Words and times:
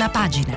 Prima 0.00 0.12
pagina. 0.12 0.56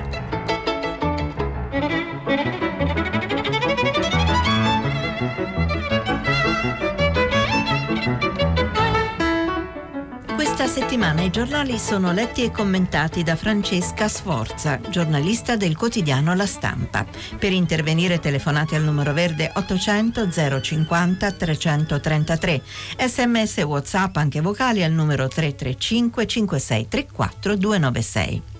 Questa 10.34 10.66
settimana 10.66 11.20
i 11.20 11.28
giornali 11.28 11.76
sono 11.76 12.12
letti 12.12 12.42
e 12.42 12.50
commentati 12.50 13.22
da 13.22 13.36
Francesca 13.36 14.08
Sforza, 14.08 14.80
giornalista 14.88 15.56
del 15.56 15.76
quotidiano 15.76 16.34
La 16.34 16.46
Stampa. 16.46 17.04
Per 17.38 17.52
intervenire 17.52 18.20
telefonate 18.20 18.76
al 18.76 18.82
numero 18.82 19.12
verde 19.12 19.52
800 19.54 20.30
050 20.62 21.32
333. 21.32 22.62
Sms 22.96 23.58
WhatsApp 23.58 24.16
anche 24.16 24.40
vocali 24.40 24.82
al 24.82 24.92
numero 24.92 25.28
335 25.28 26.26
5634 26.26 27.56
296. 27.56 28.53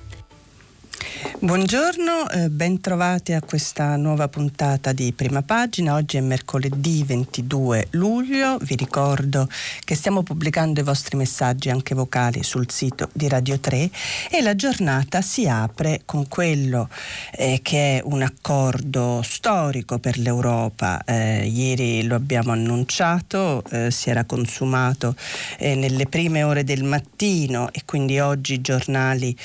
Buongiorno, 1.25 2.29
eh, 2.31 2.51
ben 2.51 2.81
trovati 2.81 3.33
a 3.33 3.41
questa 3.41 3.97
nuova 3.97 4.29
puntata 4.29 4.93
di 4.93 5.13
Prima 5.13 5.43
Pagina. 5.43 5.95
Oggi 5.95 6.17
è 6.17 6.21
mercoledì 6.21 7.03
22 7.03 7.89
luglio. 7.91 8.59
Vi 8.59 8.75
ricordo 8.75 9.49
che 9.85 9.95
stiamo 9.95 10.23
pubblicando 10.23 10.81
i 10.81 10.83
vostri 10.83 11.17
messaggi 11.17 11.71
anche 11.71 11.95
vocali 11.95 12.43
sul 12.43 12.71
sito 12.71 13.09
di 13.13 13.29
Radio 13.29 13.59
3 13.59 13.91
e 14.31 14.43
la 14.43 14.55
giornata 14.55 15.21
si 15.23 15.47
apre 15.47 16.03
con 16.05 16.29
quello 16.29 16.89
eh, 17.33 17.61
che 17.63 17.99
è 17.99 18.03
un 18.05 18.23
accordo 18.23 19.21
storico 19.23 19.99
per 19.99 20.19
l'Europa. 20.19 21.05
Eh, 21.05 21.47
ieri 21.47 22.05
lo 22.05 22.17
abbiamo 22.17 22.53
annunciato, 22.53 23.63
eh, 23.71 23.91
si 23.91 24.11
era 24.11 24.25
consumato 24.25 25.15
eh, 25.59 25.75
nelle 25.75 26.07
prime 26.07 26.43
ore 26.43 26.65
del 26.65 26.85
mattino 26.85 27.71
e 27.73 27.83
quindi 27.85 28.19
oggi 28.19 28.55
i 28.55 28.61
giornali 28.61 29.37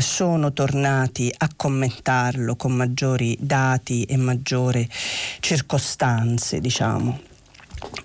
sono 0.00 0.52
tornati 0.52 1.23
a 1.30 1.32
a 1.36 1.48
commentarlo 1.54 2.56
con 2.56 2.72
maggiori 2.72 3.36
dati 3.38 4.04
e 4.04 4.16
maggiori 4.16 4.88
circostanze, 5.40 6.60
diciamo. 6.60 7.33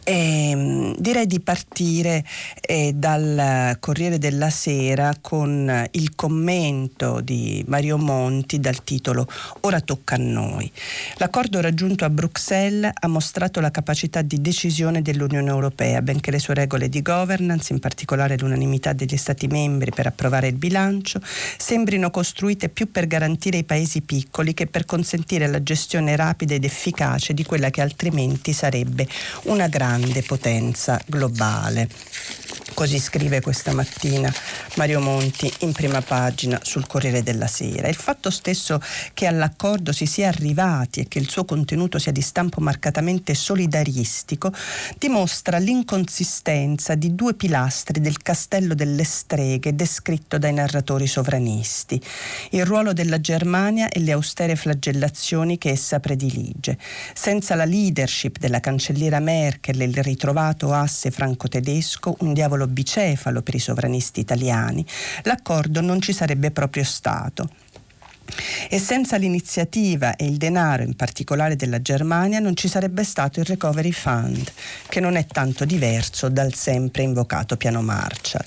E, 0.03 0.49
ehm, 0.49 0.95
direi 0.97 1.27
di 1.27 1.39
partire 1.39 2.25
eh, 2.61 2.93
dal 2.95 3.77
Corriere 3.79 4.17
della 4.17 4.49
Sera 4.49 5.15
con 5.21 5.87
il 5.91 6.15
commento 6.15 7.21
di 7.21 7.63
Mario 7.67 7.97
Monti 7.97 8.59
dal 8.59 8.83
titolo 8.83 9.27
Ora 9.61 9.79
tocca 9.79 10.15
a 10.15 10.17
noi. 10.17 10.71
L'accordo 11.17 11.61
raggiunto 11.61 12.05
a 12.05 12.09
Bruxelles 12.09 12.91
ha 12.93 13.07
mostrato 13.07 13.59
la 13.59 13.71
capacità 13.71 14.21
di 14.21 14.41
decisione 14.41 15.01
dell'Unione 15.01 15.49
Europea, 15.49 16.01
benché 16.01 16.31
le 16.31 16.39
sue 16.39 16.55
regole 16.55 16.89
di 16.89 17.01
governance, 17.01 17.71
in 17.71 17.79
particolare 17.79 18.37
l'unanimità 18.37 18.93
degli 18.93 19.17
Stati 19.17 19.47
membri 19.47 19.91
per 19.91 20.07
approvare 20.07 20.47
il 20.47 20.55
bilancio, 20.55 21.21
sembrino 21.57 22.09
costruite 22.09 22.69
più 22.69 22.91
per 22.91 23.07
garantire 23.07 23.57
i 23.57 23.63
paesi 23.63 24.01
piccoli 24.01 24.53
che 24.53 24.67
per 24.67 24.85
consentire 24.85 25.47
la 25.47 25.61
gestione 25.61 26.15
rapida 26.15 26.55
ed 26.55 26.63
efficace 26.63 27.33
di 27.33 27.43
quella 27.43 27.69
che 27.69 27.81
altrimenti 27.81 28.53
sarebbe 28.53 29.07
una 29.43 29.67
grande 29.69 30.21
potenza 30.23 30.99
globale. 31.05 31.87
Così 32.79 32.97
scrive 32.97 33.41
questa 33.41 33.73
mattina 33.73 34.33
Mario 34.75 35.01
Monti 35.01 35.51
in 35.59 35.73
prima 35.73 36.01
pagina 36.01 36.57
sul 36.63 36.87
Corriere 36.87 37.21
della 37.23 37.45
Sera. 37.47 37.89
Il 37.89 37.95
fatto 37.95 38.29
stesso 38.29 38.79
che 39.13 39.25
all'accordo 39.25 39.91
si 39.91 40.05
sia 40.05 40.29
arrivati 40.29 41.01
e 41.01 41.07
che 41.09 41.19
il 41.19 41.29
suo 41.29 41.43
contenuto 41.43 41.99
sia 41.99 42.13
di 42.13 42.21
stampo 42.21 42.61
marcatamente 42.61 43.33
solidaristico 43.33 44.53
dimostra 44.97 45.57
l'inconsistenza 45.57 46.95
di 46.95 47.15
due 47.15 47.33
pilastri 47.33 47.99
del 47.99 48.21
castello 48.21 48.73
delle 48.75 49.03
streghe 49.03 49.75
descritto 49.75 50.37
dai 50.37 50.53
narratori 50.53 51.05
sovranisti, 51.05 52.01
il 52.51 52.63
ruolo 52.63 52.93
della 52.93 53.19
Germania 53.19 53.89
e 53.89 53.99
le 53.99 54.13
austere 54.13 54.55
flagellazioni 54.55 55.57
che 55.57 55.71
essa 55.71 55.99
predilige. 55.99 56.77
Senza 57.13 57.55
la 57.55 57.65
leadership 57.65 58.37
della 58.37 58.61
cancelliera 58.61 59.19
Merkel 59.19 59.81
e 59.81 59.83
il 59.83 60.01
ritrovato 60.01 60.71
asse 60.71 61.11
franco-tedesco, 61.11 62.15
un 62.19 62.31
diavolo 62.31 62.67
bicefalo 62.69 63.41
per 63.41 63.55
i 63.55 63.59
sovranisti 63.59 64.19
italiani, 64.19 64.85
l'accordo 65.23 65.81
non 65.81 66.01
ci 66.01 66.13
sarebbe 66.13 66.51
proprio 66.51 66.83
stato. 66.83 67.49
E 68.69 68.79
senza 68.79 69.17
l'iniziativa 69.17 70.15
e 70.15 70.25
il 70.25 70.37
denaro, 70.37 70.83
in 70.83 70.95
particolare 70.95 71.55
della 71.55 71.81
Germania, 71.81 72.39
non 72.39 72.55
ci 72.55 72.67
sarebbe 72.67 73.03
stato 73.03 73.39
il 73.39 73.45
Recovery 73.45 73.91
Fund, 73.91 74.51
che 74.87 74.99
non 74.99 75.15
è 75.15 75.25
tanto 75.25 75.65
diverso 75.65 76.29
dal 76.29 76.53
sempre 76.53 77.03
invocato 77.03 77.57
piano 77.57 77.81
Marshall. 77.81 78.45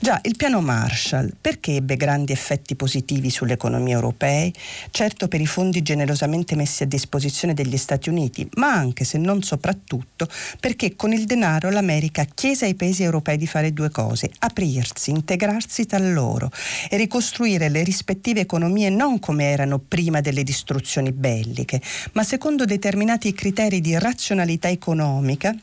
Già, 0.00 0.18
il 0.22 0.36
piano 0.36 0.60
Marshall 0.60 1.32
perché 1.40 1.76
ebbe 1.76 1.96
grandi 1.96 2.32
effetti 2.32 2.76
positivi 2.76 3.30
sulle 3.30 3.54
economie 3.54 3.94
europee? 3.94 4.52
Certo 4.90 5.28
per 5.28 5.40
i 5.40 5.46
fondi 5.46 5.82
generosamente 5.82 6.54
messi 6.56 6.82
a 6.82 6.86
disposizione 6.86 7.54
degli 7.54 7.76
Stati 7.76 8.08
Uniti, 8.08 8.48
ma 8.56 8.72
anche, 8.72 9.04
se 9.04 9.18
non 9.18 9.42
soprattutto, 9.42 10.28
perché 10.60 10.96
con 10.96 11.12
il 11.12 11.24
denaro 11.24 11.70
l'America 11.70 12.24
chiese 12.24 12.66
ai 12.66 12.74
paesi 12.74 13.02
europei 13.02 13.36
di 13.36 13.46
fare 13.46 13.72
due 13.72 13.90
cose, 13.90 14.30
aprirsi, 14.38 15.10
integrarsi 15.10 15.86
tra 15.86 15.98
loro 15.98 16.50
e 16.88 16.96
ricostruire 16.96 17.68
le 17.68 17.82
rispettive 17.82 18.40
economie 18.40 18.90
non 18.90 19.15
non 19.16 19.18
come 19.18 19.50
erano 19.50 19.78
prima 19.78 20.20
delle 20.20 20.42
distruzioni 20.42 21.12
belliche, 21.12 21.80
ma 22.12 22.22
secondo 22.22 22.64
determinati 22.64 23.32
criteri 23.32 23.80
di 23.80 23.98
razionalità 23.98 24.68
economica 24.68 25.54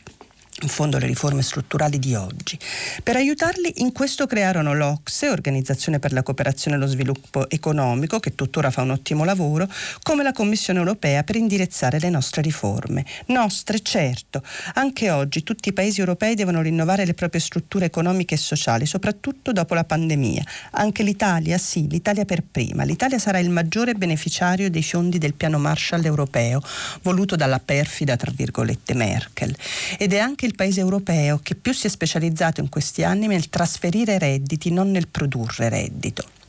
in 0.62 0.70
fondo 0.70 0.98
le 0.98 1.08
riforme 1.08 1.42
strutturali 1.42 2.00
di 2.00 2.16
oggi. 2.16 2.58
Per 3.02 3.16
aiutarli 3.16 3.74
in 3.78 3.92
questo 3.92 4.28
crearono 4.28 4.74
l'Ocse, 4.74 5.30
Organizzazione 5.30 6.00
per 6.00 6.14
la 6.14 6.24
cooperazione 6.24 6.78
e 6.78 6.80
lo 6.80 6.86
sviluppo 6.86 7.50
economico, 7.50 8.20
che 8.20 8.36
tuttora 8.36 8.70
fa 8.70 8.82
un 8.82 8.92
ottimo 8.92 9.24
lavoro, 9.24 9.68
come 10.04 10.24
la 10.24 10.32
Commissione 10.32 10.80
europea 10.80 11.24
per 11.24 11.36
indirizzare 11.36 12.00
le 12.00 12.10
nostre 12.10 12.42
riforme. 12.42 13.04
Nostre, 13.28 13.82
certo. 13.82 14.44
Anche 14.76 15.10
oggi 15.10 15.44
tutti 15.44 15.70
i 15.70 15.74
paesi 15.74 16.00
europei 16.00 16.36
devono 16.36 16.62
rinnovare 16.62 17.06
le 17.06 17.14
proprie 17.14 17.42
strutture 17.42 17.86
economiche 17.86 18.36
e 18.36 18.38
sociali, 18.38 18.86
soprattutto 18.86 19.52
dopo 19.52 19.74
la 19.74 19.84
pandemia. 19.84 20.44
Anche 20.72 21.04
l'Italia, 21.04 21.58
sì, 21.58 21.90
l'Italia 21.90 22.26
per 22.26 22.44
prima. 22.50 22.84
L'Italia 22.84 23.18
sarà 23.18 23.40
il 23.40 23.50
maggiore 23.50 23.96
beneficiario 23.96 24.70
dei 24.70 24.84
fondi 24.84 25.18
del 25.18 25.34
piano 25.34 25.58
Marshall 25.58 26.06
europeo, 26.06 26.62
voluto 27.02 27.36
dalla 27.36 27.60
perfida, 27.60 28.16
tra 28.16 28.32
virgolette, 28.34 28.94
Merkel. 28.94 29.56
Ed 29.98 30.14
è 30.14 30.20
anche 30.20 30.43
il 30.46 30.54
il 30.54 30.56
paese 30.56 30.80
europeo 30.80 31.40
che 31.42 31.56
più 31.56 31.74
si 31.74 31.88
è 31.88 31.90
specializzato 31.90 32.62
in 32.62 32.70
questi 32.70 33.04
anni 33.04 33.28
nel 33.28 33.50
trasferire 33.50 34.18
redditi, 34.18 34.72
non 34.72 34.92
nel 34.92 35.08
produrre 35.08 35.70
reddito. 35.70 36.42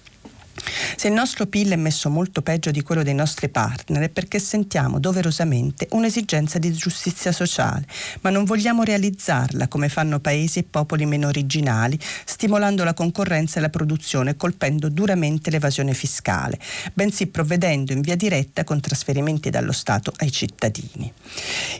Se 0.97 1.09
il 1.09 1.15
nostro 1.15 1.47
PIL 1.47 1.73
è 1.73 1.77
messo 1.77 2.11
molto 2.11 2.43
peggio 2.43 2.71
di 2.71 2.83
quello 2.83 3.03
dei 3.03 3.15
nostri 3.15 3.49
partner 3.49 4.05
è 4.05 4.09
perché 4.09 4.39
sentiamo 4.39 4.99
doverosamente 4.99 5.89
un'esigenza 5.91 6.59
di 6.59 6.73
giustizia 6.73 7.33
sociale, 7.33 7.87
ma 8.21 8.31
non 8.31 8.45
vogliamo 8.45 8.83
realizzarla 8.83 9.69
come 9.69 9.89
fanno 9.89 10.21
paesi 10.21 10.61
e 10.61 10.65
popoli 10.65 11.07
meno 11.07 11.29
originali, 11.29 11.99
stimolando 12.25 12.85
la 12.85 12.95
concorrenza 12.95 13.59
e 13.59 13.63
la 13.63 13.69
produzione 13.71 14.37
colpendo 14.37 14.89
duramente 14.89 15.51
l'evasione 15.51 15.95
fiscale, 15.95 16.59
bensì 16.93 17.27
provvedendo 17.27 17.93
in 17.93 18.01
via 18.01 18.17
diretta 18.17 18.65
con 18.65 18.81
trasferimenti 18.81 19.51
dallo 19.51 19.73
Stato 19.73 20.13
ai 20.17 20.31
cittadini. 20.31 21.13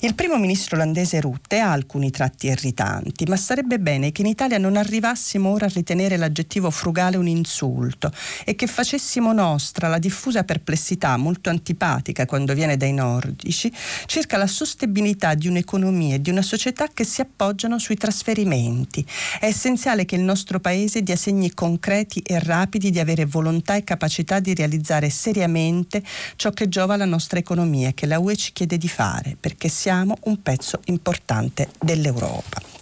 Il 0.01 0.15
primo 0.15 0.39
ministro 0.39 0.77
olandese 0.77 1.21
Rutte 1.21 1.59
ha 1.59 1.73
alcuni 1.73 2.11
tratti 2.11 2.47
irritanti, 2.47 3.25
ma 3.27 3.37
sarebbe 3.37 3.79
bene 3.79 4.13
che 4.13 4.23
in 4.23 4.29
Italia 4.29 4.59
non 4.59 4.77
arrivassimo 4.77 5.51
ora 5.51 5.67
a 5.67 5.71
ritenere 5.73 6.17
l'aggettivo 6.17 6.71
frugale 6.71 7.17
un 7.17 7.27
insulto 7.27 8.13
e 8.45 8.55
che 8.55 8.67
facessimo 8.75 9.33
nostra 9.33 9.87
la 9.87 10.01
diffusa 10.01 10.43
perplessità 10.43 11.17
molto 11.17 11.49
antipatica 11.49 12.27
quando 12.27 12.55
viene 12.55 12.77
dai 12.77 12.93
nordici 12.93 13.73
circa 14.07 14.37
la 14.37 14.49
sostenibilità 14.49 15.35
di 15.35 15.47
un'economia 15.47 16.17
e 16.17 16.21
di 16.21 16.31
una 16.31 16.43
società 16.43 16.89
che 16.93 17.05
si 17.05 17.21
appoggiano 17.21 17.79
sui 17.79 17.95
trasferimenti. 17.95 19.07
È 19.39 19.47
essenziale 19.47 20.05
che 20.05 20.17
il 20.17 20.23
nostro 20.23 20.59
Paese 20.59 21.05
dia 21.05 21.15
segni 21.15 21.55
concreti 21.55 22.19
e 22.19 22.41
rapidi 22.41 22.91
di 22.91 22.99
avere 22.99 23.27
volontà 23.27 23.77
e 23.77 23.85
capacità 23.85 24.41
di 24.41 24.55
realizzare 24.55 25.09
seriamente 25.09 26.03
ciò 26.35 26.51
che 26.51 26.69
giova 26.69 26.95
alla 26.95 27.05
nostra 27.05 27.39
economia 27.39 27.93
che 27.93 28.07
la 28.07 28.19
UE 28.19 28.35
ci 28.35 28.53
chiede 28.53 28.77
di 28.77 28.89
fare, 28.89 29.37
perché 29.39 29.69
siamo 29.69 30.17
un 30.23 30.43
pezzo 30.43 30.81
importante 30.87 31.69
dell'Europa. 31.79 32.74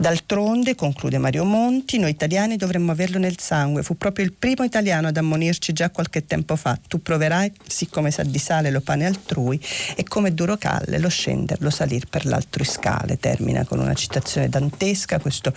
D'altronde, 0.00 0.76
conclude 0.76 1.18
Mario 1.18 1.44
Monti, 1.44 1.98
noi 1.98 2.10
italiani 2.10 2.56
dovremmo 2.56 2.92
averlo 2.92 3.18
nel 3.18 3.38
sangue. 3.40 3.82
Fu 3.82 3.96
proprio 3.96 4.24
il 4.24 4.32
primo 4.32 4.62
italiano 4.62 5.08
ad 5.08 5.16
ammonirci 5.16 5.72
già 5.72 5.90
qualche 5.90 6.24
tempo 6.24 6.54
fa. 6.54 6.78
Tu 6.86 7.02
proverai, 7.02 7.50
siccome 7.66 8.10
sa 8.10 8.22
di 8.22 8.38
sale 8.38 8.70
lo 8.70 8.80
pane 8.80 9.06
altrui, 9.06 9.60
e 9.96 10.04
come 10.04 10.34
duro 10.34 10.56
calle 10.56 10.98
lo 10.98 11.08
scender, 11.08 11.60
lo 11.60 11.70
salir 11.70 12.06
per 12.06 12.26
l'altro 12.26 12.62
scale. 12.62 13.18
Termina 13.18 13.64
con 13.64 13.80
una 13.80 13.94
citazione 13.94 14.48
dantesca 14.48 15.18
questo 15.18 15.52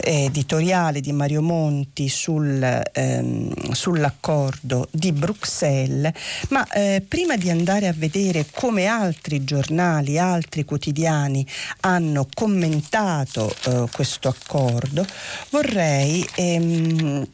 eh, 0.00 0.24
editoriale 0.24 1.00
di 1.00 1.12
Mario 1.12 1.40
Monti 1.40 2.08
sul, 2.08 2.62
ehm, 2.92 3.72
sull'accordo 3.72 4.88
di 4.90 5.12
Bruxelles. 5.12 6.12
Ma 6.50 6.66
eh, 6.72 7.02
prima 7.06 7.36
di 7.36 7.48
andare 7.48 7.86
a 7.88 7.94
vedere 7.96 8.46
come 8.52 8.86
altri 8.86 9.44
giornali, 9.44 10.18
altri 10.18 10.64
quotidiani 10.64 11.46
hanno 11.80 12.26
commentato 12.34 13.27
eh, 13.36 13.86
questo 13.92 14.28
accordo, 14.28 15.04
vorrei 15.50 16.26
ehm, 16.34 17.26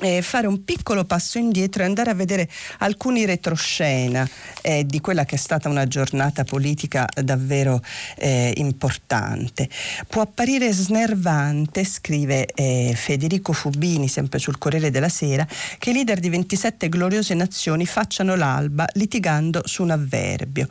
eh, 0.00 0.20
fare 0.22 0.46
un 0.46 0.64
piccolo 0.64 1.04
passo 1.04 1.38
indietro 1.38 1.82
e 1.82 1.86
andare 1.86 2.10
a 2.10 2.14
vedere 2.14 2.48
alcuni 2.78 3.24
retroscena 3.24 4.28
eh, 4.60 4.84
di 4.84 5.00
quella 5.00 5.24
che 5.24 5.36
è 5.36 5.38
stata 5.38 5.68
una 5.68 5.86
giornata 5.86 6.44
politica 6.44 7.08
davvero 7.22 7.80
eh, 8.16 8.52
importante. 8.56 9.68
Può 10.06 10.22
apparire 10.22 10.72
snervante, 10.72 11.84
scrive 11.84 12.46
eh, 12.46 12.92
Federico 12.94 13.52
Fubini, 13.52 14.08
sempre 14.08 14.38
sul 14.38 14.58
Corriere 14.58 14.90
della 14.90 15.08
Sera, 15.08 15.46
che 15.78 15.90
i 15.90 15.92
leader 15.92 16.18
di 16.18 16.28
27 16.28 16.88
gloriose 16.88 17.34
nazioni 17.34 17.86
facciano 17.86 18.34
l'alba 18.34 18.86
litigando 18.92 19.62
su 19.64 19.82
un 19.82 19.90
avverbio. 19.90 20.68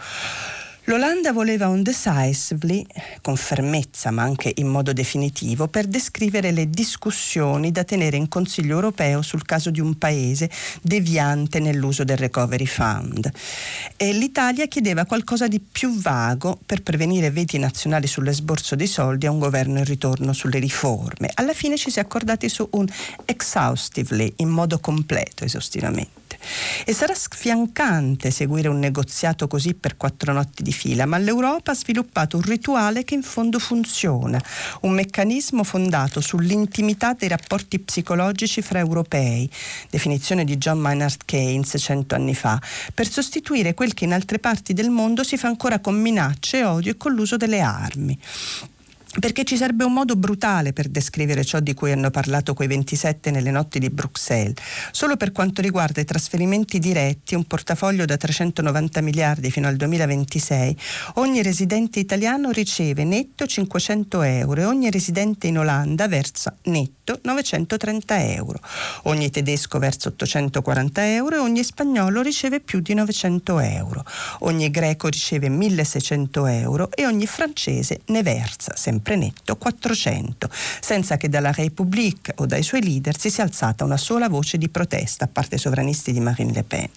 L'Olanda 0.87 1.33
voleva 1.33 1.67
un 1.67 1.81
decisively, 1.81 2.85
con 3.23 3.35
fermezza 3.35 4.11
ma 4.11 4.21
anche 4.21 4.51
in 4.57 4.67
modo 4.67 4.93
definitivo, 4.93 5.67
per 5.67 5.87
descrivere 5.87 6.51
le 6.51 6.69
discussioni 6.69 7.71
da 7.71 7.83
tenere 7.83 8.17
in 8.17 8.27
Consiglio 8.27 8.75
europeo 8.75 9.23
sul 9.23 9.45
caso 9.45 9.71
di 9.71 9.79
un 9.79 9.97
paese 9.97 10.47
deviante 10.83 11.59
nell'uso 11.59 12.03
del 12.03 12.17
Recovery 12.17 12.67
Fund. 12.67 13.31
E 13.97 14.13
l'Italia 14.13 14.67
chiedeva 14.67 15.05
qualcosa 15.05 15.47
di 15.47 15.59
più 15.59 15.99
vago 15.99 16.59
per 16.63 16.83
prevenire 16.83 17.31
veti 17.31 17.57
nazionali 17.57 18.05
sull'esborso 18.05 18.75
dei 18.75 18.85
soldi 18.85 19.25
a 19.25 19.31
un 19.31 19.39
governo 19.39 19.79
in 19.79 19.85
ritorno 19.85 20.33
sulle 20.33 20.59
riforme. 20.59 21.31
Alla 21.33 21.53
fine 21.53 21.77
ci 21.77 21.89
si 21.89 21.97
è 21.97 22.03
accordati 22.03 22.47
su 22.47 22.67
un 22.73 22.85
exhaustively, 23.25 24.33
in 24.37 24.49
modo 24.49 24.77
completo, 24.77 25.45
esaustivamente. 25.45 26.25
E 26.85 26.93
sarà 26.93 27.15
sfiancante 27.15 28.29
seguire 28.29 28.67
un 28.67 28.77
negoziato 28.77 29.47
così 29.47 29.73
per 29.73 29.97
quattro 29.97 30.33
notti 30.33 30.61
di 30.61 30.71
fila, 30.75 31.05
ma 31.05 31.17
l'Europa 31.17 31.71
ha 31.71 31.75
sviluppato 31.75 32.35
un 32.35 32.43
rituale 32.43 33.03
che 33.03 33.15
in 33.15 33.23
fondo 33.23 33.57
funziona, 33.57 34.41
un 34.81 34.91
meccanismo 34.91 35.63
fondato 35.63 36.19
sull'intimità 36.19 37.13
dei 37.13 37.29
rapporti 37.29 37.79
psicologici 37.79 38.61
fra 38.61 38.79
europei, 38.79 39.49
definizione 39.89 40.43
di 40.43 40.57
John 40.57 40.79
Maynard 40.79 41.21
Keynes 41.25 41.75
cento 41.77 42.15
anni 42.15 42.35
fa, 42.35 42.61
per 42.93 43.09
sostituire 43.09 43.73
quel 43.73 43.93
che 43.93 44.03
in 44.03 44.13
altre 44.13 44.37
parti 44.39 44.73
del 44.73 44.89
mondo 44.89 45.23
si 45.23 45.37
fa 45.37 45.47
ancora 45.47 45.79
con 45.79 45.95
minacce, 45.99 46.63
odio 46.63 46.91
e 46.91 46.97
con 46.97 47.13
l'uso 47.13 47.37
delle 47.37 47.61
armi 47.61 48.19
perché 49.19 49.43
ci 49.43 49.55
sarebbe 49.55 49.83
un 49.83 49.93
modo 49.93 50.15
brutale 50.15 50.73
per 50.73 50.87
descrivere 50.89 51.45
ciò 51.45 51.59
di 51.59 51.73
cui 51.73 51.91
hanno 51.91 52.09
parlato 52.09 52.53
quei 52.53 52.67
27 52.67 53.31
nelle 53.31 53.51
notti 53.51 53.79
di 53.79 53.89
Bruxelles. 53.89 54.55
Solo 54.91 55.15
per 55.15 55.31
quanto 55.31 55.61
riguarda 55.61 56.01
i 56.01 56.05
trasferimenti 56.05 56.79
diretti, 56.79 57.35
un 57.35 57.45
portafoglio 57.45 58.05
da 58.05 58.17
390 58.17 59.01
miliardi 59.01 59.51
fino 59.51 59.67
al 59.67 59.75
2026, 59.75 60.77
ogni 61.15 61.41
residente 61.41 61.99
italiano 61.99 62.51
riceve 62.51 63.03
netto 63.03 63.45
500 63.45 64.21
euro 64.21 64.61
e 64.61 64.65
ogni 64.65 64.89
residente 64.89 65.47
in 65.47 65.59
Olanda 65.59 66.07
versa 66.07 66.55
netto 66.63 67.19
930 67.21 68.31
euro. 68.33 68.59
Ogni 69.03 69.29
tedesco 69.29 69.79
versa 69.79 70.09
840 70.09 71.13
euro 71.13 71.35
e 71.35 71.39
ogni 71.39 71.63
spagnolo 71.63 72.21
riceve 72.21 72.59
più 72.59 72.79
di 72.81 72.93
900 72.93 73.59
euro. 73.59 74.03
Ogni 74.39 74.69
greco 74.71 75.07
riceve 75.07 75.47
1600 75.49 76.45
euro 76.47 76.89
e 76.93 77.05
ogni 77.05 77.27
francese 77.27 78.01
ne 78.07 78.21
versa 78.23 78.75
sempre 78.75 79.04
sempre 79.05 79.17
netto 79.17 79.55
400, 79.55 80.49
senza 80.81 81.17
che 81.17 81.29
dalla 81.29 81.51
République 81.51 82.33
o 82.37 82.47
dai 82.47 82.63
suoi 82.63 82.81
leader 82.81 83.17
si 83.19 83.29
sia 83.29 83.43
alzata 83.43 83.83
una 83.83 83.97
sola 83.97 84.27
voce 84.27 84.57
di 84.57 84.67
protesta, 84.67 85.25
a 85.25 85.29
parte 85.31 85.55
i 85.55 85.59
sovranisti 85.59 86.11
di 86.11 86.19
Marine 86.19 86.51
Le 86.51 86.63
Pen, 86.63 86.89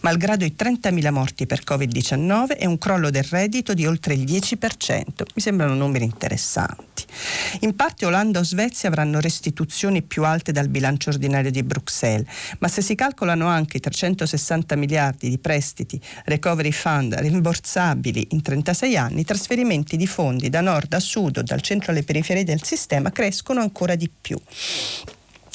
malgrado 0.00 0.44
i 0.44 0.54
30.000 0.56 1.10
morti 1.10 1.44
per 1.46 1.62
Covid-19 1.66 2.56
e 2.56 2.66
un 2.66 2.78
crollo 2.78 3.10
del 3.10 3.24
reddito 3.24 3.74
di 3.74 3.84
oltre 3.84 4.14
il 4.14 4.22
10%. 4.22 5.02
Mi 5.34 5.42
sembrano 5.42 5.74
numeri 5.74 6.04
interessanti. 6.04 7.04
In 7.60 7.74
parte 7.74 8.06
Olanda 8.06 8.38
o 8.38 8.44
Svezia 8.44 8.88
avranno 8.88 9.18
restituzioni 9.18 10.02
più 10.02 10.24
alte 10.24 10.52
dal 10.52 10.68
bilancio 10.68 11.10
ordinario 11.10 11.50
di 11.50 11.64
Bruxelles, 11.64 12.26
ma 12.58 12.68
se 12.68 12.80
si 12.80 12.94
calcolano 12.94 13.46
anche 13.46 13.78
i 13.78 13.80
360 13.80 14.76
miliardi 14.76 15.28
di 15.28 15.38
prestiti 15.38 16.00
recovery 16.26 16.70
fund 16.70 17.14
rimborsabili 17.14 18.28
in 18.30 18.42
36 18.42 18.96
anni, 18.96 19.24
trasferimenti 19.24 19.96
di 19.96 20.06
fondi 20.06 20.48
da 20.48 20.60
nord 20.60 20.92
a 20.92 21.00
sud 21.00 21.38
o 21.38 21.42
da 21.42 21.55
dal 21.56 21.62
centro 21.62 21.90
alle 21.90 22.02
periferie 22.02 22.44
del 22.44 22.62
sistema 22.62 23.10
crescono 23.10 23.60
ancora 23.60 23.94
di 23.94 24.10
più. 24.20 24.38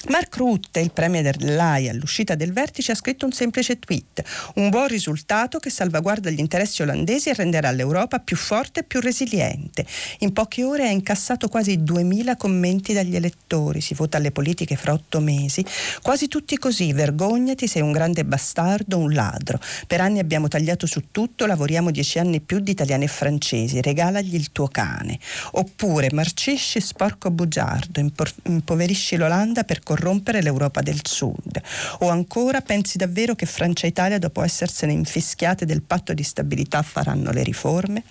Mark 0.09 0.35
Rutte, 0.35 0.79
il 0.79 0.91
premier 0.91 1.37
dell'AIA, 1.37 1.91
all'uscita 1.91 2.33
del 2.33 2.53
vertice 2.53 2.93
ha 2.93 2.95
scritto 2.95 3.25
un 3.25 3.31
semplice 3.31 3.77
tweet, 3.77 4.23
un 4.55 4.69
buon 4.69 4.87
risultato 4.87 5.59
che 5.59 5.69
salvaguarda 5.69 6.31
gli 6.31 6.39
interessi 6.39 6.81
olandesi 6.81 7.29
e 7.29 7.35
renderà 7.35 7.69
l'Europa 7.71 8.17
più 8.17 8.35
forte 8.35 8.79
e 8.79 8.83
più 8.83 8.99
resiliente. 8.99 9.85
In 10.19 10.33
poche 10.33 10.63
ore 10.63 10.87
ha 10.87 10.91
incassato 10.91 11.49
quasi 11.49 11.83
2000 11.83 12.35
commenti 12.35 12.93
dagli 12.93 13.15
elettori, 13.15 13.79
si 13.79 13.93
vota 13.93 14.17
alle 14.17 14.31
politiche 14.31 14.75
fra 14.75 14.93
otto 14.93 15.19
mesi, 15.19 15.63
quasi 16.01 16.27
tutti 16.27 16.57
così, 16.57 16.93
vergognati, 16.93 17.67
sei 17.67 17.83
un 17.83 17.91
grande 17.91 18.25
bastardo, 18.25 18.97
un 18.97 19.13
ladro. 19.13 19.59
Per 19.85 20.01
anni 20.01 20.17
abbiamo 20.17 20.47
tagliato 20.47 20.87
su 20.87 21.11
tutto, 21.11 21.45
lavoriamo 21.45 21.91
dieci 21.91 22.17
anni 22.17 22.41
più 22.41 22.59
di 22.59 22.71
italiani 22.71 23.05
e 23.05 23.07
francesi, 23.07 23.81
regalagli 23.81 24.33
il 24.33 24.51
tuo 24.51 24.67
cane. 24.67 25.19
Oppure 25.51 26.09
marcisci 26.11 26.81
sporco 26.81 27.29
bugiardo, 27.29 28.03
impoverisci 28.43 29.15
l'Olanda 29.15 29.63
per 29.63 29.83
corrompere 29.91 30.41
l'Europa 30.41 30.81
del 30.81 31.01
Sud? 31.03 31.61
O 31.99 32.09
ancora 32.09 32.61
pensi 32.61 32.97
davvero 32.97 33.35
che 33.35 33.45
Francia 33.45 33.85
e 33.85 33.89
Italia, 33.89 34.19
dopo 34.19 34.41
essersene 34.41 34.93
infischiate 34.93 35.65
del 35.65 35.81
patto 35.81 36.13
di 36.13 36.23
stabilità, 36.23 36.81
faranno 36.81 37.31
le 37.31 37.43
riforme? 37.43 38.03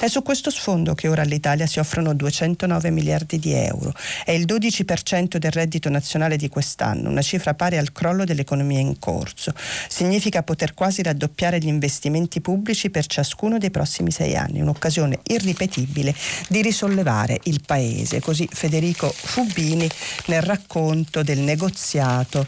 È 0.00 0.06
su 0.08 0.22
questo 0.22 0.50
sfondo 0.50 0.94
che 0.94 1.06
ora 1.06 1.20
all'Italia 1.20 1.66
si 1.66 1.80
offrono 1.80 2.14
209 2.14 2.90
miliardi 2.90 3.38
di 3.38 3.52
euro. 3.52 3.92
È 4.24 4.30
il 4.30 4.46
12% 4.46 5.36
del 5.36 5.50
reddito 5.50 5.90
nazionale 5.90 6.38
di 6.38 6.48
quest'anno, 6.48 7.10
una 7.10 7.20
cifra 7.20 7.52
pari 7.52 7.76
al 7.76 7.92
crollo 7.92 8.24
dell'economia 8.24 8.80
in 8.80 8.98
corso. 8.98 9.52
Significa 9.88 10.42
poter 10.42 10.72
quasi 10.72 11.02
raddoppiare 11.02 11.58
gli 11.58 11.66
investimenti 11.66 12.40
pubblici 12.40 12.88
per 12.88 13.04
ciascuno 13.06 13.58
dei 13.58 13.70
prossimi 13.70 14.10
sei 14.10 14.34
anni, 14.34 14.62
un'occasione 14.62 15.18
irripetibile 15.24 16.14
di 16.48 16.62
risollevare 16.62 17.38
il 17.44 17.60
Paese. 17.66 18.20
Così 18.20 18.48
Federico 18.50 19.12
Fubini 19.14 19.88
nel 20.26 20.42
racconto 20.42 21.17
frutto 21.18 21.22
del 21.22 21.38
negoziato 21.38 22.46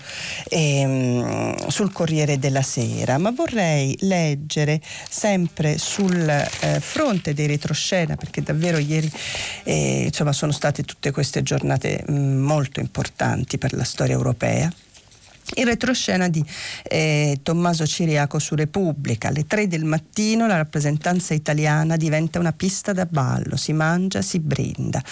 ehm, 0.49 1.69
sul 1.69 1.93
Corriere 1.93 2.39
della 2.39 2.63
Sera, 2.63 3.19
ma 3.19 3.31
vorrei 3.31 3.97
leggere 4.01 4.81
sempre 5.09 5.79
sul 5.79 6.29
eh, 6.29 6.81
fronte 6.81 7.35
dei 7.35 7.47
retroscena, 7.47 8.17
perché 8.17 8.43
davvero 8.43 8.79
ieri 8.79 9.11
eh, 9.65 10.05
insomma, 10.07 10.33
sono 10.33 10.53
state 10.53 10.83
tutte 10.83 11.11
queste 11.11 11.43
giornate 11.43 12.05
mh, 12.07 12.13
mm, 12.13 12.43
molto 12.43 12.81
importanti 12.81 13.59
per 13.59 13.75
la 13.75 13.85
storia 13.85 14.15
europea 14.15 14.73
in 15.55 15.65
retroscena 15.65 16.29
di 16.29 16.45
eh, 16.83 17.41
Tommaso 17.43 17.87
Ciriaco 17.87 18.39
su 18.39 18.55
Repubblica. 18.55 19.29
Alle 19.29 19.47
tre 19.47 19.67
del 19.67 19.85
mattino 19.85 20.47
la 20.47 20.57
rappresentanza 20.57 21.35
italiana 21.35 21.97
diventa 21.97 22.39
una 22.39 22.53
pista 22.53 22.93
da 22.93 23.07
ballo, 23.07 23.57
si 23.57 23.73
mangia, 23.73 24.23
si 24.23 24.39
brinda. 24.39 25.03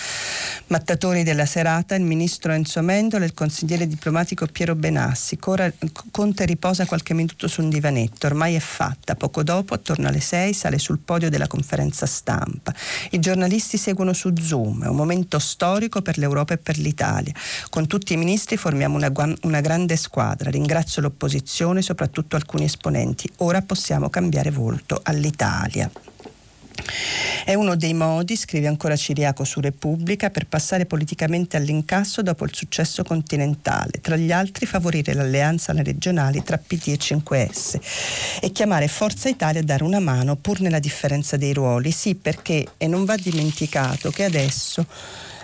Mattatori 0.69 1.23
della 1.23 1.47
serata, 1.47 1.95
il 1.95 2.03
ministro 2.03 2.53
Enzo 2.53 2.83
Mendola 2.83 3.25
e 3.25 3.29
il 3.29 3.35
consigliere 3.35 3.87
diplomatico 3.87 4.47
Piero 4.47 4.75
Benassi. 4.75 5.39
Cora, 5.39 5.71
Conte 6.11 6.45
riposa 6.45 6.87
qualche 6.87 7.15
minuto 7.15 7.49
su 7.49 7.63
un 7.63 7.69
divanetto, 7.69 8.27
ormai 8.27 8.55
è 8.55 8.61
fatta. 8.61 9.17
Poco 9.17 9.43
dopo, 9.43 9.75
attorno 9.75 10.09
alle 10.09 10.21
sei, 10.21 10.53
sale 10.53 10.79
sul 10.79 10.99
podio 10.99 11.31
della 11.31 11.47
conferenza 11.47 12.07
stampa. 12.07 12.73
I 13.11 13.19
giornalisti 13.19 13.77
seguono 13.77 14.13
su 14.13 14.33
Zoom, 14.37 14.85
è 14.85 14.89
un 14.89 14.97
momento 14.97 15.39
storico 15.39 16.01
per 16.03 16.19
l'Europa 16.19 16.55
e 16.55 16.59
per 16.59 16.79
l'Italia. 16.79 17.33
Con 17.71 17.87
tutti 17.87 18.13
i 18.13 18.17
ministri 18.17 18.57
formiamo 18.57 18.97
una, 18.97 19.13
una 19.43 19.61
grande 19.61 19.97
squadra 19.97 20.18
squadra. 20.19 20.51
Ringrazio 20.51 21.01
l'opposizione, 21.01 21.81
soprattutto 21.81 22.35
alcuni 22.35 22.65
esponenti. 22.65 23.31
Ora 23.39 23.63
possiamo 23.63 24.11
cambiare 24.11 24.51
volto 24.51 24.99
all'Italia. 25.05 25.89
È 27.45 27.55
uno 27.55 27.77
dei 27.77 27.95
modi, 27.95 28.37
scrive 28.37 28.67
ancora 28.67 28.97
Ciriaco 28.97 29.45
su 29.45 29.61
Repubblica, 29.61 30.31
per 30.31 30.47
passare 30.47 30.87
politicamente 30.87 31.57
all'incasso 31.57 32.23
dopo 32.23 32.45
il 32.45 32.55
successo 32.55 33.05
continentale, 33.05 34.01
tra 34.01 34.17
gli 34.17 34.33
altri 34.33 34.67
favorire 34.67 35.15
l'alleanza 35.15 35.73
alle 35.73 35.83
tra 36.43 36.59
PD 36.59 36.89
e 36.89 36.99
5S 36.99 38.41
e 38.41 38.53
chiamare 38.53 38.89
Forza 38.89 39.29
Italia 39.29 39.61
a 39.61 39.65
dare 39.65 39.85
una 39.85 40.01
mano 40.01 40.37
pur 40.37 40.61
nella 40.61 40.79
differenza 40.79 41.37
dei 41.37 41.53
ruoli. 41.53 41.91
Sì, 41.93 42.15
perché, 42.17 42.67
e 42.77 42.87
non 42.87 43.05
va 43.05 43.17
dimenticato 43.17 44.11
che 44.11 44.25
adesso 44.25 44.85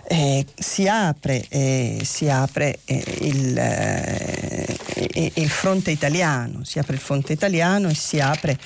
eh, 0.06 0.44
si 0.54 0.86
apre, 0.86 1.44
eh, 1.48 2.00
si 2.04 2.28
apre 2.28 2.78
eh, 2.84 3.02
il, 3.22 3.56
eh, 3.56 5.32
il 5.34 5.48
fronte 5.48 5.90
italiano, 5.90 6.64
si 6.64 6.78
apre 6.78 6.94
il 6.94 7.00
fronte 7.00 7.32
italiano 7.32 7.88
e 7.88 7.94
si 7.94 8.20
apre 8.20 8.58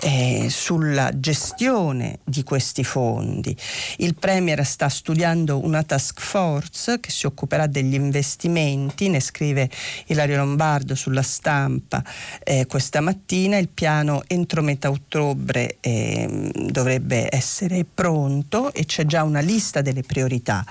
eh, 0.00 0.48
sulla 0.50 1.10
gestione 1.14 2.18
di 2.24 2.42
questi 2.42 2.84
fondi. 2.84 3.56
Il 3.98 4.14
Premier 4.14 4.64
sta 4.66 4.88
studiando 4.88 5.64
una 5.64 5.82
task 5.82 6.20
force 6.20 7.00
che 7.00 7.10
si 7.10 7.26
occuperà 7.26 7.66
degli 7.66 7.94
investimenti, 7.94 9.08
ne 9.08 9.20
scrive 9.20 9.70
Ilario 10.06 10.36
Lombardo 10.36 10.94
sulla 10.94 11.22
stampa 11.22 12.02
questa 12.66 13.00
mattina, 13.00 13.56
il 13.56 13.68
piano 13.68 14.22
entro 14.26 14.62
metà 14.62 14.90
ottobre 14.90 15.76
eh, 15.80 16.50
dovrebbe 16.70 17.28
essere 17.30 17.84
pronto 17.84 18.72
e 18.72 18.84
c'è 18.84 19.04
già 19.04 19.22
una 19.22 19.40
lista 19.40 19.80
delle 19.80 20.02
priorità, 20.02 20.64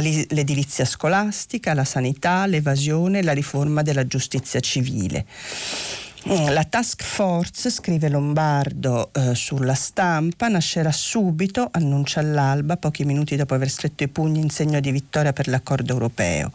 l'edilizia 0.00 0.84
scolastica, 0.84 1.74
la 1.74 1.84
sanità, 1.84 2.46
l'evasione, 2.46 3.22
la 3.22 3.32
riforma 3.32 3.82
della 3.82 4.06
giustizia 4.06 4.60
civile. 4.60 5.26
Mm, 6.30 6.50
la 6.50 6.64
task 6.64 7.02
force, 7.02 7.70
scrive 7.70 8.10
Lombardo 8.10 9.10
eh, 9.14 9.34
sulla 9.34 9.72
stampa, 9.72 10.48
nascerà 10.48 10.92
subito, 10.92 11.70
annuncia 11.72 12.20
all'alba, 12.20 12.76
pochi 12.76 13.06
minuti 13.06 13.34
dopo 13.34 13.54
aver 13.54 13.70
stretto 13.70 14.02
i 14.02 14.08
pugni 14.08 14.40
in 14.40 14.50
segno 14.50 14.78
di 14.78 14.90
vittoria 14.90 15.32
per 15.32 15.48
l'accordo 15.48 15.94
europeo. 15.94 16.52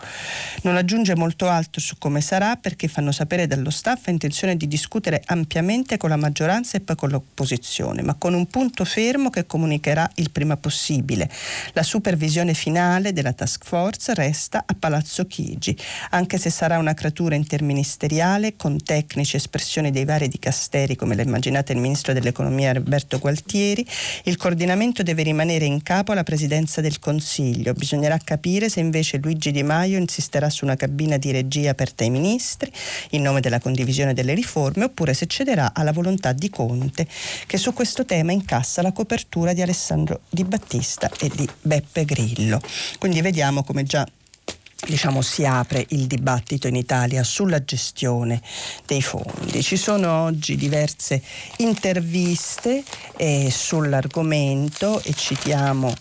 Non 0.61 0.75
aggiunge 0.75 1.15
molto 1.15 1.49
altro 1.49 1.81
su 1.81 1.97
come 1.97 2.21
sarà 2.21 2.55
perché 2.55 2.87
fanno 2.87 3.11
sapere 3.11 3.47
dallo 3.47 3.71
staff 3.71 4.05
intenzione 4.09 4.57
di 4.57 4.67
discutere 4.67 5.23
ampiamente 5.25 5.97
con 5.97 6.09
la 6.09 6.17
maggioranza 6.17 6.77
e 6.77 6.81
poi 6.81 6.95
con 6.95 7.09
l'opposizione, 7.09 8.03
ma 8.03 8.13
con 8.13 8.35
un 8.35 8.45
punto 8.45 8.85
fermo 8.85 9.31
che 9.31 9.47
comunicherà 9.47 10.07
il 10.15 10.29
prima 10.29 10.55
possibile. 10.55 11.27
La 11.71 11.81
supervisione 11.81 12.53
finale 12.53 13.11
della 13.11 13.33
task 13.33 13.65
force 13.65 14.13
resta 14.13 14.65
a 14.67 14.75
Palazzo 14.77 15.25
Chigi, 15.25 15.75
anche 16.11 16.37
se 16.37 16.51
sarà 16.51 16.77
una 16.77 16.93
creatura 16.93 17.33
interministeriale 17.33 18.55
con 18.55 18.77
tecnici 18.83 19.35
espressioni 19.37 19.61
espressione 19.63 19.91
dei 19.91 20.03
vari 20.03 20.27
dicasteri, 20.27 20.97
come 20.97 21.15
l'ha 21.15 21.21
immaginata 21.21 21.71
il 21.71 21.79
ministro 21.79 22.11
dell'economia 22.11 22.73
Roberto 22.73 23.17
Gualtieri, 23.17 23.85
il 24.25 24.35
coordinamento 24.35 25.03
deve 25.03 25.23
rimanere 25.23 25.63
in 25.63 25.81
capo 25.81 26.11
alla 26.11 26.23
presidenza 26.23 26.81
del 26.81 26.99
Consiglio. 26.99 27.73
Bisognerà 27.73 28.17
capire 28.17 28.69
se 28.69 28.81
invece 28.81 29.17
Luigi 29.17 29.51
Di 29.51 29.63
Maio 29.63 29.97
insisterà 29.97 30.49
su 30.49 30.65
una 30.65 30.75
cabina 30.75 31.15
di 31.17 31.31
regia 31.31 31.71
aperta 31.71 32.03
ai 32.03 32.09
ministri 32.09 32.71
in 33.11 33.21
nome 33.21 33.39
della 33.39 33.59
condivisione 33.59 34.13
delle 34.13 34.33
riforme 34.33 34.83
oppure 34.83 35.13
se 35.13 35.27
cederà 35.27 35.73
alla 35.73 35.93
volontà 35.93 36.33
di 36.33 36.49
Conte 36.49 37.07
che 37.47 37.57
su 37.57 37.71
questo 37.73 38.03
tema 38.05 38.33
incassa 38.33 38.81
la 38.81 38.91
copertura 38.91 39.53
di 39.53 39.61
Alessandro 39.61 40.21
Di 40.29 40.43
Battista 40.43 41.09
e 41.19 41.31
di 41.33 41.47
Beppe 41.61 42.03
Grillo. 42.03 42.59
Quindi 42.99 43.21
vediamo 43.21 43.63
come 43.63 43.83
già 43.83 44.05
diciamo, 44.85 45.21
si 45.21 45.45
apre 45.45 45.85
il 45.89 46.07
dibattito 46.07 46.67
in 46.67 46.75
Italia 46.75 47.23
sulla 47.23 47.63
gestione 47.63 48.41
dei 48.85 49.01
fondi. 49.01 49.61
Ci 49.61 49.77
sono 49.77 50.23
oggi 50.23 50.55
diverse 50.55 51.21
interviste 51.57 52.83
eh, 53.17 53.49
sull'argomento 53.51 55.01
e 55.03 55.13
citiamo 55.13 55.93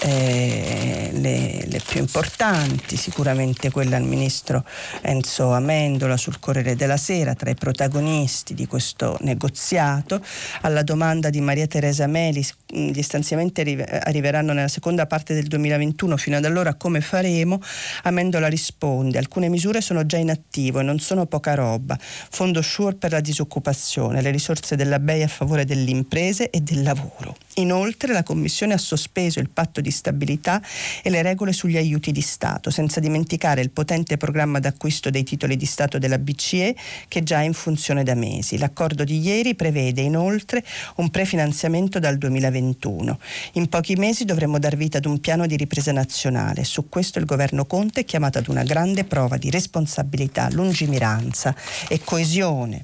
eh, 0.00 1.10
le, 1.12 1.64
le, 1.66 1.80
più 1.86 2.00
importanti, 2.00 2.96
sicuramente 2.96 3.70
quella 3.70 3.96
al 3.96 4.02
ministro 4.02 4.64
Enzo 5.02 5.52
Amendola 5.52 6.16
sul 6.16 6.38
Corriere 6.38 6.76
della 6.76 6.96
Sera, 6.96 7.34
tra 7.34 7.50
i 7.50 7.54
protagonisti 7.54 8.54
di 8.54 8.66
questo 8.66 9.16
negoziato. 9.20 10.20
Alla 10.62 10.82
domanda 10.82 11.30
di 11.30 11.40
Maria 11.40 11.66
Teresa 11.66 12.06
Meli, 12.06 12.46
gli 12.66 13.02
stanziamenti 13.02 13.60
arriveranno 13.60 14.52
nella 14.52 14.68
seconda 14.68 15.06
parte 15.06 15.34
del 15.34 15.46
2021, 15.46 16.16
fino 16.16 16.36
ad 16.36 16.44
allora 16.44 16.74
come 16.74 17.00
faremo? 17.00 17.60
Amendola 18.02 18.48
risponde, 18.48 19.18
alcune 19.18 19.48
misure 19.48 19.80
sono 19.80 20.04
già 20.04 20.18
in 20.18 20.30
attivo 20.30 20.80
e 20.80 20.82
non 20.82 20.98
sono 20.98 21.26
poca 21.26 21.54
roba. 21.54 21.98
Fondo 22.00 22.62
SURE 22.62 22.96
per 22.96 23.12
la 23.12 23.20
disoccupazione, 23.20 24.20
le 24.20 24.30
risorse 24.30 24.76
della 24.76 24.98
BEI 24.98 25.22
a 25.22 25.28
favore 25.28 25.64
delle 25.64 25.90
imprese 25.90 26.50
e 26.50 26.60
del 26.60 26.82
lavoro. 26.82 27.36
Inoltre 27.58 28.12
la 28.12 28.22
Commissione 28.22 28.74
ha 28.74 28.78
sospeso 28.78 29.40
il 29.40 29.48
patto 29.48 29.80
di 29.80 29.90
stabilità 29.90 30.60
e 31.02 31.08
le 31.08 31.22
regole 31.22 31.54
sugli 31.54 31.78
aiuti 31.78 32.12
di 32.12 32.20
Stato, 32.20 32.70
senza 32.70 33.00
dimenticare 33.00 33.62
il 33.62 33.70
potente 33.70 34.18
programma 34.18 34.58
d'acquisto 34.58 35.08
dei 35.08 35.24
titoli 35.24 35.56
di 35.56 35.64
Stato 35.64 35.98
della 35.98 36.18
BCE 36.18 36.76
che 37.08 37.22
già 37.22 37.40
è 37.40 37.44
in 37.44 37.54
funzione 37.54 38.02
da 38.02 38.14
mesi. 38.14 38.58
L'accordo 38.58 39.04
di 39.04 39.20
ieri 39.20 39.54
prevede 39.54 40.02
inoltre 40.02 40.62
un 40.96 41.08
prefinanziamento 41.08 41.98
dal 41.98 42.18
2021. 42.18 43.18
In 43.52 43.68
pochi 43.68 43.96
mesi 43.96 44.26
dovremo 44.26 44.58
dar 44.58 44.76
vita 44.76 44.98
ad 44.98 45.06
un 45.06 45.18
piano 45.18 45.46
di 45.46 45.56
ripresa 45.56 45.92
nazionale. 45.92 46.62
Su 46.62 46.90
questo 46.90 47.18
il 47.18 47.24
governo 47.24 47.64
Conte 47.64 48.00
è 48.00 48.04
chiamato 48.04 48.36
ad 48.36 48.48
una 48.48 48.64
grande 48.64 49.04
prova 49.04 49.38
di 49.38 49.48
responsabilità, 49.48 50.48
lungimiranza 50.50 51.54
e 51.88 52.00
coesione 52.04 52.82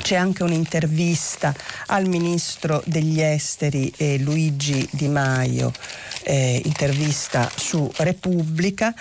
c'è 0.00 0.16
anche 0.16 0.42
un'intervista 0.42 1.54
al 1.86 2.08
ministro 2.08 2.82
degli 2.86 3.20
esteri 3.20 3.92
eh, 3.96 4.18
Luigi 4.18 4.86
Di 4.90 5.08
Maio, 5.08 5.72
eh, 6.24 6.60
intervista 6.64 7.50
su 7.54 7.90
Repubblica. 7.98 8.94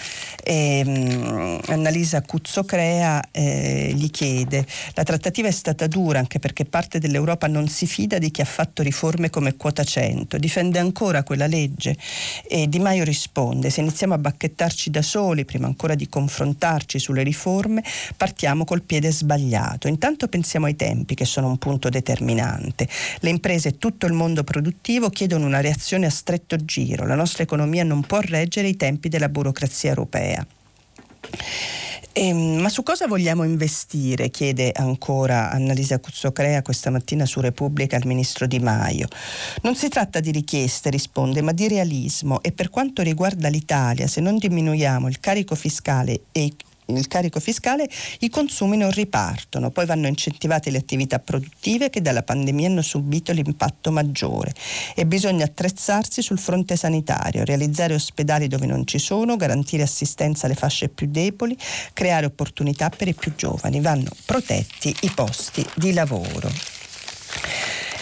Eh, 0.44 1.60
Annalisa 1.68 2.22
Cuzzocrea 2.22 3.32
eh, 3.32 3.92
gli 3.96 4.10
chiede: 4.12 4.66
La 4.94 5.04
trattativa 5.04 5.48
è 5.48 5.52
stata 5.52 5.88
dura 5.88 6.20
anche 6.20 6.40
perché 6.40 6.66
parte 6.66 7.00
dell'Europa 7.00 7.48
non 7.48 7.68
si 7.68 7.88
fida 7.88 8.18
di 8.18 8.30
chi 8.30 8.42
ha 8.42 8.46
fatto 8.46 8.84
riforme 8.84 9.30
come 9.30 9.56
quota 9.56 9.84
100, 9.84 10.38
difende 10.38 10.80
ancora 10.80 11.24
quella 11.24 11.48
legge. 11.48 11.96
E 12.48 12.68
Di 12.68 12.80
Maio 12.80 13.04
risponde: 13.04 13.70
Se 13.70 13.82
iniziamo 13.82 14.14
a 14.14 14.18
bacchettarci 14.18 14.90
da 14.90 15.02
soli, 15.02 15.46
prima 15.46 15.68
ancora 15.68 15.96
di 15.96 16.10
confrontarci 16.10 17.00
sulle 17.00 17.24
riforme, 17.24 17.84
partiamo 18.18 18.66
col 18.66 18.82
piede 18.82 19.12
sbagliato. 19.12 19.88
Intanto 19.88 20.28
pensiamo 20.28 20.66
ai 20.66 20.76
tempi 20.82 21.14
che 21.14 21.26
sono 21.26 21.48
un 21.48 21.60
punto 21.60 21.90
determinante. 21.90 22.88
Le 23.20 23.30
imprese 23.30 23.70
e 23.70 23.78
tutto 23.78 24.08
il 24.08 24.14
mondo 24.14 24.44
produttivo 24.44 25.12
chiedono 25.12 25.46
una 25.46 25.62
reazione 25.62 26.08
a 26.08 26.10
stretto 26.10 26.56
giro. 26.56 27.06
La 27.06 27.14
nostra 27.14 27.44
economia 27.44 27.84
non 27.84 28.02
può 28.02 28.20
reggere 28.20 28.68
i 28.68 28.76
tempi 28.76 29.08
della 29.08 29.30
burocrazia 29.30 29.90
europea. 29.90 30.44
Eh, 32.14 32.34
ma 32.34 32.68
su 32.68 32.82
cosa 32.82 33.06
vogliamo 33.06 33.44
investire? 33.44 34.30
chiede 34.32 34.72
ancora 34.76 35.52
Annalisa 35.52 36.00
Cuzzocrea 36.00 36.64
questa 36.64 36.90
mattina 36.90 37.26
su 37.28 37.40
Repubblica 37.42 37.96
al 37.96 38.06
ministro 38.06 38.48
Di 38.48 38.60
Maio. 38.60 39.08
Non 39.62 39.76
si 39.76 39.88
tratta 39.88 40.20
di 40.20 40.32
richieste, 40.32 40.90
risponde, 40.90 41.44
ma 41.44 41.52
di 41.52 41.68
realismo 41.68 42.42
e 42.42 42.52
per 42.52 42.70
quanto 42.70 43.04
riguarda 43.04 43.48
l'Italia, 43.50 44.08
se 44.08 44.20
non 44.20 44.38
diminuiamo 44.38 45.08
il 45.08 45.20
carico 45.20 45.54
fiscale 45.54 46.24
e 46.32 46.52
il 46.88 47.08
carico 47.08 47.40
fiscale, 47.40 47.90
i 48.20 48.30
consumi 48.30 48.78
non 48.78 48.92
ripartono, 48.92 49.72
poi 49.72 49.86
vanno 49.86 50.08
incentivate 50.08 50.70
le 50.70 50.78
attività 50.78 51.20
produttive 51.20 51.90
che 51.90 52.02
dalla 52.02 52.24
pandemia 52.24 52.68
hanno 52.68 52.82
subito 52.82 53.32
l'impatto 53.32 53.92
maggiore 53.92 54.54
e 54.96 55.06
bisogna 55.06 55.46
attrezzarsi 55.46 56.22
sul 56.22 56.40
fronte 56.40 56.76
sanitario, 56.76 57.46
realizzare 57.46 57.94
ospedali 57.94 58.48
dove 58.48 58.66
non 58.66 58.86
ci 58.86 59.00
sono, 59.00 59.36
garantire 59.36 59.84
assistenza 59.84 60.46
alle 60.46 60.56
fasce 60.56 60.90
più 60.90 61.08
deboli, 61.08 61.58
creare 61.94 62.26
opportunità 62.26 62.90
per 62.90 63.08
i 63.08 63.14
più 63.14 63.34
giovani, 63.36 63.80
vanno 63.82 64.10
protetti 64.26 64.96
i 65.02 65.12
posti 65.12 65.66
di 65.76 65.94
lavoro. 65.94 66.71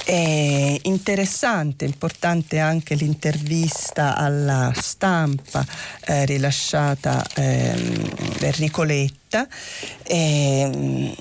È 0.10 0.80
interessante, 0.86 1.86
importante 1.86 2.58
anche 2.58 2.96
l'intervista 2.96 4.16
alla 4.16 4.72
stampa 4.74 5.64
eh, 6.04 6.26
rilasciata 6.26 7.24
eh, 7.36 7.76
Enrico 8.40 8.82
Letti 8.82 9.19
diretta 9.30 9.48
eh, 10.04 11.16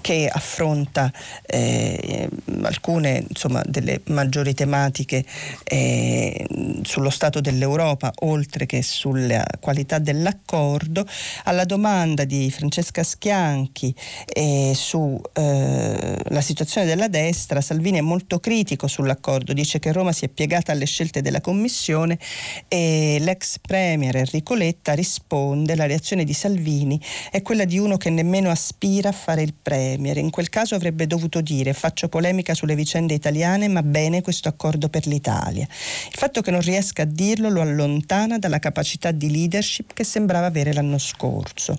che 0.00 0.28
affronta 0.30 1.12
eh, 1.46 2.28
alcune 2.62 3.24
insomma, 3.28 3.62
delle 3.64 4.00
maggiori 4.06 4.52
tematiche 4.52 5.24
eh, 5.64 6.46
sullo 6.82 7.10
stato 7.10 7.40
dell'Europa 7.40 8.12
oltre 8.20 8.66
che 8.66 8.82
sulla 8.82 9.44
qualità 9.60 9.98
dell'accordo. 9.98 11.06
Alla 11.44 11.64
domanda 11.64 12.24
di 12.24 12.50
Francesca 12.50 13.04
Schianchi 13.04 13.94
eh, 14.26 14.72
sulla 14.74 15.20
eh, 15.34 16.40
situazione 16.40 16.86
della 16.86 17.08
destra, 17.08 17.60
Salvini 17.60 17.98
è 17.98 18.02
molto 18.02 18.40
critico 18.40 18.88
sull'accordo, 18.88 19.52
dice 19.52 19.78
che 19.78 19.92
Roma 19.92 20.12
si 20.12 20.24
è 20.24 20.28
piegata 20.28 20.72
alle 20.72 20.86
scelte 20.86 21.20
della 21.20 21.40
Commissione 21.40 22.18
e 22.66 23.18
l'ex 23.20 23.58
premier 23.60 24.16
Enrico 24.16 24.54
Letta 24.54 24.94
risponde 24.94 25.76
la 25.76 25.86
reazione 25.86 26.24
di 26.24 26.32
Salvini 26.32 27.00
è 27.30 27.42
quella 27.42 27.51
di 27.52 27.78
uno 27.78 27.96
che 27.98 28.10
nemmeno 28.10 28.50
aspira 28.50 29.10
a 29.10 29.12
fare 29.12 29.42
il 29.42 29.54
premier. 29.60 30.16
In 30.16 30.30
quel 30.30 30.48
caso 30.48 30.74
avrebbe 30.74 31.06
dovuto 31.06 31.40
dire 31.40 31.72
faccio 31.72 32.08
polemica 32.08 32.54
sulle 32.54 32.74
vicende 32.74 33.14
italiane, 33.14 33.68
ma 33.68 33.82
bene 33.82 34.22
questo 34.22 34.48
accordo 34.48 34.88
per 34.88 35.06
l'Italia. 35.06 35.62
Il 35.62 36.16
fatto 36.16 36.40
che 36.40 36.50
non 36.50 36.60
riesca 36.60 37.02
a 37.02 37.06
dirlo 37.06 37.48
lo 37.50 37.60
allontana 37.60 38.38
dalla 38.38 38.58
capacità 38.58 39.10
di 39.10 39.30
leadership 39.30 39.92
che 39.92 40.04
sembrava 40.04 40.46
avere 40.46 40.72
l'anno 40.72 40.98
scorso. 40.98 41.78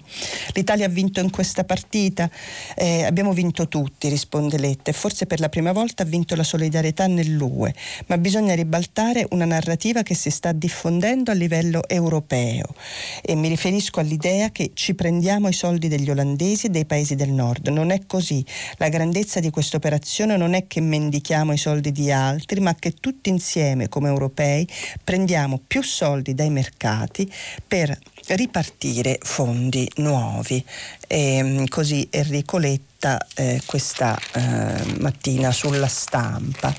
L'Italia 0.54 0.86
ha 0.86 0.90
vinto 0.90 1.20
in 1.20 1.32
questa 1.32 1.64
partita? 1.64 2.30
Eh, 2.76 3.04
abbiamo 3.04 3.34
vinto 3.34 3.68
tutti, 3.68 4.08
risponde 4.08 4.58
Letta, 4.58 4.92
e 4.92 4.94
forse 4.94 5.26
per 5.26 5.40
la 5.40 5.50
prima 5.50 5.72
volta 5.72 6.04
ha 6.04 6.06
vinto 6.06 6.36
la 6.36 6.44
solidarietà 6.44 7.08
nell'UE, 7.08 7.74
ma 8.08 8.18
bisogna 8.18 8.54
ribaltare 8.54 9.26
una 9.32 9.46
narrativa 9.46 10.04
che 10.04 10.14
si 10.14 10.30
sta 10.30 10.52
diffondendo 10.52 11.32
a 11.32 11.34
livello 11.34 11.88
europeo 11.88 12.74
e 13.22 13.36
mi 13.36 13.48
riferisco 13.48 14.00
all'idea 14.00 14.52
che 14.52 14.72
ci 14.74 14.94
prendiamo 14.94 15.48
i 15.48 15.54
soldi 15.64 15.88
degli 15.88 16.10
olandesi 16.10 16.66
e 16.66 16.70
dei 16.70 16.84
paesi 16.84 17.16
del 17.16 17.32
nord. 17.32 17.70
Non 17.70 17.92
è 17.92 18.02
così. 18.06 18.46
La 18.76 18.90
grandezza 18.90 19.40
di 19.40 19.50
questa 19.50 19.78
operazione 19.78 20.36
non 20.36 20.56
è 20.56 20.68
che 20.68 20.82
mendichiamo 20.82 21.54
i 21.54 21.58
soldi 21.58 21.94
di 21.94 22.12
altri, 22.12 22.60
ma 22.60 22.76
che 22.76 22.92
tutti 22.92 23.30
insieme 23.30 23.88
come 23.88 24.10
europei 24.10 24.68
prendiamo 25.02 25.62
più 25.66 25.82
soldi 25.82 26.34
dai 26.34 26.50
mercati 26.50 27.32
per 27.66 27.98
ripartire 28.28 29.18
fondi 29.22 29.90
nuovi. 29.98 30.62
E 31.08 31.38
ehm, 31.38 31.68
così 31.68 32.06
Enrico 32.12 32.58
Letta 32.58 33.26
eh, 33.36 33.62
questa 33.66 34.20
eh, 34.34 35.00
mattina 35.00 35.54
sulla 35.54 35.88
stampa. 35.88 36.76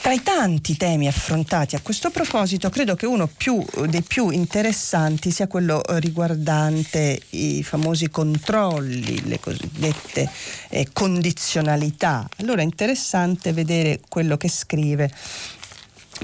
Tra 0.00 0.12
i 0.12 0.22
tanti 0.22 0.76
temi 0.76 1.06
affrontati 1.06 1.76
a 1.76 1.80
questo 1.80 2.10
proposito, 2.10 2.70
credo 2.70 2.94
che 2.94 3.04
uno 3.04 3.26
più, 3.26 3.62
dei 3.88 4.00
più 4.00 4.30
interessanti 4.30 5.30
sia 5.30 5.46
quello 5.46 5.82
riguardante 5.86 7.20
i 7.30 7.62
famosi 7.62 8.08
controlli, 8.08 9.28
le 9.28 9.38
cosiddette 9.38 10.30
eh, 10.70 10.88
condizionalità. 10.92 12.26
Allora 12.38 12.62
è 12.62 12.64
interessante 12.64 13.52
vedere 13.52 14.00
quello 14.08 14.38
che 14.38 14.48
scrive 14.48 15.10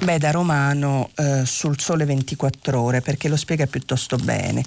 Beh, 0.02 0.18
da 0.18 0.32
Romano 0.32 1.10
eh, 1.14 1.46
sul 1.46 1.78
Sole 1.78 2.04
24 2.04 2.78
Ore 2.78 3.00
perché 3.00 3.28
lo 3.28 3.36
spiega 3.36 3.66
piuttosto 3.66 4.16
bene. 4.16 4.62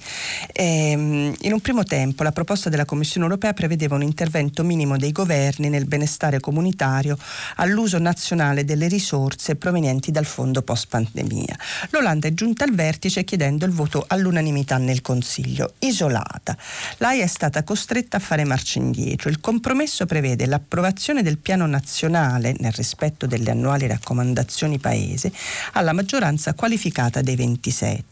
Ehm, 0.53 1.35
in 1.41 1.51
un 1.51 1.59
primo 1.59 1.83
tempo 1.83 2.23
la 2.23 2.31
proposta 2.31 2.69
della 2.69 2.85
Commissione 2.85 3.25
europea 3.25 3.53
prevedeva 3.53 3.95
un 3.95 4.03
intervento 4.03 4.63
minimo 4.63 4.95
dei 4.97 5.11
governi 5.11 5.67
nel 5.67 5.85
benestare 5.85 6.39
comunitario 6.39 7.17
all'uso 7.57 7.99
nazionale 7.99 8.63
delle 8.63 8.87
risorse 8.87 9.57
provenienti 9.57 10.11
dal 10.11 10.25
fondo 10.25 10.61
post-pandemia. 10.61 11.57
L'Olanda 11.89 12.29
è 12.29 12.33
giunta 12.33 12.63
al 12.63 12.73
vertice 12.73 13.25
chiedendo 13.25 13.65
il 13.65 13.73
voto 13.73 14.05
all'unanimità 14.07 14.77
nel 14.77 15.01
Consiglio, 15.01 15.73
isolata. 15.79 16.57
L'AIA 16.97 17.25
è 17.25 17.27
stata 17.27 17.63
costretta 17.63 18.17
a 18.17 18.21
fare 18.21 18.45
marcia 18.45 18.79
indietro. 18.79 19.29
Il 19.29 19.41
compromesso 19.41 20.05
prevede 20.05 20.45
l'approvazione 20.45 21.21
del 21.21 21.37
piano 21.37 21.67
nazionale 21.67 22.55
nel 22.59 22.71
rispetto 22.71 23.27
delle 23.27 23.51
annuali 23.51 23.87
raccomandazioni 23.87 24.79
paesi 24.79 25.16
Paese 25.17 25.31
alla 25.73 25.91
maggioranza 25.91 26.53
qualificata 26.53 27.21
dei 27.21 27.35
27. 27.35 28.05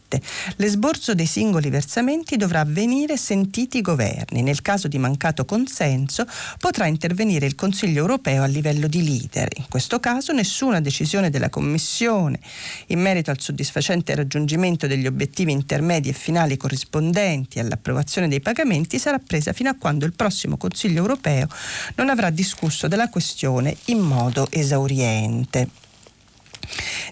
L'esborso 0.56 1.14
dei 1.14 1.26
singoli 1.26 1.70
versamenti 1.70 2.36
dovrà 2.36 2.60
avvenire 2.60 3.16
sentiti 3.16 3.78
i 3.78 3.80
governi. 3.80 4.42
Nel 4.42 4.62
caso 4.62 4.88
di 4.88 4.98
mancato 4.98 5.44
consenso 5.44 6.26
potrà 6.58 6.86
intervenire 6.86 7.46
il 7.46 7.54
Consiglio 7.54 8.00
europeo 8.00 8.42
a 8.42 8.46
livello 8.46 8.88
di 8.88 9.04
leader. 9.04 9.48
In 9.56 9.66
questo 9.68 10.00
caso 10.00 10.32
nessuna 10.32 10.80
decisione 10.80 11.30
della 11.30 11.48
Commissione 11.48 12.40
in 12.88 13.00
merito 13.00 13.30
al 13.30 13.40
soddisfacente 13.40 14.14
raggiungimento 14.14 14.86
degli 14.86 15.06
obiettivi 15.06 15.52
intermedi 15.52 16.08
e 16.08 16.12
finali 16.12 16.56
corrispondenti 16.56 17.58
all'approvazione 17.58 18.28
dei 18.28 18.40
pagamenti 18.40 18.98
sarà 18.98 19.18
presa 19.18 19.52
fino 19.52 19.70
a 19.70 19.76
quando 19.78 20.04
il 20.04 20.12
prossimo 20.12 20.56
Consiglio 20.56 20.98
europeo 20.98 21.48
non 21.96 22.08
avrà 22.08 22.30
discusso 22.30 22.88
della 22.88 23.08
questione 23.08 23.76
in 23.86 23.98
modo 23.98 24.46
esauriente. 24.50 25.84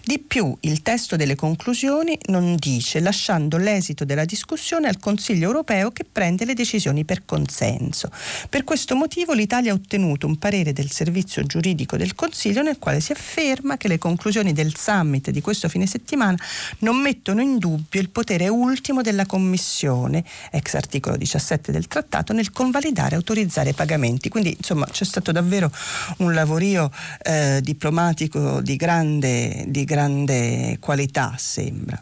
Di 0.03 0.19
più, 0.19 0.55
il 0.61 0.81
testo 0.81 1.15
delle 1.15 1.35
conclusioni 1.35 2.17
non 2.27 2.55
dice, 2.55 2.99
lasciando 2.99 3.57
l'esito 3.57 4.05
della 4.05 4.25
discussione 4.25 4.87
al 4.87 4.99
Consiglio 4.99 5.47
europeo 5.47 5.91
che 5.91 6.05
prende 6.09 6.45
le 6.45 6.53
decisioni 6.53 7.05
per 7.05 7.25
consenso. 7.25 8.11
Per 8.49 8.63
questo 8.63 8.95
motivo 8.95 9.33
l'Italia 9.33 9.71
ha 9.71 9.75
ottenuto 9.75 10.27
un 10.27 10.37
parere 10.37 10.73
del 10.73 10.91
servizio 10.91 11.43
giuridico 11.43 11.97
del 11.97 12.15
Consiglio 12.15 12.61
nel 12.61 12.77
quale 12.79 12.99
si 12.99 13.11
afferma 13.11 13.77
che 13.77 13.87
le 13.87 13.97
conclusioni 13.97 14.53
del 14.53 14.75
summit 14.75 15.31
di 15.31 15.41
questo 15.41 15.69
fine 15.69 15.87
settimana 15.87 16.37
non 16.79 16.97
mettono 16.97 17.41
in 17.41 17.57
dubbio 17.57 17.99
il 17.99 18.09
potere 18.09 18.47
ultimo 18.47 19.01
della 19.01 19.25
Commissione, 19.25 20.23
ex 20.51 20.73
articolo 20.73 21.17
17 21.17 21.71
del 21.71 21.87
trattato, 21.87 22.33
nel 22.33 22.51
convalidare 22.51 23.13
e 23.13 23.15
autorizzare 23.15 23.69
i 23.69 23.73
pagamenti. 23.73 24.29
Quindi 24.29 24.55
insomma 24.55 24.85
c'è 24.85 25.05
stato 25.05 25.31
davvero 25.31 25.71
un 26.17 26.33
lavorio 26.33 26.91
eh, 27.23 27.59
diplomatico 27.61 28.61
di 28.61 28.75
grande 28.75 29.44
di 29.67 29.83
grande 29.83 30.77
qualità, 30.79 31.35
sembra. 31.37 31.99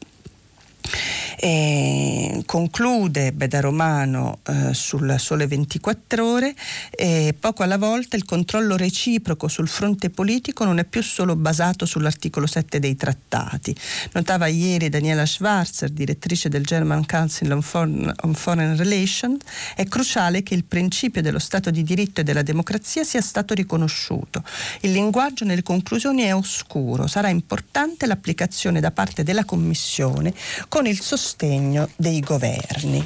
E 1.38 2.42
conclude 2.46 3.34
Beda 3.34 3.60
Romano 3.60 4.40
eh, 4.44 4.74
sul 4.74 5.16
Sole 5.18 5.48
24 5.48 6.26
Ore 6.26 6.56
e 6.92 7.36
poco 7.38 7.64
alla 7.64 7.78
volta 7.78 8.16
il 8.16 8.26
controllo 8.26 8.78
reciproco 8.78 9.48
sul 9.48 9.68
fronte 9.68 10.10
politico 10.10 10.64
non 10.64 10.80
è 10.80 10.86
più 10.86 11.02
solo 11.02 11.36
basato 11.36 11.86
sull'articolo 11.86 12.48
7 12.48 12.80
dei 12.80 12.96
trattati. 12.96 13.76
Notava 14.14 14.48
ieri 14.48 14.90
Daniela 14.90 15.26
Schwarzer, 15.26 15.90
direttrice 15.90 16.50
del 16.50 16.64
German 16.64 17.06
Council 17.06 17.52
on 17.52 17.62
Foreign, 17.62 18.10
on 18.22 18.34
Foreign 18.34 18.78
Relations, 18.78 19.42
è 19.76 19.86
cruciale 19.86 20.44
che 20.44 20.54
il 20.54 20.64
principio 20.64 21.22
dello 21.22 21.40
Stato 21.40 21.72
di 21.72 21.84
diritto 21.84 22.22
e 22.22 22.24
della 22.24 22.42
democrazia 22.42 23.04
sia 23.04 23.22
stato 23.22 23.54
riconosciuto. 23.54 24.44
Il 24.82 24.92
linguaggio 24.92 25.46
nelle 25.46 25.64
conclusioni 25.64 26.22
è 26.24 26.34
oscuro, 26.34 27.08
sarà 27.08 27.30
importante 27.30 28.06
l'applicazione 28.06 28.80
da 28.80 28.92
parte 28.92 29.24
della 29.24 29.46
Commissione 29.46 30.34
con 30.74 30.88
il 30.88 31.00
sostegno 31.00 31.88
dei 31.96 32.20
governi. 32.20 32.98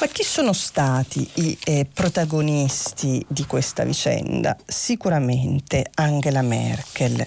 Ma 0.00 0.06
chi 0.06 0.22
sono 0.22 0.52
stati 0.52 1.26
i 1.36 1.56
eh, 1.64 1.86
protagonisti 1.90 3.24
di 3.26 3.46
questa 3.46 3.84
vicenda? 3.84 4.54
Sicuramente 4.66 5.90
Angela 5.94 6.42
Merkel 6.42 7.26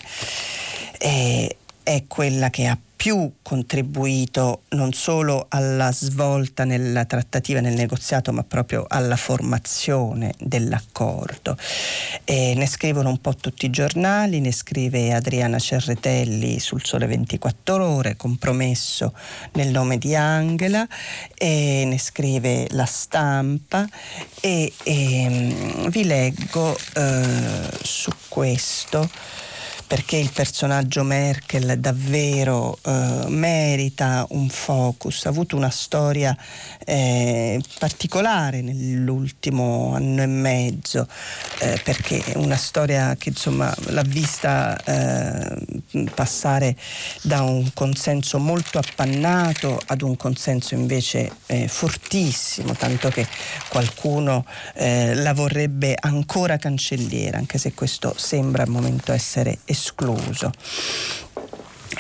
eh, 0.99 1.57
è 1.81 2.03
quella 2.05 2.51
che 2.51 2.67
ha 2.67 2.77
più 2.99 3.31
contribuito 3.41 4.63
non 4.71 4.91
solo 4.91 5.45
alla 5.47 5.89
svolta 5.93 6.65
nella 6.65 7.05
trattativa, 7.05 7.61
nel 7.61 7.73
negoziato, 7.73 8.33
ma 8.33 8.43
proprio 8.43 8.83
alla 8.89 9.15
formazione 9.15 10.33
dell'accordo. 10.37 11.55
E 12.25 12.55
ne 12.57 12.67
scrivono 12.67 13.07
un 13.07 13.21
po' 13.21 13.37
tutti 13.37 13.67
i 13.67 13.69
giornali, 13.69 14.41
ne 14.41 14.51
scrive 14.51 15.13
Adriana 15.13 15.59
Cerretelli 15.59 16.59
sul 16.59 16.83
Sole 16.83 17.07
24 17.07 17.87
Ore, 17.87 18.17
compromesso 18.17 19.13
nel 19.53 19.69
nome 19.69 19.97
di 19.97 20.13
Angela, 20.13 20.85
ne 21.37 21.97
scrive 21.97 22.67
La 22.71 22.85
Stampa 22.85 23.87
e, 24.41 24.73
e 24.83 25.25
mm, 25.29 25.87
vi 25.87 26.03
leggo 26.03 26.77
eh, 26.95 27.69
su 27.81 28.11
questo 28.27 29.09
perché 29.89 30.17
il 30.17 30.29
personaggio 30.31 31.01
Merkel 31.01 31.79
davvero 31.79 32.77
eh, 32.85 33.23
merita 33.29 34.23
un 34.29 34.47
focus, 34.47 35.25
ha 35.25 35.29
avuto 35.29 35.55
una 35.55 35.71
storia 35.71 36.37
eh, 36.85 37.59
particolare 37.79 38.61
nell'ultimo 38.61 39.95
anno 39.95 40.21
e 40.21 40.27
mezzo, 40.27 41.07
eh, 41.61 41.81
perché 41.83 42.23
è 42.23 42.37
una 42.37 42.55
storia 42.55 43.15
che 43.15 43.29
insomma 43.29 43.73
l'ha 43.87 44.03
vista 44.03 44.77
eh, 44.83 45.57
passare 46.13 46.75
da 47.23 47.41
un 47.41 47.71
consenso 47.73 48.37
molto 48.37 48.77
appannato 48.77 49.81
ad 49.87 50.03
un 50.03 50.15
consenso 50.15 50.75
invece 50.75 51.31
eh, 51.47 51.67
fortissimo, 51.67 52.73
tanto 52.73 53.09
che 53.09 53.27
qualcuno 53.69 54.45
eh, 54.75 55.15
la 55.15 55.33
vorrebbe 55.33 55.95
ancora 55.99 56.57
cancelliera, 56.57 57.39
anche 57.39 57.57
se 57.57 57.73
questo 57.73 58.13
sembra 58.15 58.61
al 58.61 58.69
momento 58.69 59.11
essere 59.11 59.57
escluso 59.65 59.77
escluso. 59.85 60.51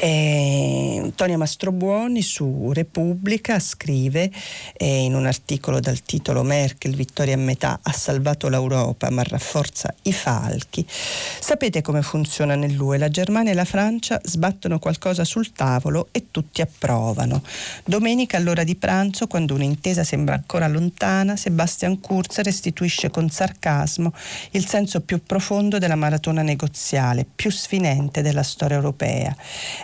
Eh, 0.01 0.97
Antonia 1.01 1.37
Mastrobuoni 1.37 2.21
su 2.21 2.71
Repubblica 2.71 3.59
scrive 3.59 4.31
eh, 4.77 5.03
in 5.03 5.13
un 5.13 5.25
articolo 5.25 5.81
dal 5.81 6.03
titolo 6.03 6.41
Merkel, 6.41 6.95
vittoria 6.95 7.33
a 7.33 7.37
metà, 7.37 7.79
ha 7.81 7.91
salvato 7.91 8.47
l'Europa 8.47 9.09
ma 9.09 9.23
rafforza 9.23 9.93
i 10.03 10.13
falchi. 10.13 10.85
Sapete 10.87 11.81
come 11.81 12.01
funziona 12.01 12.55
nell'UE? 12.55 12.97
La 12.97 13.09
Germania 13.09 13.51
e 13.51 13.55
la 13.55 13.65
Francia 13.65 14.21
sbattono 14.23 14.79
qualcosa 14.79 15.25
sul 15.25 15.51
tavolo 15.51 16.07
e 16.11 16.27
tutti 16.31 16.61
approvano. 16.61 17.43
Domenica 17.83 18.37
all'ora 18.37 18.63
di 18.63 18.75
pranzo, 18.75 19.27
quando 19.27 19.55
un'intesa 19.55 20.05
sembra 20.05 20.35
ancora 20.35 20.69
lontana, 20.69 21.35
Sebastian 21.35 21.99
Kurz 21.99 22.39
restituisce 22.39 23.09
con 23.09 23.29
sarcasmo 23.29 24.13
il 24.51 24.65
senso 24.65 25.01
più 25.01 25.21
profondo 25.25 25.77
della 25.77 25.95
maratona 25.95 26.43
negoziale, 26.43 27.25
più 27.35 27.51
sfinente 27.51 28.21
della 28.21 28.43
storia 28.43 28.77
europea 28.77 29.35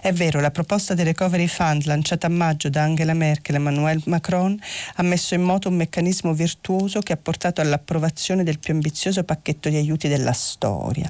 È 0.06 0.14
vero, 0.14 0.40
la 0.40 0.52
proposta 0.52 0.94
del 0.94 1.06
Recovery 1.06 1.48
Fund 1.48 1.86
lanciata 1.86 2.28
a 2.28 2.30
maggio 2.30 2.70
da 2.70 2.84
Angela 2.84 3.16
Merkel 3.16 3.56
e 3.56 3.58
Emmanuel 3.58 4.00
Macron 4.06 4.56
ha 4.98 5.02
messo 5.02 5.34
in 5.34 5.42
moto 5.42 5.70
un 5.70 5.78
meccanismo 5.78 6.32
virtuoso 6.36 7.00
che 7.00 7.14
ha 7.14 7.18
portato 7.18 7.60
all'approvazione 7.60 8.44
del 8.44 8.60
più 8.60 8.76
ambizioso 8.76 9.24
pacchetto 9.24 9.68
di 9.68 9.78
aiuti 9.78 10.08
della 10.08 10.32
storia. 10.34 11.10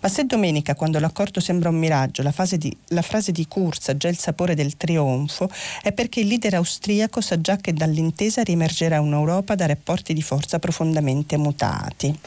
Ma 0.00 0.08
se 0.08 0.24
domenica, 0.24 0.74
quando 0.74 0.98
l'accordo 0.98 1.38
sembra 1.38 1.68
un 1.68 1.76
miraggio, 1.76 2.24
la, 2.24 2.34
di, 2.58 2.76
la 2.88 3.02
frase 3.02 3.30
di 3.30 3.46
Kurz 3.46 3.90
ha 3.90 3.96
già 3.96 4.08
il 4.08 4.18
sapore 4.18 4.56
del 4.56 4.76
trionfo, 4.76 5.48
è 5.80 5.92
perché 5.92 6.18
il 6.18 6.26
leader 6.26 6.54
austriaco 6.54 7.20
sa 7.20 7.40
già 7.40 7.56
che 7.58 7.72
dall'intesa 7.72 8.42
riemergerà 8.42 9.00
un'Europa 9.00 9.54
da 9.54 9.66
rapporti 9.66 10.12
di 10.12 10.22
forza 10.22 10.58
profondamente 10.58 11.36
mutati. 11.36 12.18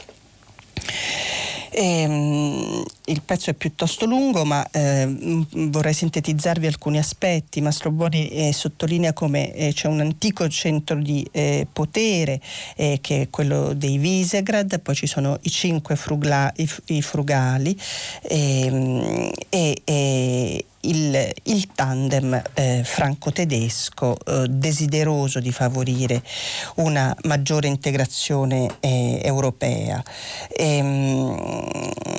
E, 1.70 2.00
ehm, 2.00 2.84
il 3.06 3.22
pezzo 3.22 3.50
è 3.50 3.54
piuttosto 3.54 4.06
lungo, 4.06 4.44
ma 4.44 4.66
eh, 4.70 5.44
vorrei 5.50 5.92
sintetizzarvi 5.92 6.66
alcuni 6.66 6.98
aspetti. 6.98 7.60
Mastro 7.60 7.90
Buoni 7.90 8.28
eh, 8.28 8.52
sottolinea 8.52 9.12
come 9.12 9.52
eh, 9.54 9.72
c'è 9.72 9.88
un 9.88 10.00
antico 10.00 10.48
centro 10.48 10.96
di 10.96 11.26
eh, 11.32 11.66
potere 11.72 12.40
eh, 12.76 12.98
che 13.00 13.22
è 13.22 13.30
quello 13.30 13.72
dei 13.72 13.98
Visegrad, 13.98 14.80
poi 14.80 14.94
ci 14.94 15.06
sono 15.06 15.38
i 15.42 15.50
cinque 15.50 15.96
frugla, 15.96 16.52
i, 16.56 16.68
i 16.86 17.02
frugali 17.02 17.78
ehm, 18.22 19.30
e 19.48 20.64
il, 20.82 21.32
il 21.44 21.68
tandem 21.74 22.42
eh, 22.54 22.82
franco-tedesco 22.84 24.16
eh, 24.24 24.46
desideroso 24.48 25.40
di 25.40 25.52
favorire 25.52 26.22
una 26.76 27.16
maggiore 27.24 27.68
integrazione 27.68 28.76
eh, 28.80 29.20
europea. 29.22 30.02
E, 30.48 30.80
um, 30.80 32.16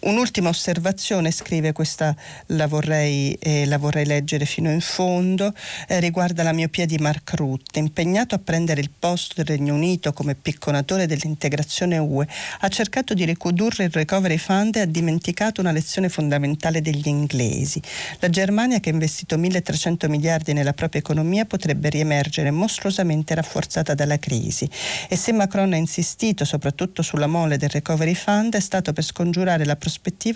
Un'ultima 0.00 0.48
osservazione, 0.48 1.30
scrive 1.30 1.72
questa, 1.72 2.16
la 2.46 2.66
vorrei, 2.66 3.36
eh, 3.38 3.66
la 3.66 3.76
vorrei 3.76 4.06
leggere 4.06 4.46
fino 4.46 4.70
in 4.70 4.80
fondo, 4.80 5.52
eh, 5.88 6.00
riguarda 6.00 6.42
la 6.42 6.52
miopia 6.52 6.86
di 6.86 6.96
Mark 6.96 7.34
Rutte. 7.34 7.80
Impegnato 7.80 8.34
a 8.34 8.38
prendere 8.38 8.80
il 8.80 8.88
posto 8.98 9.34
del 9.36 9.44
Regno 9.44 9.74
Unito 9.74 10.14
come 10.14 10.34
picconatore 10.34 11.06
dell'integrazione 11.06 11.98
UE, 11.98 12.26
ha 12.60 12.68
cercato 12.68 13.12
di 13.12 13.26
ricondurre 13.26 13.84
il 13.84 13.90
Recovery 13.90 14.38
Fund 14.38 14.76
e 14.76 14.80
ha 14.80 14.86
dimenticato 14.86 15.60
una 15.60 15.70
lezione 15.70 16.08
fondamentale 16.08 16.80
degli 16.80 17.06
inglesi. 17.06 17.82
La 18.20 18.30
Germania, 18.30 18.80
che 18.80 18.88
ha 18.88 18.94
investito 18.94 19.36
1.300 19.36 20.08
miliardi 20.08 20.54
nella 20.54 20.72
propria 20.72 21.02
economia, 21.02 21.44
potrebbe 21.44 21.90
riemergere 21.90 22.50
mostruosamente 22.50 23.34
rafforzata 23.34 23.92
dalla 23.92 24.18
crisi. 24.18 24.66
E 25.10 25.16
se 25.16 25.32
Macron 25.32 25.74
ha 25.74 25.76
insistito 25.76 26.46
soprattutto 26.46 27.02
sulla 27.02 27.26
mole 27.26 27.58
del 27.58 27.68
Recovery 27.68 28.14
Fund, 28.14 28.56
è 28.56 28.60
stato 28.60 28.94
per 28.94 29.04
scongiurare 29.04 29.66
la 29.66 29.72
prospettiva 29.72 29.88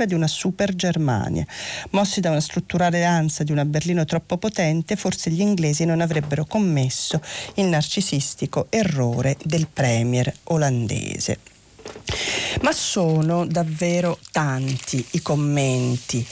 di 0.04 0.14
una 0.14 0.26
super 0.26 0.74
Germania. 0.74 1.46
Mossi 1.90 2.20
da 2.20 2.30
una 2.30 2.40
strutturale 2.40 3.04
ansia 3.04 3.44
di 3.44 3.52
una 3.52 3.64
Berlino 3.64 4.04
troppo 4.04 4.36
potente, 4.36 4.96
forse 4.96 5.30
gli 5.30 5.40
inglesi 5.40 5.84
non 5.84 6.00
avrebbero 6.00 6.44
commesso 6.44 7.20
il 7.54 7.66
narcisistico 7.66 8.66
errore 8.70 9.36
del 9.42 9.66
premier 9.72 10.32
olandese. 10.44 11.38
Ma 12.62 12.72
sono 12.72 13.46
davvero 13.46 14.18
tanti 14.30 15.04
i 15.12 15.22
commenti 15.22 16.26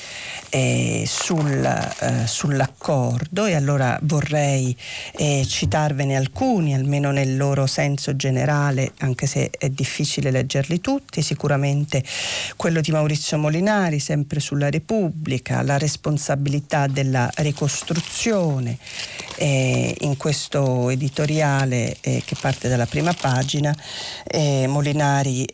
eh, 0.54 1.04
sul, 1.06 1.64
eh, 1.64 2.26
sull'accordo 2.26 3.46
e 3.46 3.54
allora 3.54 3.98
vorrei 4.02 4.76
eh, 5.16 5.46
citarvene 5.48 6.14
alcuni, 6.14 6.74
almeno 6.74 7.10
nel 7.10 7.38
loro 7.38 7.66
senso 7.66 8.14
generale, 8.16 8.92
anche 8.98 9.26
se 9.26 9.48
è 9.58 9.70
difficile 9.70 10.30
leggerli 10.30 10.78
tutti, 10.82 11.22
sicuramente 11.22 12.04
quello 12.56 12.82
di 12.82 12.90
Maurizio 12.90 13.38
Molinari, 13.38 13.98
sempre 13.98 14.40
sulla 14.40 14.68
Repubblica, 14.68 15.62
la 15.62 15.78
responsabilità 15.78 16.86
della 16.86 17.30
ricostruzione, 17.36 18.76
eh, 19.42 19.94
in 20.00 20.16
questo 20.16 20.90
editoriale 20.90 21.96
eh, 22.00 22.22
che 22.24 22.36
parte 22.40 22.68
dalla 22.68 22.86
prima 22.86 23.12
pagina, 23.12 23.74
eh, 24.24 24.66
Molinari 24.68 25.44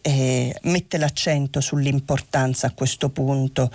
mette 0.62 0.98
l'accento 0.98 1.60
sull'importanza 1.60 2.66
a 2.66 2.72
questo 2.72 3.08
punto 3.08 3.70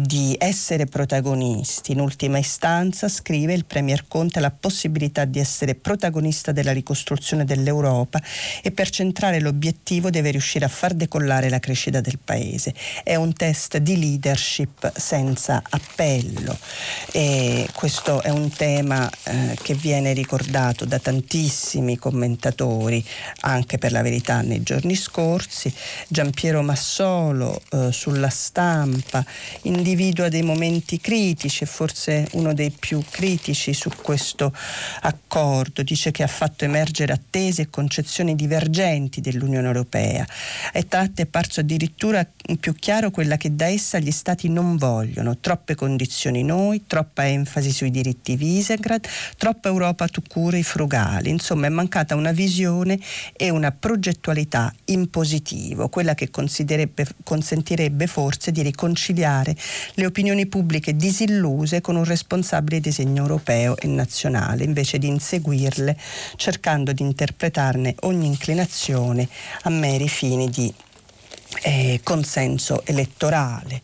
di 0.00 0.36
essere 0.38 0.70
essere 0.70 0.86
protagonisti. 0.86 1.92
In 1.92 2.00
ultima 2.00 2.38
istanza, 2.38 3.08
scrive 3.08 3.54
il 3.54 3.64
Premier 3.64 4.06
Conte, 4.06 4.40
la 4.40 4.50
possibilità 4.50 5.24
di 5.24 5.40
essere 5.40 5.74
protagonista 5.74 6.52
della 6.52 6.72
ricostruzione 6.72 7.44
dell'Europa 7.44 8.20
e 8.62 8.70
per 8.70 8.90
centrare 8.90 9.40
l'obiettivo 9.40 10.10
deve 10.10 10.30
riuscire 10.30 10.64
a 10.64 10.68
far 10.68 10.94
decollare 10.94 11.48
la 11.48 11.58
crescita 11.58 12.00
del 12.00 12.18
Paese. 12.22 12.74
È 13.02 13.14
un 13.14 13.32
test 13.32 13.78
di 13.78 13.98
leadership 13.98 14.92
senza 14.96 15.62
appello 15.68 16.56
e 17.10 17.66
questo 17.72 18.22
è 18.22 18.28
un 18.28 18.50
tema 18.50 19.10
eh, 19.24 19.39
che 19.62 19.74
viene 19.74 20.12
ricordato 20.12 20.84
da 20.84 20.98
tantissimi 20.98 21.96
commentatori, 21.96 23.04
anche 23.40 23.78
per 23.78 23.92
la 23.92 24.02
verità 24.02 24.40
nei 24.40 24.62
giorni 24.62 24.94
scorsi. 24.94 25.72
Giampiero 26.08 26.62
Massolo 26.62 27.60
eh, 27.70 27.92
sulla 27.92 28.28
stampa 28.28 29.24
individua 29.62 30.28
dei 30.28 30.42
momenti 30.42 31.00
critici 31.00 31.64
forse 31.66 32.28
uno 32.32 32.54
dei 32.54 32.70
più 32.70 33.02
critici 33.08 33.72
su 33.74 33.90
questo 34.00 34.52
accordo. 35.02 35.82
Dice 35.82 36.10
che 36.10 36.22
ha 36.22 36.28
fatto 36.28 36.64
emergere 36.64 37.12
attese 37.12 37.62
e 37.62 37.70
concezioni 37.70 38.34
divergenti 38.34 39.20
dell'Unione 39.20 39.66
Europea. 39.66 40.26
Ai 40.72 40.86
tratti 40.86 41.22
è 41.22 41.26
parso 41.26 41.60
addirittura 41.60 42.26
più 42.58 42.74
chiaro 42.74 43.10
quella 43.10 43.36
che 43.36 43.54
da 43.54 43.66
essa 43.66 43.98
gli 43.98 44.10
Stati 44.10 44.48
non 44.48 44.76
vogliono. 44.76 45.38
Troppe 45.38 45.74
condizioni 45.74 46.42
noi, 46.42 46.84
troppa 46.86 47.26
enfasi 47.26 47.70
sui 47.70 47.90
diritti 47.90 48.36
Visegrad, 48.36 49.06
troppa 49.36 49.68
Europa 49.68 50.06
tu 50.08 50.22
cure 50.26 50.62
frugali. 50.62 51.30
Insomma 51.30 51.66
è 51.66 51.70
mancata 51.70 52.14
una 52.14 52.32
visione 52.32 52.98
e 53.36 53.50
una 53.50 53.72
progettualità 53.72 54.72
in 54.86 55.10
positivo, 55.10 55.88
quella 55.88 56.14
che 56.14 56.30
consentirebbe 56.30 58.06
forse 58.06 58.50
di 58.50 58.62
riconciliare 58.62 59.56
le 59.94 60.06
opinioni 60.06 60.46
pubbliche 60.46 60.96
disilluse 60.96 61.80
con 61.80 61.96
un 61.96 62.04
responsabile 62.04 62.80
disegno 62.80 63.22
europeo 63.22 63.76
e 63.76 63.86
nazionale, 63.86 64.64
invece 64.64 64.98
di 64.98 65.06
inseguirle 65.08 65.96
cercando 66.36 66.92
di 66.92 67.02
interpretarne 67.02 67.94
ogni 68.00 68.26
inclinazione 68.26 69.28
a 69.62 69.70
meri 69.70 70.08
fini 70.08 70.48
di 70.48 70.72
eh, 71.62 72.00
consenso 72.02 72.82
elettorale. 72.84 73.82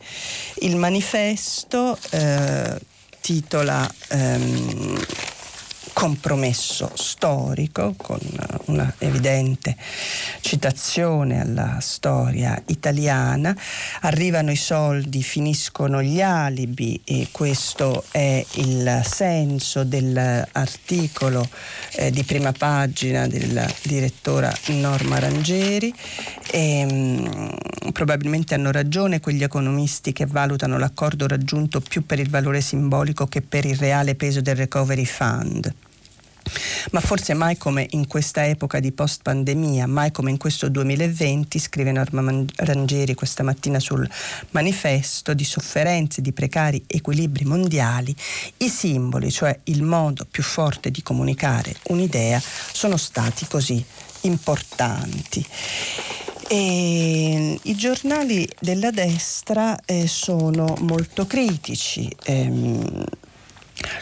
Il 0.61 0.76
manifesto 0.76 1.98
eh, 2.11 2.78
titola 3.20 3.92
ehm, 4.09 5.04
compromesso 5.96 6.90
storico 6.92 7.94
con 7.96 8.18
una 8.66 8.92
evidente 8.98 9.74
citazione 10.42 11.40
alla 11.40 11.78
storia 11.80 12.62
italiana. 12.66 13.56
Arrivano 14.02 14.50
i 14.50 14.56
soldi, 14.56 15.22
finiscono 15.22 16.02
gli 16.02 16.20
alibi 16.20 17.00
e 17.02 17.28
questo 17.30 18.04
è 18.11 18.44
il 18.56 19.00
senso 19.06 19.85
dell'articolo 19.85 21.48
eh, 21.92 22.11
di 22.11 22.24
prima 22.24 22.52
pagina 22.52 23.26
della 23.26 23.66
direttora 23.80 24.54
Norma 24.66 25.18
Rangeri. 25.18 25.94
E, 26.50 26.85
mh, 26.85 27.92
probabilmente 27.92 28.52
hanno 28.52 28.70
ragione 28.70 29.20
quegli 29.20 29.42
economisti 29.42 30.12
che 30.12 30.26
valutano 30.26 30.76
l'accordo 30.76 31.26
raggiunto 31.26 31.80
più 31.80 32.04
per 32.04 32.18
il 32.18 32.28
valore 32.28 32.61
simbolico 32.61 33.26
che 33.26 33.40
per 33.40 33.64
il 33.64 33.78
reale 33.78 34.14
peso 34.14 34.42
del 34.42 34.56
recovery 34.56 35.06
fund. 35.06 35.74
Ma 36.92 37.00
forse 37.00 37.35
mai 37.35 37.56
come 37.56 37.87
in 37.90 38.06
questa 38.06 38.46
epoca 38.46 38.80
di 38.80 38.92
post 38.92 39.22
pandemia, 39.22 39.87
mai 39.87 40.11
come 40.11 40.30
in 40.30 40.37
questo 40.37 40.68
2020, 40.68 41.59
scrive 41.59 41.92
Norma 41.92 42.44
Rangieri 42.56 43.14
questa 43.14 43.42
mattina 43.42 43.80
sul 43.80 44.09
manifesto 44.50 45.35
di 45.35 45.44
sofferenze, 45.44 46.22
di 46.22 46.32
precari 46.32 46.85
equilibri 46.87 47.44
mondiali, 47.44 48.14
i 48.59 48.68
simboli, 48.68 49.30
cioè 49.30 49.59
il 49.64 49.82
modo 49.82 50.26
più 50.30 50.42
forte 50.42 50.90
di 50.90 51.02
comunicare 51.02 51.74
un'idea, 51.85 52.40
sono 52.72 52.96
stati 52.96 53.46
così 53.46 53.85
importanti. 54.22 55.44
E 56.48 57.59
I 57.61 57.74
giornali 57.74 58.48
della 58.61 58.92
destra 58.92 59.76
eh, 59.85 60.06
sono 60.06 60.76
molto 60.80 61.26
critici. 61.26 62.09
Ehm, 62.24 63.04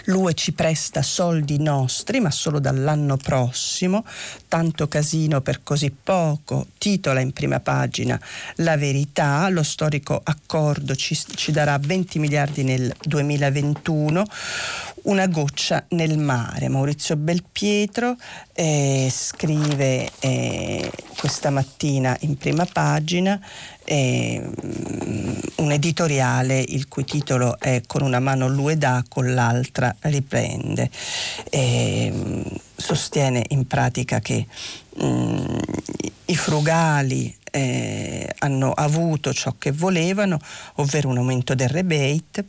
L'UE 0.04 0.34
ci 0.34 0.52
presta 0.52 1.02
soldi 1.02 1.60
nostri, 1.60 2.20
ma 2.20 2.30
solo 2.30 2.58
dall'anno 2.58 3.16
prossimo, 3.16 4.04
tanto 4.48 4.86
casino 4.88 5.40
per 5.40 5.62
così 5.62 5.90
poco, 5.90 6.66
titola 6.78 7.20
in 7.20 7.32
prima 7.32 7.60
pagina. 7.60 8.20
La 8.56 8.76
verità, 8.76 9.48
lo 9.48 9.62
storico 9.62 10.20
accordo 10.22 10.94
ci, 10.94 11.18
ci 11.34 11.52
darà 11.52 11.78
20 11.78 12.18
miliardi 12.18 12.62
nel 12.62 12.94
2021, 13.02 14.24
una 15.04 15.26
goccia 15.26 15.84
nel 15.90 16.18
mare. 16.18 16.68
Maurizio 16.68 17.16
Belpietro 17.16 18.16
eh, 18.52 19.08
scrive 19.10 20.10
eh, 20.20 20.90
questa 21.18 21.50
mattina 21.50 22.16
in 22.20 22.36
prima 22.36 22.66
pagina 22.66 23.40
eh, 23.84 24.42
un 25.56 25.72
editoriale 25.72 26.60
il 26.60 26.88
cui 26.88 27.04
titolo 27.04 27.58
è 27.58 27.82
Con 27.86 28.02
una 28.02 28.20
mano 28.20 28.48
lui 28.48 28.76
dà, 28.76 29.02
con 29.08 29.32
l'altra 29.34 29.94
riprende. 30.00 30.90
E, 31.50 32.42
sostiene 32.76 33.44
in 33.48 33.66
pratica 33.66 34.20
che 34.20 34.46
mh, 34.96 35.58
i 36.26 36.36
frugali 36.36 37.34
eh, 37.50 38.34
hanno 38.38 38.72
avuto 38.72 39.32
ciò 39.32 39.54
che 39.58 39.70
volevano, 39.70 40.38
ovvero 40.74 41.08
un 41.08 41.18
aumento 41.18 41.54
del 41.54 41.68
rebate 41.68 42.44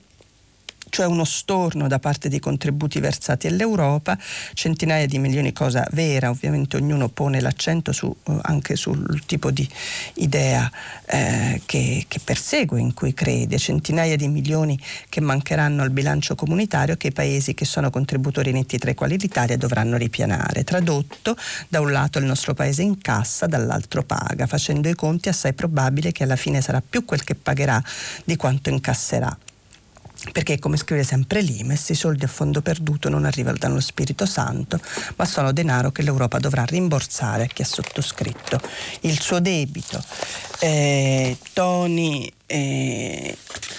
cioè 0.96 1.08
uno 1.08 1.26
storno 1.26 1.90
da 1.90 2.00
parte 2.00 2.30
dei 2.30 2.40
contributi 2.40 3.02
versati 3.02 3.48
all'Europa, 3.48 4.18
centinaia 4.54 5.06
di 5.08 5.20
milioni, 5.20 5.52
cosa 5.52 5.86
vera, 5.92 6.30
ovviamente 6.30 6.78
ognuno 6.78 7.10
pone 7.10 7.42
l'accento 7.42 7.92
su, 7.92 8.16
eh, 8.24 8.38
anche 8.44 8.78
sul 8.78 9.24
tipo 9.26 9.52
di 9.52 9.68
idea 10.14 10.72
eh, 11.08 11.62
che, 11.66 12.06
che, 12.08 12.20
persegue, 12.24 12.80
in 12.80 12.94
cui 12.94 13.14
crede, 13.14 13.58
centinaia 13.58 14.16
di 14.16 14.30
milioni 14.30 14.80
che 15.10 15.20
mancheranno 15.20 15.84
al 15.84 15.90
bilancio 15.90 16.34
comunitario 16.34 16.96
che 16.96 17.08
i 17.08 17.12
paesi 17.12 17.54
che 17.54 17.66
sono 17.66 17.90
contributori 17.90 18.54
netti 18.54 18.78
tra 18.78 18.90
i 18.90 18.96
quali 18.96 19.18
l'Italia 19.18 19.58
dovranno 19.58 19.98
ripianare. 19.98 20.64
Tradotto, 20.64 21.36
da 21.68 21.82
un 21.82 21.92
lato 21.92 22.20
il 22.20 22.26
nostro 22.26 22.54
paese 22.54 22.84
incassa, 22.84 23.48
dall'altro 23.48 24.04
paga, 24.04 24.48
facendo 24.48 24.88
i 24.88 24.96
conti 24.96 25.28
assai 25.28 25.52
probabile 25.52 26.14
che 26.14 26.24
alla 26.24 26.38
fine 26.38 26.62
sarà 26.62 26.82
più 26.82 27.04
quel 27.04 27.26
che 27.26 27.36
pagherà 27.36 27.84
di 28.24 28.38
quanto 28.38 28.70
incasserà 28.70 29.38
perché 30.32 30.60
come 30.60 30.78
scrive 30.78 31.04
sempre 31.04 31.42
Limes 31.42 31.90
i 31.90 31.96
soldi 31.96 32.26
a 32.26 32.28
fondo 32.28 32.62
perduto 32.62 33.10
non 33.10 33.26
arrivano 33.26 33.58
dallo 33.58 33.80
Spirito 33.80 34.26
Santo 34.26 34.80
ma 35.16 35.26
sono 35.26 35.52
denaro 35.52 35.92
che 35.92 36.02
l'Europa 36.02 36.40
dovrà 36.40 36.64
rimborsare 36.64 37.44
a 37.44 37.48
chi 37.48 37.62
ha 37.62 37.66
sottoscritto. 37.66 38.60
Il 39.02 39.20
suo 39.20 39.40
debito 39.40 40.04
eh, 40.60 41.38
toni 41.54 42.32
eh, 42.48 43.38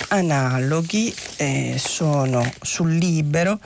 analoghi 0.08 1.14
eh, 1.36 1.76
sono 1.78 2.52
sul 2.62 2.94
libero, 2.94 3.58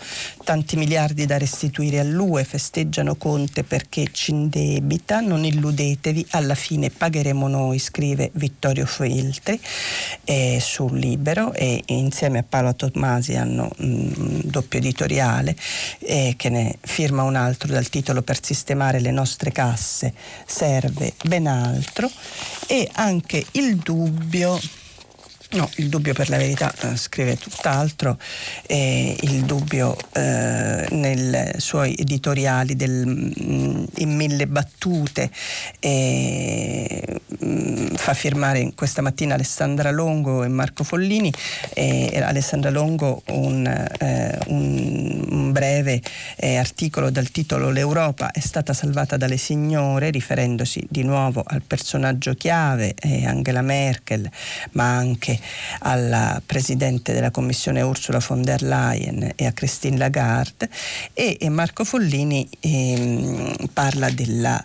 tanti 0.44 0.76
miliardi 0.76 1.26
da 1.26 1.38
restituire 1.38 2.00
all'UE, 2.00 2.44
festeggiano 2.44 3.16
Conte 3.16 3.64
perché 3.64 4.08
ci 4.12 4.30
indebita, 4.30 5.20
non 5.20 5.44
illudetevi, 5.44 6.26
alla 6.30 6.54
fine 6.54 6.90
pagheremo 6.90 7.48
noi, 7.48 7.78
scrive 7.78 8.30
Vittorio 8.34 8.86
Feltri 8.86 9.60
eh, 10.24 10.58
sul 10.60 10.98
libero 10.98 11.52
e 11.52 11.82
insieme 11.86 12.38
a 12.38 12.44
Paolo 12.48 12.74
Tomasi 12.74 13.36
hanno 13.36 13.70
un 13.78 14.12
mm, 14.16 14.40
doppio 14.44 14.78
editoriale 14.78 15.56
eh, 16.00 16.34
che 16.36 16.48
ne 16.48 16.76
firma 16.80 17.22
un 17.22 17.36
altro 17.36 17.72
dal 17.72 17.88
titolo 17.88 18.22
Per 18.22 18.42
sistemare 18.44 19.00
le 19.00 19.10
nostre 19.10 19.52
casse 19.52 20.12
serve 20.46 21.14
ben 21.24 21.46
altro. 21.46 22.10
E 22.66 22.88
anche 22.92 23.44
il 23.52 23.76
dubbio 23.76 24.58
No, 25.52 25.68
il 25.76 25.88
dubbio 25.88 26.14
per 26.14 26.28
la 26.28 26.36
verità 26.36 26.72
eh, 26.82 26.96
scrive 26.96 27.36
tutt'altro, 27.36 28.16
eh, 28.66 29.16
il 29.22 29.42
dubbio 29.42 29.96
eh, 30.12 30.86
nei 30.90 31.52
suoi 31.56 31.92
editoriali 31.98 32.76
del, 32.76 33.04
mm, 33.04 33.84
in 33.96 34.14
mille 34.14 34.46
battute 34.46 35.28
mm, 35.84 37.94
fa 37.96 38.14
firmare 38.14 38.70
questa 38.76 39.02
mattina 39.02 39.34
Alessandra 39.34 39.90
Longo 39.90 40.44
e 40.44 40.48
Marco 40.48 40.84
Follini, 40.84 41.32
Alessandra 41.74 42.70
Longo 42.70 43.22
un, 43.30 43.66
eh, 43.66 44.38
un, 44.46 45.26
un 45.30 45.52
breve 45.52 46.00
eh, 46.36 46.58
articolo 46.58 47.10
dal 47.10 47.32
titolo 47.32 47.70
L'Europa 47.70 48.30
è 48.30 48.40
stata 48.40 48.72
salvata 48.72 49.16
dalle 49.16 49.36
signore, 49.36 50.10
riferendosi 50.10 50.86
di 50.88 51.02
nuovo 51.02 51.42
al 51.44 51.62
personaggio 51.62 52.34
chiave 52.34 52.94
eh, 52.94 53.26
Angela 53.26 53.62
Merkel, 53.62 54.30
ma 54.72 54.96
anche 54.96 55.38
alla 55.80 56.40
Presidente 56.44 57.12
della 57.12 57.30
Commissione 57.30 57.82
Ursula 57.82 58.20
von 58.20 58.42
der 58.42 58.62
Leyen 58.62 59.32
e 59.36 59.46
a 59.46 59.52
Christine 59.52 59.96
Lagarde. 59.96 60.68
E, 61.12 61.36
e 61.40 61.48
Marco 61.48 61.84
Follini 61.84 62.48
ehm, 62.60 63.54
parla 63.72 64.10
della 64.10 64.64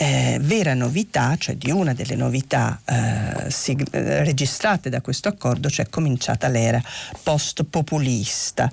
eh, 0.00 0.38
vera 0.40 0.72
novità, 0.72 1.36
cioè 1.36 1.56
di 1.56 1.70
una 1.70 1.92
delle 1.92 2.14
novità 2.14 2.80
eh, 2.86 3.50
sig- 3.50 3.86
registrate 3.92 4.88
da 4.88 5.02
questo 5.02 5.28
accordo, 5.28 5.68
cioè 5.68 5.90
cominciata 5.90 6.48
l'era 6.48 6.82
post-populista. 7.22 8.70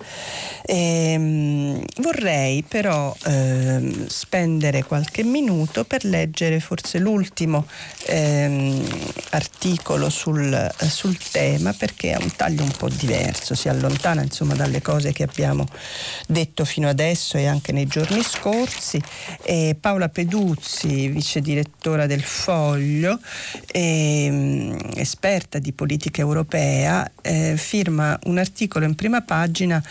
Ehm, 0.65 1.83
vorrei 1.97 2.63
però 2.63 3.13
eh, 3.25 4.05
spendere 4.07 4.85
qualche 4.85 5.23
minuto 5.23 5.83
per 5.83 6.05
leggere 6.05 6.61
forse 6.61 6.97
l'ultimo 6.97 7.67
ehm, 8.05 8.87
articolo 9.31 10.09
sul, 10.09 10.73
sul, 10.77 11.17
tema 11.29 11.73
perché 11.73 12.13
ha 12.13 12.19
un 12.21 12.33
taglio 12.37 12.63
un 12.63 12.71
po' 12.71 12.87
diverso, 12.87 13.53
si 13.53 13.67
allontana 13.67 14.21
insomma 14.21 14.53
dalle 14.53 14.81
cose 14.81 15.11
che 15.11 15.23
abbiamo 15.23 15.65
detto 16.25 16.63
fino 16.63 16.87
adesso 16.87 17.37
e 17.37 17.47
anche 17.47 17.73
nei 17.73 17.85
giorni 17.85 18.23
scorsi. 18.23 19.01
E 19.41 19.75
Paola 19.77 20.07
Peduzzi, 20.07 21.16
vice 21.17 21.41
direttora 21.41 22.05
del 22.05 22.21
Foglio, 22.21 23.19
e, 23.71 24.27
um, 24.29 24.77
esperta 24.95 25.57
di 25.57 25.71
politica 25.71 26.21
europea, 26.21 27.09
eh, 27.21 27.55
firma 27.57 28.19
un 28.25 28.37
articolo 28.37 28.85
in 28.85 28.93
prima 28.93 29.21
pagina 29.21 29.83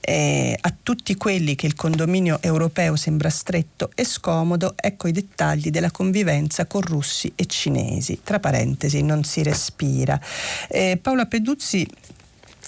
eh, 0.00 0.54
a 0.60 0.74
tutti 0.82 1.14
quelli 1.16 1.54
che 1.54 1.66
il 1.66 1.74
condominio 1.74 2.38
europeo 2.42 2.96
sembra 2.96 3.30
stretto 3.30 3.90
e 3.94 4.04
scomodo, 4.04 4.74
ecco 4.76 5.08
i 5.08 5.12
dettagli 5.12 5.70
della 5.70 5.90
convivenza 5.90 6.66
con 6.66 6.82
russi 6.82 7.32
e 7.34 7.46
cinesi. 7.46 8.20
Tra 8.22 8.38
parentesi, 8.38 9.02
non 9.02 9.24
si 9.24 9.42
respira. 9.42 10.20
Eh, 10.68 10.98
Paola 11.00 11.24
Peduzzi 11.24 11.88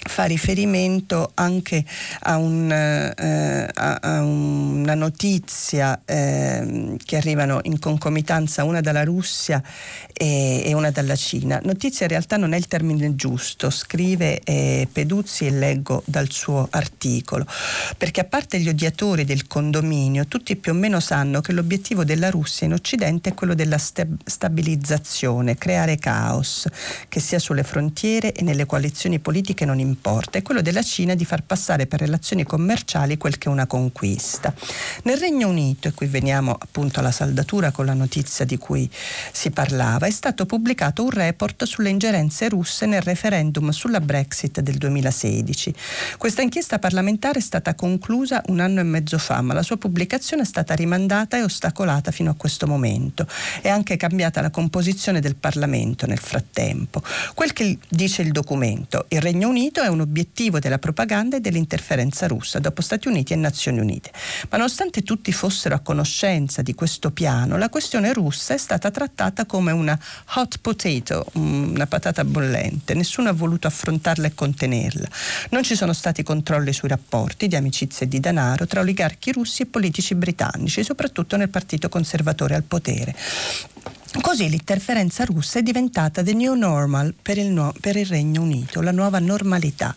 fa 0.09 0.25
riferimento 0.25 1.33
anche 1.35 1.85
a, 2.21 2.37
un, 2.37 2.71
eh, 2.71 3.69
a, 3.73 3.99
a 4.01 4.23
una 4.23 4.95
notizia 4.95 6.01
eh, 6.05 6.97
che 7.05 7.17
arrivano 7.17 7.61
in 7.63 7.79
concomitanza 7.79 8.65
una 8.65 8.81
dalla 8.81 9.05
Russia 9.05 9.63
e, 10.13 10.63
e, 10.65 10.73
una 10.75 10.91
dalla 10.91 11.17
Cina. 11.17 11.61
Notizia 11.63 12.07
in 12.07 12.13
realtà 12.13 12.37
non 12.37 12.53
è 12.53 12.57
il 12.57 12.67
termine 12.67 13.15
giusto, 13.15 13.71
scrive 13.71 14.41
eh, 14.41 14.89
Peduzzi 14.91 15.47
e 15.47 15.51
leggo 15.51 16.03
dal 16.07 16.31
suo 16.31 16.67
articolo, 16.71 17.47
perché 17.97 18.21
a 18.21 18.25
parte 18.25 18.59
gli 18.61 18.69
odiatori 18.69 19.25
del 19.25 19.47
condominio, 19.47 20.27
tutti 20.27 20.57
più 20.57 20.73
o 20.73 20.75
meno 20.75 21.01
sanno 21.01 21.41
che 21.41 21.53
l'obiettivo 21.53 22.05
della 22.05 22.31
Russia 22.31 22.67
in 22.67 22.73
Occidente 22.73 23.31
è 23.31 23.35
quello 23.35 23.55
della 23.55 23.79
stabilizzazione, 23.79 25.57
creare 25.57 25.97
caos, 25.97 26.67
che 27.09 27.21
sia 27.21 27.39
sulle 27.39 27.63
frontiere 27.63 28.33
e 28.33 28.43
nelle 28.43 28.67
coalizioni 28.67 29.19
politiche 29.19 29.65
non 29.65 29.79
importanti 29.79 29.96
importa, 29.97 30.39
è 30.39 30.43
quello 30.43 30.61
della 30.61 30.83
Cina 30.83 31.15
di 31.15 31.25
far 31.25 31.43
passare 31.43 31.87
per 31.87 32.01
relazioni 32.01 32.45
commerciali 32.45 33.17
quel 33.17 33.39
che 33.39 33.49
è 33.49 33.53
una 33.53 33.67
conquista. 33.67 34.53
Nel 35.05 35.17
Regno 35.17 35.49
Unito, 35.49 35.89
e 35.89 35.93
qui 35.95 36.07
veniamo 36.07 36.53
appunto 36.53 37.01
alla 37.01 37.11
saldatura 37.11 37.71
con 37.71 37.87
la 37.87 37.95
notizia 37.95 38.45
di 38.45 38.59
cui 38.59 38.89
si 39.33 39.51
parlava, 39.51 40.07
è 40.07 40.11
stato 40.11 40.45
pubblicato 40.45 41.03
un 41.03 41.11
report 41.11 41.65
sulle 41.65 41.89
ingerenze 41.89 42.49
russe 42.49 42.85
nel 42.85 43.01
referendum 43.01 43.71
sulla 43.71 44.01
Brexit 44.01 44.61
del 44.61 44.77
2016. 44.77 45.75
Questa 46.19 46.43
inchiesta 46.43 46.79
parlamentare 46.79 47.39
è 47.39 47.43
stata 47.43 47.75
conclusa 47.75 48.43
un 48.49 48.61
anno 48.61 48.81
e 48.81 48.85
mezzo 48.85 49.17
fa, 49.19 49.41
ma 49.41 49.55
la 49.55 49.63
sua 49.63 49.79
pubblicazione 49.79 50.43
è 50.43 50.47
stata 50.47 50.75
rimandata 50.75 51.39
e 51.39 51.43
ostacolata 51.43 52.11
fino 52.11 52.31
a 52.31 52.35
questo 52.35 52.67
momento. 52.67 53.27
È 53.63 53.69
anche 53.69 53.97
cambiata 53.97 54.43
la 54.43 54.51
composizione 54.51 55.21
del 55.21 55.37
Parlamento 55.37 56.07
nel 56.07 56.19
frattempo. 56.19 57.03
Quel 57.35 57.53
che 57.55 57.79
dice 57.89 58.23
il 58.23 58.33
documento, 58.33 59.07
il 59.09 59.23
Regno 59.23 59.49
Unito 59.49 59.85
è 59.87 59.89
un 59.89 60.01
obiettivo 60.01 60.59
della 60.59 60.79
propaganda 60.79 61.37
e 61.37 61.41
dell'interferenza 61.41 62.27
russa 62.27 62.59
dopo 62.59 62.83
Stati 62.83 63.09
Uniti 63.09 63.33
e 63.33 63.37
Nazioni 63.37 63.79
Unite. 63.79 64.11
Ma 64.51 64.59
nonostante 64.59 65.03
tutti 65.03 65.33
fossero 65.33 65.75
a 65.75 65.79
conoscenza 65.79 66.63
di 66.63 66.75
questo 66.75 67.11
piano, 67.11 67.57
la 67.57 67.69
questione 67.69 68.13
russa 68.13 68.55
è 68.55 68.59
stata 68.59 68.91
trattata 68.91 69.47
come 69.47 69.73
una 69.73 69.99
hot 70.35 70.59
potato, 70.61 71.27
una 71.35 71.87
patata 71.87 72.25
bollente. 72.25 72.95
Nessuno 72.95 73.29
ha 73.29 73.33
voluto 73.33 73.67
affrontarla 73.67 74.27
e 74.27 74.35
contenerla. 74.35 75.09
Non 75.51 75.63
ci 75.63 75.77
sono 75.77 75.93
stati 75.93 76.23
controlli 76.23 76.73
sui 76.73 76.89
rapporti 76.89 77.49
di 77.49 77.57
amicizia 77.57 78.07
e 78.07 78.09
di 78.09 78.21
denaro 78.21 78.67
tra 78.67 78.81
oligarchi 78.81 79.33
russi 79.33 79.63
e 79.63 79.67
politici 79.67 80.15
britannici, 80.15 80.85
soprattutto 80.85 81.37
nel 81.37 81.49
partito 81.49 81.89
conservatore 81.89 82.55
al 82.55 82.65
potere. 82.65 83.15
Così 84.21 84.49
l'interferenza 84.49 85.25
russa 85.25 85.61
è 85.61 85.63
diventata 85.63 86.23
the 86.23 86.33
new 86.33 86.55
normal 86.55 87.15
per 87.21 87.39
il, 87.39 87.47
no, 87.47 87.73
per 87.81 87.97
il, 87.97 88.07
Regno 88.07 88.43
Unito, 88.43 88.81
la 88.81 88.91
nuova 88.91 89.19
normalità. 89.19 89.95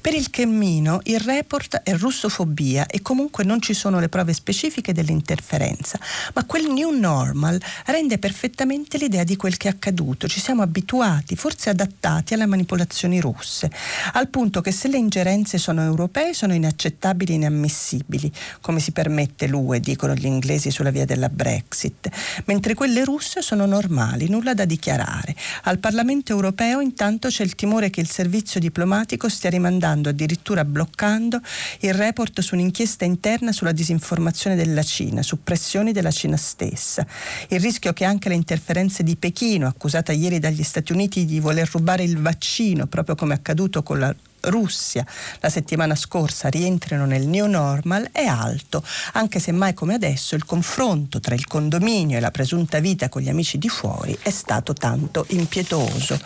Per 0.00 0.14
il 0.14 0.30
Chemmino 0.30 1.00
il 1.04 1.20
report 1.20 1.82
è 1.82 1.94
russofobia 1.94 2.86
e 2.86 3.02
comunque 3.02 3.44
non 3.44 3.60
ci 3.60 3.74
sono 3.74 4.00
le 4.00 4.08
prove 4.08 4.32
specifiche 4.32 4.94
dell'interferenza, 4.94 5.98
ma 6.34 6.44
quel 6.44 6.70
new 6.70 6.90
normal 6.90 7.60
rende 7.86 8.18
perfettamente 8.18 8.96
l'idea 8.96 9.22
di 9.22 9.36
quel 9.36 9.56
che 9.58 9.68
è 9.68 9.72
accaduto. 9.72 10.28
Ci 10.28 10.40
siamo 10.40 10.62
abituati, 10.62 11.36
forse 11.36 11.68
adattati 11.68 12.34
alle 12.34 12.46
manipolazioni 12.46 13.20
russe, 13.20 13.70
al 14.14 14.28
punto 14.28 14.62
che 14.62 14.72
se 14.72 14.88
le 14.88 14.96
ingerenze 14.96 15.58
sono 15.58 15.82
europee 15.82 16.32
sono 16.32 16.54
inaccettabili 16.54 17.32
e 17.32 17.36
inammissibili, 17.36 18.32
come 18.60 18.80
si 18.80 18.92
permette 18.92 19.46
l'UE, 19.46 19.80
dicono 19.80 20.14
gli 20.14 20.26
inglesi 20.26 20.70
sulla 20.70 20.90
via 20.90 21.04
della 21.04 21.28
Brexit, 21.28 22.08
mentre 22.46 22.74
quelle 22.74 23.04
russe 23.04 23.42
sono 23.42 23.47
normali, 23.54 24.28
nulla 24.28 24.54
da 24.54 24.64
dichiarare. 24.64 25.34
Al 25.64 25.78
Parlamento 25.78 26.32
europeo 26.32 26.80
intanto 26.80 27.28
c'è 27.28 27.42
il 27.42 27.54
timore 27.54 27.90
che 27.90 28.00
il 28.00 28.08
servizio 28.08 28.60
diplomatico 28.60 29.28
stia 29.28 29.50
rimandando, 29.50 30.08
addirittura 30.08 30.64
bloccando, 30.64 31.40
il 31.80 31.94
report 31.94 32.40
su 32.40 32.54
un'inchiesta 32.54 33.04
interna 33.04 33.52
sulla 33.52 33.72
disinformazione 33.72 34.56
della 34.56 34.82
Cina, 34.82 35.22
su 35.22 35.42
pressioni 35.42 35.92
della 35.92 36.10
Cina 36.10 36.36
stessa. 36.36 37.06
Il 37.48 37.60
rischio 37.60 37.92
che 37.92 38.04
anche 38.04 38.28
le 38.28 38.34
interferenze 38.34 39.02
di 39.02 39.16
Pechino, 39.16 39.66
accusata 39.66 40.12
ieri 40.12 40.38
dagli 40.38 40.62
Stati 40.62 40.92
Uniti 40.92 41.24
di 41.24 41.40
voler 41.40 41.68
rubare 41.70 42.02
il 42.02 42.18
vaccino, 42.18 42.86
proprio 42.86 43.14
come 43.14 43.34
accaduto 43.34 43.82
con 43.82 43.98
la 43.98 44.14
Russia 44.42 45.06
la 45.40 45.48
settimana 45.48 45.94
scorsa 45.94 46.48
rientrino 46.48 47.06
nel 47.06 47.26
new 47.26 47.46
normal 47.46 48.08
è 48.12 48.24
alto, 48.24 48.82
anche 49.12 49.38
se 49.38 49.52
mai 49.52 49.74
come 49.74 49.94
adesso 49.94 50.34
il 50.34 50.44
confronto 50.44 51.20
tra 51.20 51.34
il 51.34 51.46
condominio 51.46 52.16
e 52.16 52.20
la 52.20 52.30
presunta 52.30 52.78
vita 52.78 53.08
con 53.08 53.22
gli 53.22 53.28
amici 53.28 53.58
di 53.58 53.68
fuori 53.68 54.16
è 54.22 54.30
stato 54.30 54.72
tanto 54.72 55.26
impietoso. 55.30 56.18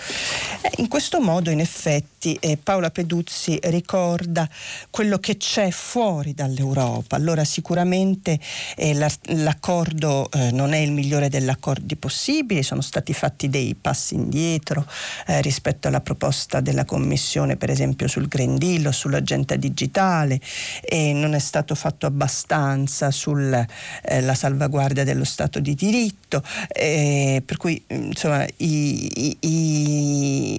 in 0.76 0.88
questo 0.88 1.20
modo, 1.20 1.50
in 1.50 1.60
effetti, 1.60 2.34
eh, 2.40 2.56
Paola 2.56 2.90
Peduzzi 2.90 3.58
ricorda 3.64 4.48
quello 4.90 5.18
che 5.18 5.36
c'è 5.36 5.70
fuori 5.70 6.34
dall'Europa. 6.34 7.16
Allora 7.16 7.44
sicuramente 7.44 8.38
eh, 8.76 8.94
l'accordo 8.94 10.30
eh, 10.30 10.50
non 10.52 10.72
è 10.72 10.78
il 10.78 10.92
migliore 10.92 11.28
degli 11.28 11.48
accordi 11.48 11.96
possibili, 11.96 12.62
sono 12.62 12.80
stati 12.80 13.12
fatti 13.12 13.48
dei 13.48 13.74
passi 13.74 14.14
indietro 14.14 14.86
eh, 15.26 15.40
rispetto 15.40 15.88
alla 15.88 16.00
proposta 16.00 16.60
della 16.60 16.84
Commissione, 16.84 17.56
per 17.56 17.70
esempio 17.70 18.01
esempio 18.02 18.08
sul 18.08 18.28
Green 18.28 18.56
Deal 18.56 18.86
o 18.86 18.92
sull'agenda 18.92 19.56
digitale 19.56 20.40
e 20.80 21.12
non 21.12 21.34
è 21.34 21.38
stato 21.38 21.74
fatto 21.74 22.06
abbastanza 22.06 23.10
sulla 23.10 23.66
eh, 24.02 24.34
salvaguardia 24.34 25.04
dello 25.04 25.24
Stato 25.24 25.60
di 25.60 25.74
diritto, 25.74 26.42
eh, 26.68 27.42
per 27.44 27.56
cui 27.56 27.82
insomma 27.88 28.46
i, 28.58 29.36
i, 29.40 30.58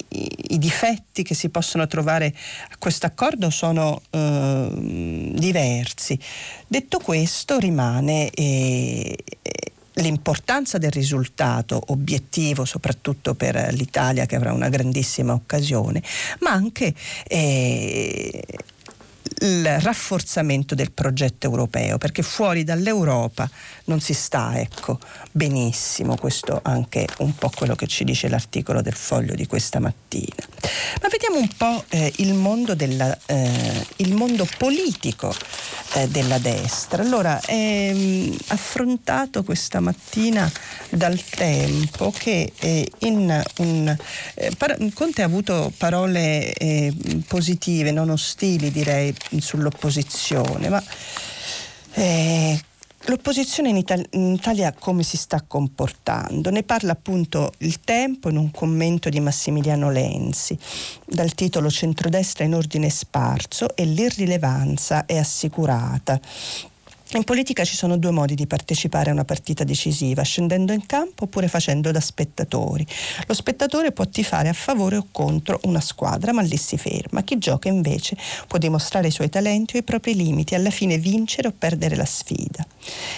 i, 0.50 0.58
difetti 0.58 1.24
che 1.24 1.34
si 1.34 1.50
possono 1.50 1.88
trovare 1.88 2.34
a 2.70 2.76
questo 2.78 3.06
accordo 3.06 3.50
sono 3.50 4.02
eh, 4.10 5.32
diversi. 5.36 6.18
Detto 6.68 7.00
questo 7.00 7.58
rimane 7.58 8.30
eh, 8.30 9.18
l'importanza 9.96 10.78
del 10.78 10.92
risultato 10.92 11.82
obiettivo, 11.88 12.66
soprattutto 12.66 13.36
per 13.36 13.74
l'Italia 13.74 14.26
che 14.26 14.36
avrà 14.36 14.54
una 14.54 14.70
grandissima 14.70 15.34
occasione, 15.34 16.02
ma 16.40 16.52
anche 16.52 16.94
eh, 17.28 18.44
il 19.44 19.80
rafforzamento 19.82 20.74
del 20.76 20.92
progetto 20.92 21.48
europeo, 21.48 21.98
perché 21.98 22.22
fuori 22.22 22.64
dall'Europa 22.64 23.50
non 23.86 24.00
si 24.00 24.14
sta 24.14 24.60
ecco, 24.60 25.00
benissimo, 25.32 26.16
questo 26.16 26.60
anche 26.64 27.08
un 27.20 27.36
po' 27.36 27.52
quello 27.54 27.76
che 27.76 27.88
ci 27.88 28.04
dice 28.04 28.30
l'articolo 28.30 28.82
del 28.82 28.94
foglio 28.94 29.36
di 29.36 29.46
questa 29.46 29.80
mattina. 29.80 30.48
Ma 31.02 31.08
vediamo 31.10 31.38
un 31.40 31.50
po' 31.56 31.84
eh, 31.90 32.12
il, 32.18 32.34
mondo 32.34 32.74
della, 32.74 33.18
eh, 33.26 33.86
il, 33.98 34.14
mondo 34.14 34.48
politico 34.58 35.36
eh, 35.96 36.08
della 36.08 36.38
destra. 36.38 37.02
Allora, 37.04 37.40
è 37.42 37.52
ehm, 37.54 38.36
affrontato 38.48 39.44
questa 39.44 39.80
mattina 39.80 40.50
dal 40.90 41.22
tempo 41.22 42.14
che 42.16 42.54
eh, 42.60 42.90
in 43.00 43.44
un, 43.58 43.98
eh, 44.36 44.52
par- 44.58 44.78
Conte 44.94 45.22
ha 45.22 45.26
avuto 45.26 45.72
parole 45.78 46.54
eh, 46.54 46.94
positive, 47.28 47.92
non 47.92 48.10
ostili 48.10 48.72
direi, 48.72 49.14
sull'opposizione, 49.42 50.70
ma 50.70 50.84
eh, 51.94 52.60
L'opposizione 53.08 53.68
in, 53.68 53.76
Italia, 53.76 54.06
in 54.12 54.32
Italia 54.32 54.74
come 54.78 55.04
si 55.04 55.18
sta 55.18 55.44
comportando? 55.46 56.50
Ne 56.50 56.64
parla 56.64 56.94
appunto 56.94 57.52
il 57.58 57.82
tempo 57.82 58.30
in 58.30 58.38
un 58.38 58.50
commento 58.50 59.10
di 59.10 59.20
Massimiliano 59.20 59.92
Lenzi 59.92 60.58
dal 61.06 61.34
titolo 61.34 61.70
Centrodestra 61.70 62.46
in 62.46 62.56
ordine 62.56 62.90
sparso 62.90 63.76
e 63.76 63.84
l'irrilevanza 63.84 65.06
è 65.06 65.18
assicurata. 65.18 66.18
In 67.16 67.26
politica 67.26 67.64
ci 67.64 67.76
sono 67.76 67.98
due 67.98 68.10
modi 68.10 68.34
di 68.34 68.48
partecipare 68.48 69.12
a 69.12 69.14
una 69.14 69.24
partita 69.24 69.64
decisiva, 69.64 70.24
scendendo 70.24 70.74
in 70.74 70.84
campo 70.88 71.26
oppure 71.26 71.48
facendo 71.48 71.92
da 71.92 72.00
spettatori. 72.00 72.86
Lo 73.28 73.36
spettatore 73.36 73.92
può 73.92 74.08
tifare 74.08 74.50
a 74.50 74.54
favore 74.54 74.98
o 74.98 75.06
contro 75.12 75.60
una 75.66 75.80
squadra, 75.80 76.34
ma 76.34 76.42
lì 76.42 76.58
si 76.58 76.76
ferma. 76.76 77.22
Chi 77.22 77.38
gioca 77.38 77.70
invece 77.70 78.18
può 78.48 78.58
dimostrare 78.58 79.10
i 79.10 79.12
suoi 79.12 79.30
talenti 79.30 79.76
o 79.76 79.80
i 79.80 79.84
propri 79.84 80.16
limiti, 80.16 80.56
alla 80.56 80.72
fine 80.72 80.98
vincere 80.98 81.50
o 81.50 81.54
perdere 81.56 81.96
la 81.96 82.06
sfida. 82.06 82.66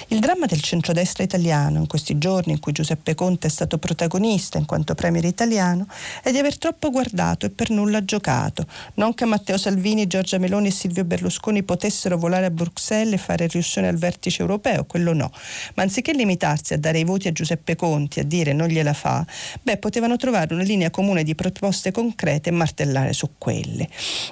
Il 0.10 0.20
dramma 0.20 0.46
del 0.46 0.62
centrodestra 0.62 1.24
italiano, 1.24 1.80
in 1.80 1.88
questi 1.88 2.18
giorni 2.18 2.52
in 2.52 2.60
cui 2.60 2.74
Giuseppe 2.74 3.16
Conte 3.16 3.48
è 3.48 3.50
stato 3.50 3.78
protagonista 3.78 4.58
in 4.58 4.66
quanto 4.66 4.94
premier 4.94 5.24
italiano, 5.24 5.88
è 6.22 6.32
di 6.32 6.38
aver 6.38 6.58
troppo 6.58 6.90
guardato 6.90 7.46
e 7.46 7.50
per 7.50 7.70
nulla 7.70 8.04
giocato. 8.04 8.66
Non 8.96 9.14
che 9.14 9.24
Matteo 9.24 9.58
Salvini, 9.58 10.06
Giorgia 10.06 10.38
Meloni 10.38 10.68
e 10.68 10.72
Silvio 10.72 11.06
Berlusconi 11.06 11.64
potessero 11.64 12.18
volare 12.18 12.48
a 12.48 12.52
Bruxelles 12.52 13.14
e 13.14 13.18
fare 13.18 13.48
riussione 13.86 13.88
al 13.88 13.98
vertice 13.98 14.42
europeo, 14.42 14.86
quello 14.86 15.14
no. 15.14 15.32
Ma 15.76 15.84
anziché 15.84 16.14
limitarsi 16.14 16.74
a 16.74 16.78
dare 16.78 17.00
i 17.00 17.04
voti 17.04 17.28
a 17.28 17.32
Giuseppe 17.32 17.76
Conti, 17.76 18.20
a 18.20 18.24
dire 18.24 18.54
non 18.54 18.68
gliela 18.68 18.94
fa, 18.94 19.26
beh, 19.62 19.78
potevano 19.78 20.18
trovare 20.18 20.54
una 20.54 20.64
linea 20.64 20.90
comune 20.90 21.24
di 21.24 21.36
proposte 21.36 21.92
concrete 21.92 22.50
e 22.50 22.52
martellare 22.52 23.14
su 23.14 23.32
quelle. 23.38 23.88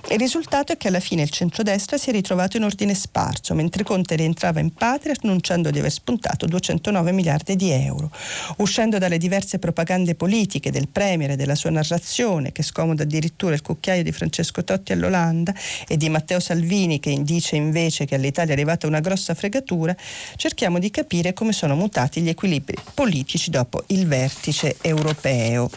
Il 0.10 0.18
risultato 0.18 0.74
è 0.74 0.78
che 0.78 0.88
alla 0.88 1.00
fine 1.00 1.22
il 1.22 1.30
centrodestra 1.30 1.98
si 1.98 2.10
è 2.10 2.14
ritrovato 2.14 2.58
in 2.58 2.64
ordine 2.64 2.94
sparso, 2.94 3.54
mentre 3.54 3.84
Conte 3.84 4.16
rientrava 4.16 4.60
in 4.60 4.74
patria 4.74 5.14
annunciando 5.22 5.70
di 5.70 5.80
aver 5.80 5.92
spuntato 5.92 6.46
209 6.46 7.12
miliardi 7.12 7.56
di 7.56 7.72
euro. 7.72 8.12
Uscendo 8.58 8.98
dalle 8.98 9.18
diverse 9.18 9.60
propagande 9.60 10.16
politiche 10.16 10.72
del 10.72 10.88
Premier 10.88 11.32
e 11.32 11.36
della 11.36 11.56
sua 11.56 11.70
narrazione, 11.70 12.52
che 12.52 12.64
scomoda 12.64 13.04
addirittura 13.04 13.54
il 13.54 13.62
cucchiaio 13.62 14.04
di 14.04 14.12
Francesco 14.12 14.64
Totti 14.64 14.92
all'Olanda, 14.92 15.54
e 15.88 15.98
di 15.98 16.10
Matteo 16.10 16.40
Salvini, 16.40 17.00
che 17.00 17.22
dice 17.24 17.56
invece 17.56 18.06
che 18.06 18.16
all'Italia 18.16 18.52
è 18.52 18.56
arrivata 18.56 18.88
una 18.88 19.00
grossa 19.00 19.34
fregatura, 19.44 19.94
cerchiamo 20.38 20.80
di 20.80 20.90
capire 20.90 21.34
come 21.34 21.52
sono 21.52 21.76
mutati 21.76 22.22
gli 22.22 22.30
equilibri 22.30 22.78
politici 22.94 23.50
dopo 23.50 23.84
il 23.88 24.08
vertice 24.08 24.78
europeo. 24.82 25.70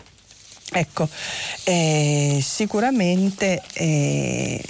Ecco, 0.73 1.09
eh, 1.65 2.39
sicuramente 2.43 3.63
eh, 3.73 4.63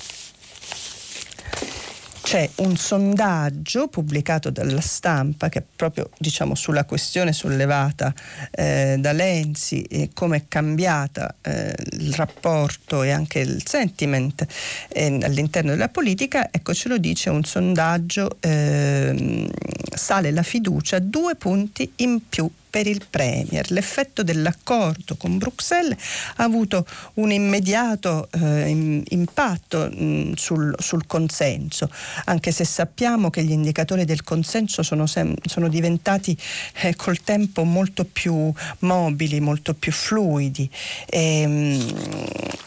c'è 2.27 2.51
un 2.57 2.77
sondaggio 2.77 3.87
pubblicato 3.87 4.51
dalla 4.51 4.81
stampa 4.81 5.49
che 5.49 5.63
proprio 5.63 6.11
diciamo, 6.19 6.57
sulla 6.57 6.85
questione 6.85 7.33
sollevata 7.33 8.13
eh, 8.51 8.97
da 8.99 9.13
Lenzi 9.13 9.83
e 9.83 10.11
come 10.13 10.39
è 10.39 10.43
cambiata 10.49 11.37
eh, 11.41 11.73
il 11.93 12.13
rapporto 12.15 13.05
e 13.05 13.13
anche 13.13 13.39
il 13.39 13.63
sentiment 13.65 14.45
eh, 14.89 15.21
all'interno 15.23 15.71
della 15.71 15.89
politica, 15.89 16.49
ecco 16.51 16.75
ce 16.75 16.89
lo 16.89 16.99
dice 16.99 17.31
un 17.31 17.45
sondaggio, 17.45 18.39
ehm, 18.41 19.49
sale 19.95 20.33
la 20.33 20.43
fiducia 20.43 20.99
due 20.99 21.37
punti 21.37 21.93
in 21.99 22.29
più 22.29 22.51
per 22.77 22.87
il 22.87 23.07
Premier. 23.09 23.71
L'effetto 23.71 24.23
dell'accordo 24.23 25.15
con 25.17 25.39
Bruxelles 25.39 25.97
ha 26.37 26.45
avuto 26.45 26.87
un 27.15 27.33
immediato 27.33 28.29
eh, 28.33 29.03
impatto 29.09 29.89
mh, 29.91 30.05
mm, 30.05 30.33
sul, 30.35 30.75
sul, 30.79 31.07
consenso, 31.07 31.89
anche 32.27 32.51
se 32.51 32.67
sappiamo 32.67 33.31
che 33.31 33.43
gli 33.45 33.53
indicatori 33.53 34.05
del 34.05 34.23
consenso 34.23 34.83
sono, 34.83 35.07
sem- 35.07 35.35
sono 35.47 35.69
diventati 35.69 36.37
eh, 36.83 36.95
col 36.97 37.23
tempo 37.23 37.65
molto 37.65 38.05
più 38.05 38.53
mobili, 38.81 39.41
molto 39.41 39.73
più 39.73 39.93
fluidi. 39.93 40.69
E, 41.07 41.47
mh, 41.47 41.53
mm, 41.53 41.89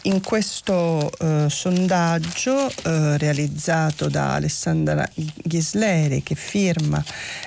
in 0.02 0.22
questo 0.22 1.12
eh, 1.20 1.46
sondaggio 1.48 2.68
eh, 2.68 3.16
realizzato 3.16 4.08
da 4.08 4.34
Alessandra 4.34 5.08
Ghisleri 5.14 6.24
che 6.24 6.34
firma 6.34 7.00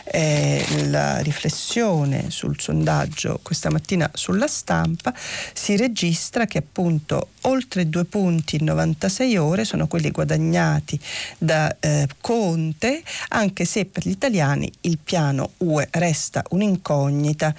eh, 0.06 0.63
la 0.89 1.19
riflessione 1.19 2.30
sul 2.30 2.52
sul 2.53 2.59
sondaggio 2.59 3.39
questa 3.41 3.69
mattina 3.69 4.09
sulla 4.13 4.47
stampa, 4.47 5.13
si 5.53 5.75
registra 5.75 6.45
che 6.45 6.59
appunto 6.59 7.29
oltre 7.41 7.89
due 7.89 8.05
punti 8.05 8.57
in 8.57 8.65
96 8.65 9.37
ore 9.37 9.65
sono 9.65 9.87
quelli 9.87 10.11
guadagnati 10.11 10.99
da 11.37 11.75
eh, 11.79 12.07
Conte, 12.21 13.01
anche 13.29 13.65
se 13.65 13.85
per 13.85 14.05
gli 14.05 14.11
italiani 14.11 14.71
il 14.81 14.97
piano 14.97 15.51
UE 15.57 15.87
resta 15.91 16.43
un'incognita. 16.49 17.53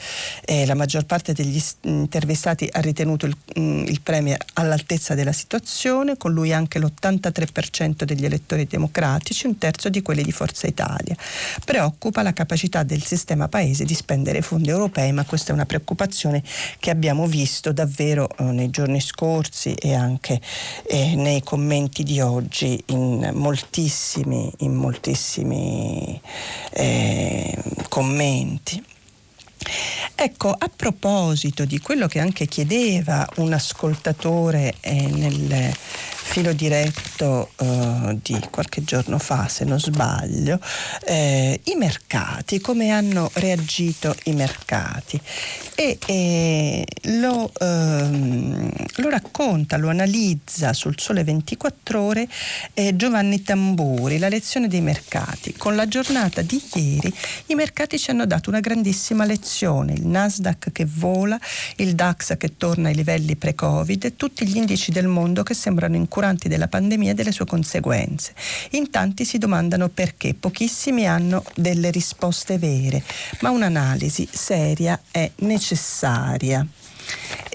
Eh, 0.45 0.65
la 0.67 0.75
maggior 0.75 1.05
parte 1.05 1.33
degli 1.33 1.61
intervistati 1.83 2.69
ha 2.71 2.81
ritenuto 2.81 3.27
il, 3.27 3.37
mm, 3.59 3.87
il 3.87 4.01
Premier 4.01 4.39
all'altezza 4.55 5.15
della 5.15 5.33
situazione, 5.33 6.17
con 6.17 6.33
lui 6.33 6.53
anche 6.53 6.79
l'83% 6.79 8.05
degli 8.05 8.25
elettori 8.25 8.67
democratici, 8.67 9.47
un 9.47 9.59
terzo 9.59 9.89
di 9.89 10.03
quelli 10.03 10.23
di 10.23 10.33
Forza 10.33 10.67
Italia. 10.67 11.17
Preoccupa 11.65 12.23
la 12.23 12.33
capacità 12.33 12.83
del 12.83 13.03
sistema 13.03 13.49
paese 13.49 13.85
di 13.85 13.95
spendere 13.95 14.43
fondi 14.43 14.69
europei, 14.69 14.84
ma 15.13 15.25
questa 15.25 15.51
è 15.51 15.55
una 15.55 15.67
preoccupazione 15.67 16.43
che 16.79 16.91
abbiamo 16.91 17.27
visto 17.27 17.73
davvero 17.73 18.29
eh, 18.37 18.45
nei 18.45 18.71
giorni 18.71 19.01
scorsi 19.01 19.75
e 19.75 19.95
anche 19.95 20.41
eh, 20.87 21.15
nei 21.15 21.43
commenti 21.43 22.03
di 22.03 22.21
oggi 22.21 22.83
in 22.87 23.31
moltissimi, 23.35 24.51
in 24.59 24.75
moltissimi 24.75 26.21
eh, 26.71 27.57
commenti. 27.89 28.83
Ecco, 30.15 30.51
a 30.51 30.71
proposito 30.75 31.65
di 31.65 31.81
quello 31.81 32.07
che 32.07 32.21
anche 32.21 32.47
chiedeva 32.47 33.27
un 33.37 33.53
ascoltatore 33.53 34.75
eh, 34.81 35.07
nel 35.09 35.73
filo 36.25 36.53
diretto 36.53 37.51
eh, 37.59 38.19
di 38.21 38.41
qualche 38.51 38.83
giorno 38.83 39.19
fa, 39.19 39.47
se 39.47 39.65
non 39.65 39.79
sbaglio, 39.79 40.59
eh, 41.07 41.61
i 41.65 41.75
mercati, 41.77 42.61
come 42.61 42.91
hanno 42.91 43.31
reagito 43.35 44.17
i 44.25 44.33
mercati. 44.33 45.21
E, 45.77 45.99
e 46.07 46.85
lo, 47.21 47.53
ehm, 47.61 48.71
lo, 48.97 49.09
racconta, 49.11 49.77
lo 49.77 49.91
analizza 49.91 50.73
sul 50.73 50.95
Sole 50.99 51.23
24 51.23 52.01
ore 52.01 52.27
eh, 52.73 52.97
Giovanni 52.97 53.43
Tamburi, 53.43 54.19
la 54.19 54.29
lezione 54.29 54.67
dei 54.67 54.81
mercati. 54.81 55.53
Con 55.53 55.77
la 55.77 55.87
giornata 55.87 56.43
di 56.43 56.61
ieri 56.75 57.13
i 57.47 57.55
mercati 57.55 57.99
ci 57.99 58.11
hanno 58.11 58.27
dato 58.27 58.51
una 58.51 58.61
grandissima 58.61 59.25
lezione, 59.25 59.93
il 59.93 60.07
Nasdaq 60.07 60.73
che 60.73 60.87
vola, 60.87 61.39
il 61.77 61.95
DAX 61.95 62.37
che 62.39 62.57
torna 62.57 62.89
ai 62.89 62.95
livelli 62.95 63.37
pre-Covid 63.37 64.17
tutti 64.17 64.47
gli 64.47 64.57
indici 64.57 64.91
del 64.91 65.07
mondo 65.07 65.43
che 65.43 65.55
sembrano 65.55 65.95
incurabili 65.95 66.14
incuranti 66.15 66.47
della 66.47 66.69
pandemia 66.69 67.11
e 67.11 67.15
delle 67.15 67.33
sue 67.33 67.45
conseguenze. 67.45 68.35
In 68.73 68.91
tanti 68.91 69.25
si 69.25 69.39
domandano 69.39 69.89
perché, 69.89 70.35
pochissimi 70.35 71.09
hanno 71.09 71.43
delle 71.57 71.91
risposte 71.91 72.57
vere, 72.57 73.03
ma 73.41 73.51
un'analisi 73.51 74.29
seria 74.31 75.01
è 75.11 75.29
necessaria. 75.39 76.65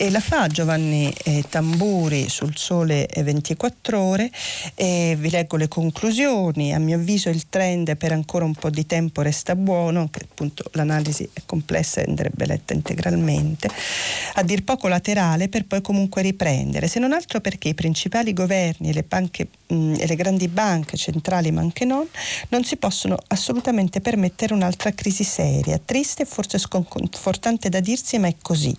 E 0.02 0.10
la 0.12 0.22
fa 0.22 0.48
Giovanni 0.48 1.14
eh, 1.26 1.44
Tamburi 1.50 2.30
sul 2.30 2.56
Sole 2.56 3.10
24 3.14 4.00
Ore 4.00 4.32
e 4.74 5.18
vi 5.20 5.30
leggo 5.30 5.58
le 5.58 5.68
conclusioni. 5.68 6.74
A 6.74 6.80
mio 6.80 6.96
avviso 6.96 7.28
il 7.28 7.50
trend 7.50 7.98
per 7.98 8.14
ancora 8.14 8.46
un 8.46 8.54
po' 8.54 8.70
di 8.70 8.86
tempo 8.86 9.22
resta 9.22 9.58
buono, 9.58 10.08
che 10.10 10.22
appunto 10.24 10.64
l'analisi 10.72 11.30
è 11.34 11.42
complessa 11.46 12.00
e 12.00 12.06
andrebbe 12.08 12.46
letta 12.46 12.74
integralmente, 12.74 13.70
a 14.36 14.44
dir 14.44 14.64
poco 14.64 14.88
laterale 14.88 15.50
per 15.50 15.66
poi 15.66 15.82
comunque 15.82 16.22
riprendere, 16.22 16.88
se 16.88 17.00
non 17.00 17.12
altro 17.12 17.42
perché 17.42 17.68
i 17.68 17.74
principali 17.74 18.32
governi 18.32 18.92
e 18.92 18.94
le, 18.94 19.04
banche, 19.04 19.50
mh, 19.68 19.96
e 20.00 20.08
le 20.08 20.16
grandi 20.16 20.48
banche 20.48 20.96
centrali, 20.96 21.52
ma 21.52 21.60
anche 21.60 21.84
non, 21.84 22.08
non 22.48 22.64
si 22.64 22.78
possono 22.78 23.18
assolutamente 23.28 24.00
permettere 24.00 24.54
un'altra 24.54 24.94
crisi 24.94 25.26
seria, 25.26 25.78
triste 25.84 26.24
e 26.24 26.26
forse 26.26 26.58
sconfortante 26.58 27.68
da 27.68 27.82
dirsi, 27.82 28.18
ma 28.18 28.28
è 28.28 28.36
così. 28.42 28.74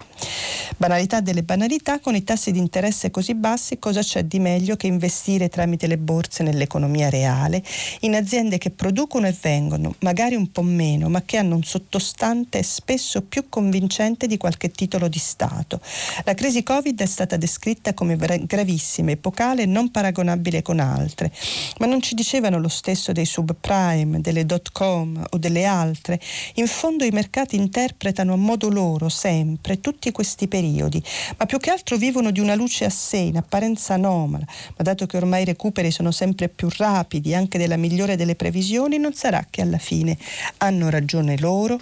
Banalità 0.76 1.20
delle 1.20 1.42
banalità, 1.42 2.00
con 2.00 2.14
i 2.14 2.24
tassi 2.24 2.52
di 2.52 2.58
interesse 2.58 3.10
così 3.10 3.34
bassi, 3.34 3.78
cosa 3.78 4.02
c'è 4.02 4.24
di 4.24 4.38
meglio 4.38 4.76
che 4.76 4.86
investire 4.86 5.48
tramite 5.48 5.86
le 5.86 5.98
borse 5.98 6.42
nell'economia 6.42 7.10
reale, 7.10 7.62
in 8.00 8.14
aziende 8.14 8.58
che 8.58 8.70
producono 8.70 9.26
e 9.26 9.36
vengono, 9.40 9.94
magari 10.00 10.34
un 10.34 10.50
po' 10.50 10.62
meno, 10.62 11.08
ma 11.08 11.22
che 11.22 11.36
hanno 11.36 11.54
un 11.54 11.62
sottostante 11.62 12.62
spesso 12.62 13.22
più 13.22 13.48
convincente 13.48 14.26
di 14.26 14.36
qualche 14.36 14.70
titolo 14.70 15.08
di 15.08 15.18
Stato. 15.18 15.80
La 16.24 16.34
crisi 16.34 16.62
Covid 16.62 17.00
è 17.00 17.06
stata 17.06 17.36
descritta 17.36 17.92
come 17.92 18.16
gravissima, 18.16 19.10
epocale 19.10 19.62
e 19.62 19.66
non 19.66 19.90
paragonabile 19.90 20.62
con 20.62 20.80
altre, 20.80 21.30
ma 21.78 21.86
non 21.86 22.00
ci 22.00 22.14
dicevano 22.14 22.58
lo 22.58 22.68
stesso 22.68 23.12
dei 23.12 23.26
subprime, 23.26 24.20
delle 24.20 24.46
dot 24.46 24.72
com 24.72 25.22
o 25.30 25.36
delle 25.36 25.64
altre. 25.64 26.20
In 26.54 26.66
fondo 26.66 27.04
i 27.04 27.10
mercati 27.10 27.56
interpretano 27.56 28.32
a 28.32 28.36
modo 28.36 28.68
loro 28.68 29.08
sempre 29.08 29.80
tutti 29.80 30.10
questi 30.12 30.48
periodi, 30.50 31.02
ma 31.38 31.46
più 31.46 31.56
che 31.56 31.70
altro 31.70 31.96
vivono 31.96 32.30
di 32.30 32.40
una 32.40 32.54
luce 32.54 32.84
a 32.84 32.90
sé, 32.90 33.16
in 33.16 33.38
apparenza 33.38 33.94
anomala, 33.94 34.44
ma 34.76 34.84
dato 34.84 35.06
che 35.06 35.16
ormai 35.16 35.40
i 35.40 35.46
recuperi 35.46 35.90
sono 35.90 36.10
sempre 36.10 36.50
più 36.50 36.68
rapidi, 36.76 37.34
anche 37.34 37.56
della 37.56 37.78
migliore 37.78 38.16
delle 38.16 38.34
previsioni, 38.34 38.98
non 38.98 39.14
sarà 39.14 39.46
che 39.48 39.62
alla 39.62 39.78
fine 39.78 40.18
hanno 40.58 40.90
ragione 40.90 41.38
loro? 41.38 41.80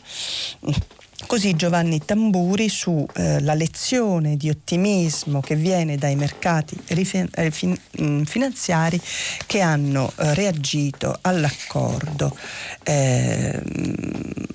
Così 1.27 1.57
Giovanni 1.57 2.05
Tamburi 2.05 2.69
sulla 2.69 3.09
eh, 3.12 3.57
lezione 3.57 4.37
di 4.37 4.49
ottimismo 4.49 5.41
che 5.41 5.57
viene 5.57 5.97
dai 5.97 6.14
mercati 6.14 6.79
rifin- 6.89 7.29
eh, 7.35 7.51
fin- 7.51 7.79
mm, 8.01 8.23
finanziari 8.23 9.01
che 9.47 9.61
hanno 9.61 10.12
eh, 10.16 10.33
reagito 10.35 11.19
all'accordo 11.21 12.35
eh, 12.83 13.62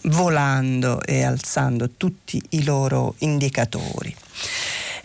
volando 0.03 1.01
e 1.03 1.23
alzando 1.23 1.91
tutti 1.91 2.41
i 2.49 2.63
loro 2.63 3.15
indicatori. 3.19 4.15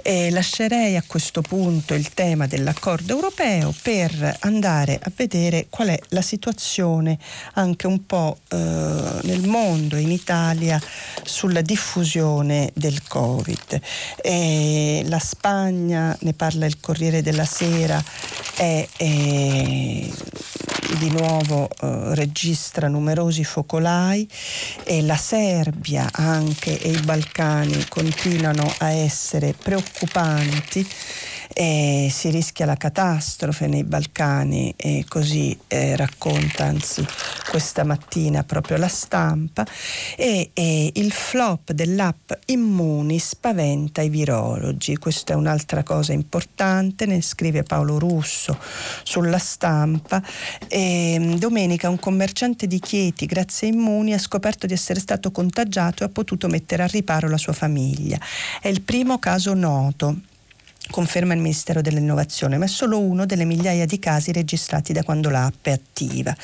E 0.03 0.31
lascerei 0.31 0.97
a 0.97 1.03
questo 1.07 1.43
punto 1.43 1.93
il 1.93 2.15
tema 2.15 2.47
dell'accordo 2.47 3.13
europeo 3.13 3.75
per 3.83 4.37
andare 4.41 4.99
a 5.03 5.11
vedere 5.15 5.67
qual 5.69 5.89
è 5.89 5.99
la 6.09 6.23
situazione 6.23 7.19
anche 7.55 7.87
un 7.87 8.07
po' 8.07 8.39
eh, 8.49 8.57
nel 8.57 9.47
mondo, 9.47 9.97
in 9.97 10.11
Italia, 10.11 10.81
sulla 11.25 11.61
diffusione 11.61 12.71
del 12.75 13.07
Covid. 13.07 13.81
E 14.23 15.03
la 15.07 15.19
Spagna, 15.19 16.17
ne 16.21 16.33
parla 16.33 16.65
il 16.67 16.81
Corriere 16.81 17.21
della 17.21 17.45
Sera, 17.45 18.03
è, 18.57 18.89
di 20.97 21.11
nuovo 21.11 21.69
eh, 21.69 22.15
registra 22.15 22.89
numerosi 22.89 23.45
focolai 23.45 24.29
e 24.85 25.03
la 25.03 25.17
Serbia 25.17 26.09
anche 26.11 26.81
e 26.81 26.91
i 26.91 27.01
Balcani 27.03 27.87
continuano 27.89 28.73
a 28.79 28.91
essere 28.91 29.55
preoccupanti 29.93 30.87
e 31.61 32.07
si 32.09 32.31
rischia 32.31 32.67
la 32.67 32.77
catastrofe 32.77 33.67
nei 33.67 33.83
Balcani 33.83 34.73
e 34.77 35.05
così 35.09 35.59
eh, 35.67 35.97
racconta 35.97 36.67
anzi 36.67 37.05
questa 37.51 37.83
mattina 37.83 38.45
proprio 38.45 38.77
la 38.77 38.87
stampa. 38.87 39.67
E, 40.17 40.51
e, 40.55 40.93
il 40.95 41.11
flop 41.11 41.73
dell'app 41.73 42.31
Immuni 42.47 43.19
spaventa 43.19 44.03
i 44.03 44.09
virologi, 44.09 44.99
questa 44.99 45.33
è 45.33 45.37
un'altra 45.37 45.83
cosa 45.83 46.13
importante, 46.13 47.07
ne 47.07 47.21
scrive 47.23 47.65
Paolo 47.65 47.99
Russo 47.99 48.57
sulla 49.03 49.39
stampa. 49.39 50.23
E, 50.69 51.35
domenica 51.39 51.89
un 51.89 51.99
commerciante 51.99 52.69
di 52.69 52.79
Chieti 52.79 53.27
grazie 53.27 53.67
a 53.67 53.73
Immuni 53.73 54.13
ha 54.13 54.19
scoperto 54.19 54.69
di 54.69 54.75
essere 54.75 55.01
stato 55.01 55.33
contagiato 55.33 56.05
e 56.05 56.07
ha 56.07 56.11
potuto 56.11 56.47
mettere 56.47 56.85
a 56.85 56.87
riparo 56.87 57.29
la 57.29 57.37
sua 57.37 57.53
famiglia. 57.53 58.17
È 58.61 58.69
il 58.69 58.83
primo 58.83 59.19
caso 59.19 59.55
noto 59.55 60.37
conferma 60.91 61.35
il 61.35 61.41
Ministero 61.41 61.81
dell'Innovazione, 61.81 62.57
ma 62.57 62.65
è 62.65 62.69
solo 62.69 62.99
uno 62.99 63.27
delle 63.27 63.45
migliaia 63.45 63.87
di 63.87 63.99
casi 63.99 64.33
registrati 64.33 64.93
da 64.93 65.03
quando 65.03 65.31
l'app 65.31 65.67
è 65.67 65.71
attiva. 65.71 66.35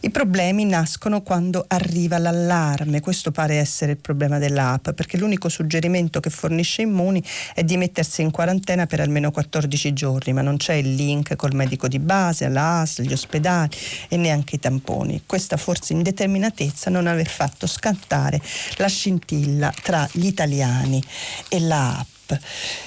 I 0.00 0.10
problemi 0.10 0.64
nascono 0.64 1.22
quando 1.22 1.64
arriva 1.68 2.18
l'allarme, 2.18 3.00
questo 3.00 3.30
pare 3.30 3.56
essere 3.56 3.92
il 3.92 3.98
problema 3.98 4.38
dell'app, 4.38 4.90
perché 4.90 5.16
l'unico 5.16 5.48
suggerimento 5.48 6.20
che 6.20 6.30
fornisce 6.30 6.82
Immuni 6.82 7.22
è 7.54 7.62
di 7.62 7.76
mettersi 7.76 8.22
in 8.22 8.30
quarantena 8.30 8.86
per 8.86 9.00
almeno 9.00 9.30
14 9.30 9.92
giorni, 9.92 10.32
ma 10.32 10.42
non 10.42 10.56
c'è 10.56 10.74
il 10.74 10.94
link 10.94 11.36
col 11.36 11.54
medico 11.54 11.88
di 11.88 11.98
base, 11.98 12.48
la 12.48 12.80
AS, 12.80 13.00
gli 13.02 13.12
ospedali 13.12 13.70
e 14.08 14.16
neanche 14.16 14.56
i 14.56 14.58
tamponi. 14.58 15.22
Questa 15.26 15.56
forse 15.56 15.92
indeterminatezza 15.92 16.90
non 16.90 17.06
aver 17.06 17.28
fatto 17.28 17.66
scattare 17.66 18.40
la 18.76 18.88
scintilla 18.88 19.72
tra 19.82 20.08
gli 20.12 20.26
italiani 20.26 21.02
e 21.48 21.60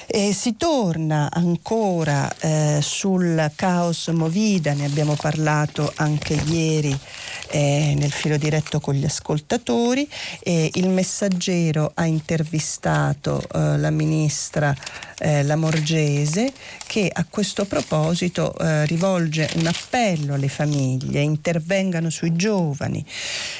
E 0.06 0.32
si 0.32 0.56
torna 0.56 1.28
ancora 1.32 2.32
eh, 2.38 2.78
sul 2.80 3.50
caos 3.54 4.08
Movida, 4.08 4.72
ne 4.72 4.84
abbiamo 4.84 5.14
parlato 5.14 5.92
anche 5.96 6.34
ieri 6.46 6.96
eh, 7.50 7.94
nel 7.96 8.10
filo 8.10 8.36
diretto 8.36 8.80
con 8.80 8.94
gli 8.94 9.04
ascoltatori. 9.04 10.08
E 10.40 10.70
il 10.74 10.88
messaggero 10.88 11.92
ha 11.94 12.06
intervistato 12.06 13.42
eh, 13.52 13.76
la 13.78 13.90
ministra 13.90 14.74
eh, 15.18 15.42
Lamorgese 15.42 16.52
che 16.86 17.10
a 17.12 17.24
questo 17.28 17.64
proposito 17.64 18.56
eh, 18.56 18.86
rivolge 18.86 19.48
un 19.56 19.66
appello 19.66 20.34
alle 20.34 20.48
famiglie, 20.48 21.20
intervengano 21.20 22.10
sui 22.10 22.34
giovani, 22.34 23.04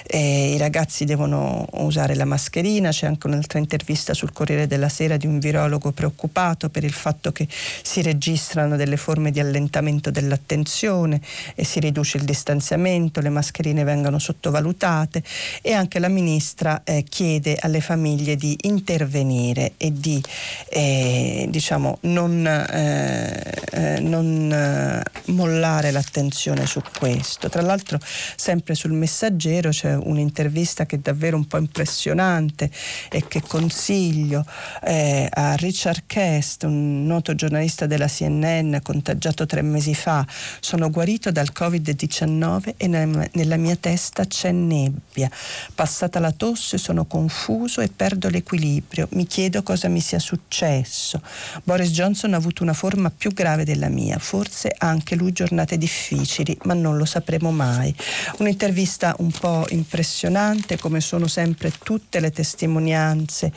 eh, 0.06 0.52
i 0.54 0.58
ragazzi 0.58 1.04
devono 1.04 1.66
usare 1.72 2.14
la 2.14 2.24
mascherina, 2.24 2.90
c'è 2.90 3.06
anche 3.06 3.26
un'altra 3.26 3.58
intervista 3.58 4.14
sul 4.14 4.32
Corriere 4.32 4.66
della 4.66 4.88
Sera 4.88 5.16
di 5.16 5.26
un 5.26 5.38
virologo 5.38 5.73
preoccupato 5.78 6.68
per 6.68 6.84
il 6.84 6.92
fatto 6.92 7.32
che 7.32 7.46
si 7.82 8.02
registrano 8.02 8.76
delle 8.76 8.96
forme 8.96 9.30
di 9.30 9.40
allentamento 9.40 10.10
dell'attenzione 10.10 11.20
e 11.54 11.64
si 11.64 11.80
riduce 11.80 12.18
il 12.18 12.24
distanziamento, 12.24 13.20
le 13.20 13.28
mascherine 13.28 13.84
vengono 13.84 14.18
sottovalutate 14.18 15.22
e 15.62 15.72
anche 15.72 15.98
la 15.98 16.08
ministra 16.08 16.82
eh, 16.84 17.04
chiede 17.08 17.56
alle 17.60 17.80
famiglie 17.80 18.36
di 18.36 18.56
intervenire 18.62 19.72
e 19.76 19.92
di 19.92 20.22
eh, 20.68 21.46
diciamo, 21.48 21.98
non, 22.02 22.46
eh, 22.46 23.54
eh, 23.72 24.00
non 24.00 24.52
eh, 24.52 25.02
mollare 25.32 25.90
l'attenzione 25.90 26.66
su 26.66 26.80
questo. 26.98 27.48
Tra 27.48 27.62
l'altro 27.62 27.98
sempre 28.36 28.74
sul 28.74 28.92
messaggero 28.92 29.70
c'è 29.70 29.94
un'intervista 29.94 30.86
che 30.86 30.96
è 30.96 30.98
davvero 30.98 31.36
un 31.36 31.46
po' 31.46 31.58
impressionante 31.58 32.70
e 33.10 33.26
che 33.28 33.42
consiglio 33.42 34.44
eh, 34.82 35.28
a 35.30 35.54
Richard 35.64 36.02
Kest, 36.06 36.64
un 36.64 37.06
noto 37.06 37.34
giornalista 37.34 37.86
della 37.86 38.06
CNN 38.06 38.76
contagiato 38.82 39.46
tre 39.46 39.62
mesi 39.62 39.94
fa, 39.94 40.26
sono 40.60 40.90
guarito 40.90 41.30
dal 41.30 41.52
Covid-19 41.58 42.74
e 42.76 42.86
nella 42.86 43.56
mia 43.56 43.74
testa 43.74 44.26
c'è 44.26 44.52
nebbia. 44.52 45.30
Passata 45.74 46.18
la 46.20 46.32
tosse 46.32 46.76
sono 46.76 47.06
confuso 47.06 47.80
e 47.80 47.88
perdo 47.88 48.28
l'equilibrio. 48.28 49.08
Mi 49.12 49.26
chiedo 49.26 49.62
cosa 49.62 49.88
mi 49.88 50.00
sia 50.00 50.18
successo. 50.18 51.22
Boris 51.62 51.92
Johnson 51.92 52.34
ha 52.34 52.36
avuto 52.36 52.62
una 52.62 52.74
forma 52.74 53.10
più 53.10 53.32
grave 53.32 53.64
della 53.64 53.88
mia, 53.88 54.18
forse 54.18 54.74
anche 54.76 55.16
lui 55.16 55.32
giornate 55.32 55.78
difficili, 55.78 56.54
ma 56.64 56.74
non 56.74 56.98
lo 56.98 57.06
sapremo 57.06 57.50
mai. 57.50 57.94
Un'intervista 58.36 59.14
un 59.20 59.30
po' 59.30 59.64
impressionante, 59.70 60.78
come 60.78 61.00
sono 61.00 61.26
sempre 61.26 61.72
tutte 61.82 62.20
le 62.20 62.30
testimonianze 62.30 63.50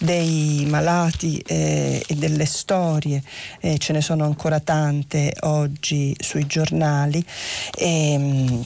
dei 0.00 0.66
malati 0.68 1.40
eh, 1.52 2.02
e 2.06 2.14
delle 2.14 2.46
storie, 2.46 3.22
eh, 3.60 3.76
ce 3.76 3.92
ne 3.92 4.00
sono 4.00 4.24
ancora 4.24 4.60
tante 4.60 5.34
oggi 5.40 6.16
sui 6.18 6.46
giornali. 6.46 7.24
Ehm, 7.76 8.64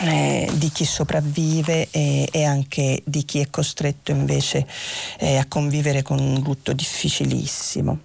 eh, 0.00 0.48
di 0.54 0.70
chi 0.70 0.86
sopravvive 0.86 1.88
e, 1.90 2.26
e, 2.32 2.44
anche 2.44 3.02
di 3.04 3.26
chi 3.26 3.40
è 3.40 3.50
costretto 3.50 4.10
invece 4.10 4.66
eh, 5.18 5.36
a 5.36 5.44
convivere 5.46 6.02
con 6.02 6.18
un 6.18 6.40
lutto 6.42 6.72
difficilissimo. 6.72 7.98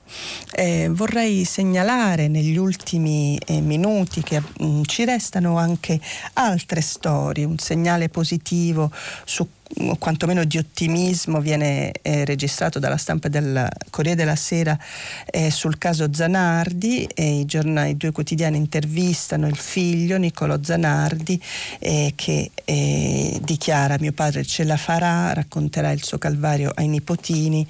Eh, 0.52 0.90
vorrei 0.90 1.46
segnalare 1.46 2.28
negli 2.28 2.58
ultimi 2.58 3.38
eh, 3.46 3.62
minuti 3.62 4.22
che 4.22 4.42
mh, 4.42 4.66
mm, 4.66 4.82
ci 4.84 5.06
restano 5.06 5.58
anche 5.58 5.98
altre 6.34 6.82
storie, 6.82 7.46
un 7.46 7.58
segnale 7.58 8.10
positivo 8.10 8.92
su 9.24 9.48
o 9.78 9.96
quantomeno 9.96 10.44
di 10.44 10.58
ottimismo 10.58 11.40
viene 11.40 11.92
eh, 12.02 12.26
registrato 12.26 12.80
dalla 12.80 12.98
stampa 12.98 13.28
del 13.28 13.68
Corriere 13.90 14.18
della 14.18 14.36
Sera 14.36 14.78
eh, 15.26 15.50
sul 15.50 15.78
caso 15.78 16.14
Zanardi 16.14 17.06
e 17.06 17.40
i, 17.40 17.46
giornali, 17.46 17.92
i, 17.92 17.98
due 17.98 18.12
quotidiani 18.12 18.58
intervistano 18.58 19.48
il 19.48 19.56
figlio 19.56 20.18
Niccolò 20.18 20.58
Zanardi 20.62 21.42
eh, 21.80 22.14
che 22.16 22.52
eh, 22.66 23.40
dichiara 23.42 23.98
mio 24.00 24.12
padre 24.12 24.44
ce 24.44 24.64
la 24.64 24.78
farà, 24.78 25.34
racconterà 25.34 25.92
il 25.92 26.04
suo 26.04 26.18
calvario 26.18 26.72
ai 26.76 26.88
nipotini 26.88 27.66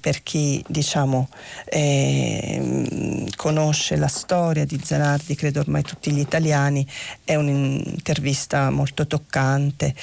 per 0.00 0.22
chi 0.22 0.62
diciamo 0.68 1.28
ehm, 1.66 3.28
conosce 3.36 3.96
la 3.96 4.08
storia 4.08 4.64
di 4.64 4.80
Zanardi, 4.82 5.34
credo 5.34 5.60
ormai 5.60 5.82
tutti 5.82 6.12
gli 6.12 6.18
italiani, 6.18 6.86
è 7.24 7.34
un'intervista 7.34 8.70
molto 8.70 9.06
toccante 9.06 9.94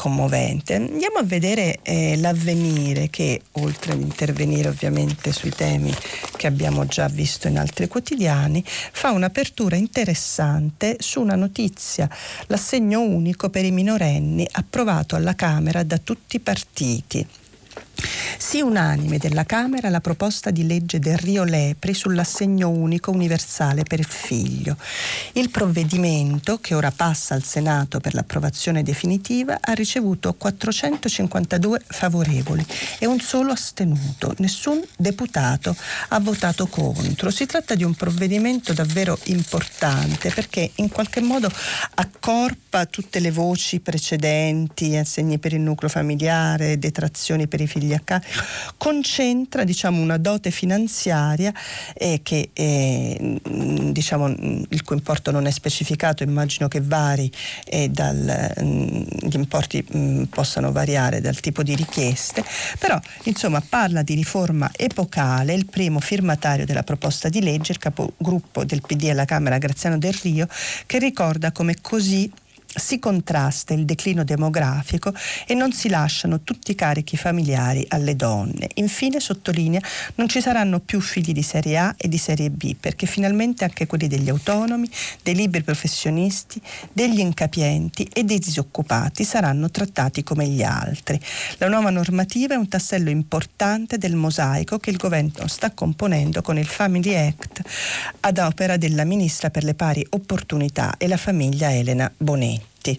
commovente. 0.00 0.76
Andiamo 0.76 1.18
a 1.18 1.22
vedere 1.22 1.80
eh, 1.82 2.16
l'avvenire 2.16 3.10
che, 3.10 3.42
oltre 3.52 3.92
ad 3.92 4.00
intervenire 4.00 4.70
ovviamente 4.70 5.30
sui 5.30 5.50
temi 5.50 5.94
che 6.38 6.46
abbiamo 6.46 6.86
già 6.86 7.06
visto 7.08 7.48
in 7.48 7.58
altri 7.58 7.86
quotidiani, 7.86 8.64
fa 8.64 9.10
un'apertura 9.10 9.76
interessante 9.76 10.96
su 11.00 11.20
una 11.20 11.34
notizia, 11.34 12.08
l'assegno 12.46 13.02
unico 13.02 13.50
per 13.50 13.66
i 13.66 13.70
minorenni 13.70 14.48
approvato 14.50 15.16
alla 15.16 15.34
Camera 15.34 15.82
da 15.82 15.98
tutti 15.98 16.36
i 16.36 16.40
partiti. 16.40 17.26
Sì 18.38 18.60
unanime 18.60 19.18
della 19.18 19.44
Camera 19.44 19.88
la 19.90 20.00
proposta 20.00 20.50
di 20.50 20.66
legge 20.66 20.98
del 20.98 21.16
Rio 21.18 21.44
Lepri 21.44 21.94
sull'assegno 21.94 22.68
unico 22.68 23.10
universale 23.10 23.82
per 23.82 23.98
il 23.98 24.06
figlio. 24.06 24.76
Il 25.32 25.50
provvedimento, 25.50 26.58
che 26.58 26.74
ora 26.74 26.90
passa 26.90 27.34
al 27.34 27.42
Senato 27.42 28.00
per 28.00 28.14
l'approvazione 28.14 28.82
definitiva, 28.82 29.58
ha 29.60 29.72
ricevuto 29.72 30.34
452 30.34 31.82
favorevoli 31.86 32.64
e 32.98 33.06
un 33.06 33.20
solo 33.20 33.52
astenuto. 33.52 34.34
Nessun 34.38 34.82
deputato 34.96 35.76
ha 36.08 36.18
votato 36.20 36.66
contro. 36.66 37.30
Si 37.30 37.46
tratta 37.46 37.74
di 37.74 37.84
un 37.84 37.94
provvedimento 37.94 38.72
davvero 38.72 39.18
importante 39.24 40.30
perché 40.30 40.70
in 40.76 40.88
qualche 40.88 41.20
modo 41.20 41.50
accorpa 41.94 42.86
tutte 42.86 43.20
le 43.20 43.30
voci 43.30 43.80
precedenti, 43.80 44.96
assegni 44.96 45.38
per 45.38 45.52
il 45.52 45.60
nucleo 45.60 45.90
familiare, 45.90 46.78
detrazioni 46.78 47.46
per 47.46 47.60
i 47.60 47.66
figli 47.66 47.89
a 47.94 48.00
casa 48.00 48.26
concentra 48.76 49.64
diciamo, 49.64 50.00
una 50.00 50.16
dote 50.16 50.50
finanziaria 50.50 51.52
eh, 51.94 52.20
che, 52.22 52.50
eh, 52.52 53.40
diciamo, 53.92 54.28
il 54.28 54.82
cui 54.84 54.96
importo 54.96 55.30
non 55.30 55.46
è 55.46 55.50
specificato, 55.50 56.22
immagino 56.22 56.68
che 56.68 56.80
vari 56.80 57.30
eh, 57.64 57.88
dal, 57.88 58.52
gli 58.56 59.34
importi 59.34 59.84
mh, 59.86 60.24
possano 60.24 60.72
variare 60.72 61.20
dal 61.20 61.38
tipo 61.40 61.62
di 61.62 61.74
richieste, 61.74 62.44
però 62.78 62.98
insomma 63.24 63.62
parla 63.66 64.02
di 64.02 64.14
riforma 64.14 64.70
epocale, 64.76 65.54
il 65.54 65.66
primo 65.66 66.00
firmatario 66.00 66.66
della 66.66 66.82
proposta 66.82 67.28
di 67.28 67.42
legge, 67.42 67.72
il 67.72 67.78
capogruppo 67.78 68.64
del 68.64 68.82
PD 68.82 69.08
alla 69.10 69.24
Camera 69.24 69.58
Graziano 69.58 69.98
Del 69.98 70.14
Rio, 70.14 70.48
che 70.86 70.98
ricorda 70.98 71.52
come 71.52 71.76
così 71.80 72.30
si 72.72 72.98
contrasta 72.98 73.74
il 73.74 73.84
declino 73.84 74.22
demografico 74.22 75.12
e 75.46 75.54
non 75.54 75.72
si 75.72 75.88
lasciano 75.88 76.42
tutti 76.42 76.70
i 76.70 76.74
carichi 76.74 77.16
familiari 77.16 77.84
alle 77.88 78.14
donne. 78.14 78.68
Infine 78.74 79.18
sottolinea 79.18 79.80
non 80.16 80.28
ci 80.28 80.40
saranno 80.40 80.78
più 80.78 81.00
figli 81.00 81.32
di 81.32 81.42
serie 81.42 81.78
A 81.78 81.94
e 81.96 82.08
di 82.08 82.18
serie 82.18 82.50
B 82.50 82.76
perché 82.78 83.06
finalmente 83.06 83.64
anche 83.64 83.86
quelli 83.86 84.06
degli 84.06 84.28
autonomi, 84.28 84.88
dei 85.22 85.34
liberi 85.34 85.64
professionisti, 85.64 86.60
degli 86.92 87.18
incapienti 87.18 88.08
e 88.12 88.22
dei 88.24 88.38
disoccupati 88.38 89.24
saranno 89.24 89.70
trattati 89.70 90.22
come 90.22 90.46
gli 90.46 90.62
altri. 90.62 91.20
La 91.58 91.68
nuova 91.68 91.90
normativa 91.90 92.54
è 92.54 92.58
un 92.58 92.68
tassello 92.68 93.10
importante 93.10 93.98
del 93.98 94.14
mosaico 94.14 94.78
che 94.78 94.90
il 94.90 94.96
governo 94.96 95.48
sta 95.48 95.72
componendo 95.72 96.40
con 96.40 96.56
il 96.56 96.66
Family 96.66 97.14
Act 97.16 97.62
ad 98.20 98.38
opera 98.38 98.76
della 98.76 99.04
ministra 99.04 99.50
per 99.50 99.64
le 99.64 99.74
pari 99.74 100.06
opportunità 100.10 100.94
e 100.96 101.08
la 101.08 101.16
famiglia 101.16 101.74
Elena 101.74 102.10
Bonetti 102.16 102.59
diritti. 102.80 102.98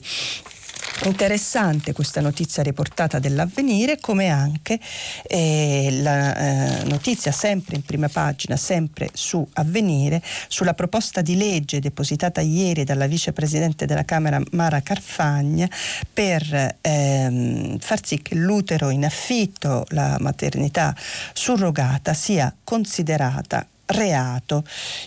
Interessante 1.03 1.93
questa 1.93 2.21
notizia 2.21 2.61
riportata 2.61 3.17
dell'avvenire, 3.17 3.99
come 3.99 4.29
anche 4.29 4.79
eh, 5.23 5.89
la 6.01 6.35
eh, 6.35 6.83
notizia 6.83 7.31
sempre 7.31 7.75
in 7.75 7.83
prima 7.83 8.07
pagina, 8.07 8.55
sempre 8.55 9.09
su 9.13 9.47
avvenire, 9.53 10.21
sulla 10.47 10.75
proposta 10.75 11.21
di 11.21 11.37
legge 11.37 11.79
depositata 11.79 12.41
ieri 12.41 12.83
dalla 12.83 13.07
vicepresidente 13.07 13.85
della 13.85 14.05
Camera 14.05 14.39
Mara 14.51 14.81
Carfagna 14.81 15.67
per 16.11 16.77
ehm, 16.81 17.79
far 17.79 18.05
sì 18.05 18.21
che 18.21 18.35
l'utero 18.35 18.89
in 18.89 19.05
affitto, 19.05 19.85
la 19.89 20.17
maternità 20.19 20.95
surrogata, 21.33 22.13
sia 22.13 22.53
considerata 22.63 23.65
reato 23.91 24.63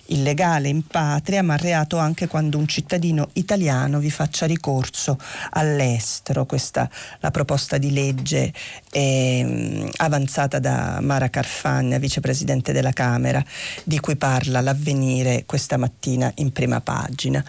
illegale 0.07 0.69
in 0.69 0.87
patria, 0.87 1.43
ma 1.43 1.57
reato 1.57 1.99
anche 1.99 2.27
quando 2.27 2.59
un 2.59 2.67
cittadino 2.67 3.31
italiano 3.35 3.99
vi 3.99 4.11
faccia 4.11 4.47
ricorso 4.47 5.19
all'estero. 5.51 6.47
Questa 6.47 6.89
la 7.21 7.31
proposta 7.31 7.79
di 7.79 7.93
legge 7.93 8.53
eh, 8.91 9.91
avanzata 9.97 10.59
da 10.59 10.99
Mara 11.01 11.29
Carfagna, 11.31 11.99
vicepresidente 11.99 12.73
della 12.73 12.93
Camera, 12.93 13.43
di 13.83 13.99
cui 14.01 14.17
parla 14.17 14.61
l'avvenire 14.61 15.45
questa 15.47 15.77
mattina 15.77 16.31
in 16.37 16.53
prima 16.53 16.81
pagina. 16.81 17.45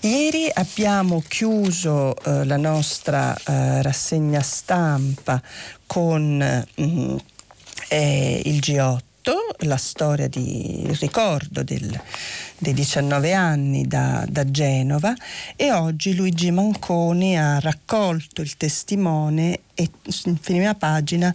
Ieri 0.00 0.50
abbiamo 0.52 1.22
chiuso 1.26 2.16
eh, 2.16 2.44
la 2.44 2.56
nostra 2.56 3.34
eh, 3.34 3.82
rassegna 3.82 4.40
stampa 4.40 5.40
con 5.86 6.66
mm, 6.80 7.16
eh, 7.88 8.42
il 8.44 8.58
G8 8.58 9.11
la 9.58 9.76
storia 9.76 10.26
di 10.26 10.84
ricordo 11.00 11.62
del, 11.62 12.00
dei 12.58 12.72
19 12.72 13.32
anni 13.32 13.86
da, 13.86 14.24
da, 14.28 14.50
Genova 14.50 15.14
e 15.54 15.70
oggi 15.70 16.16
Luigi 16.16 16.50
Manconi 16.50 17.38
ha 17.38 17.60
raccolto 17.60 18.42
il 18.42 18.56
testimone 18.56 19.60
e 19.74 19.88
in 20.24 20.38
prima 20.38 20.74
pagina 20.74 21.32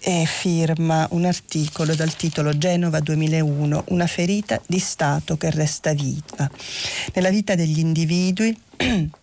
eh, 0.00 0.24
firma 0.26 1.06
un 1.12 1.24
articolo 1.24 1.94
dal 1.94 2.14
titolo 2.14 2.56
Genova 2.58 3.00
2001, 3.00 3.84
una 3.88 4.06
ferita 4.06 4.60
di 4.66 4.78
Stato 4.78 5.36
che 5.38 5.50
resta 5.50 5.94
viva. 5.94 6.50
Nella 7.14 7.30
vita 7.30 7.54
degli 7.54 7.78
individui 7.78 8.56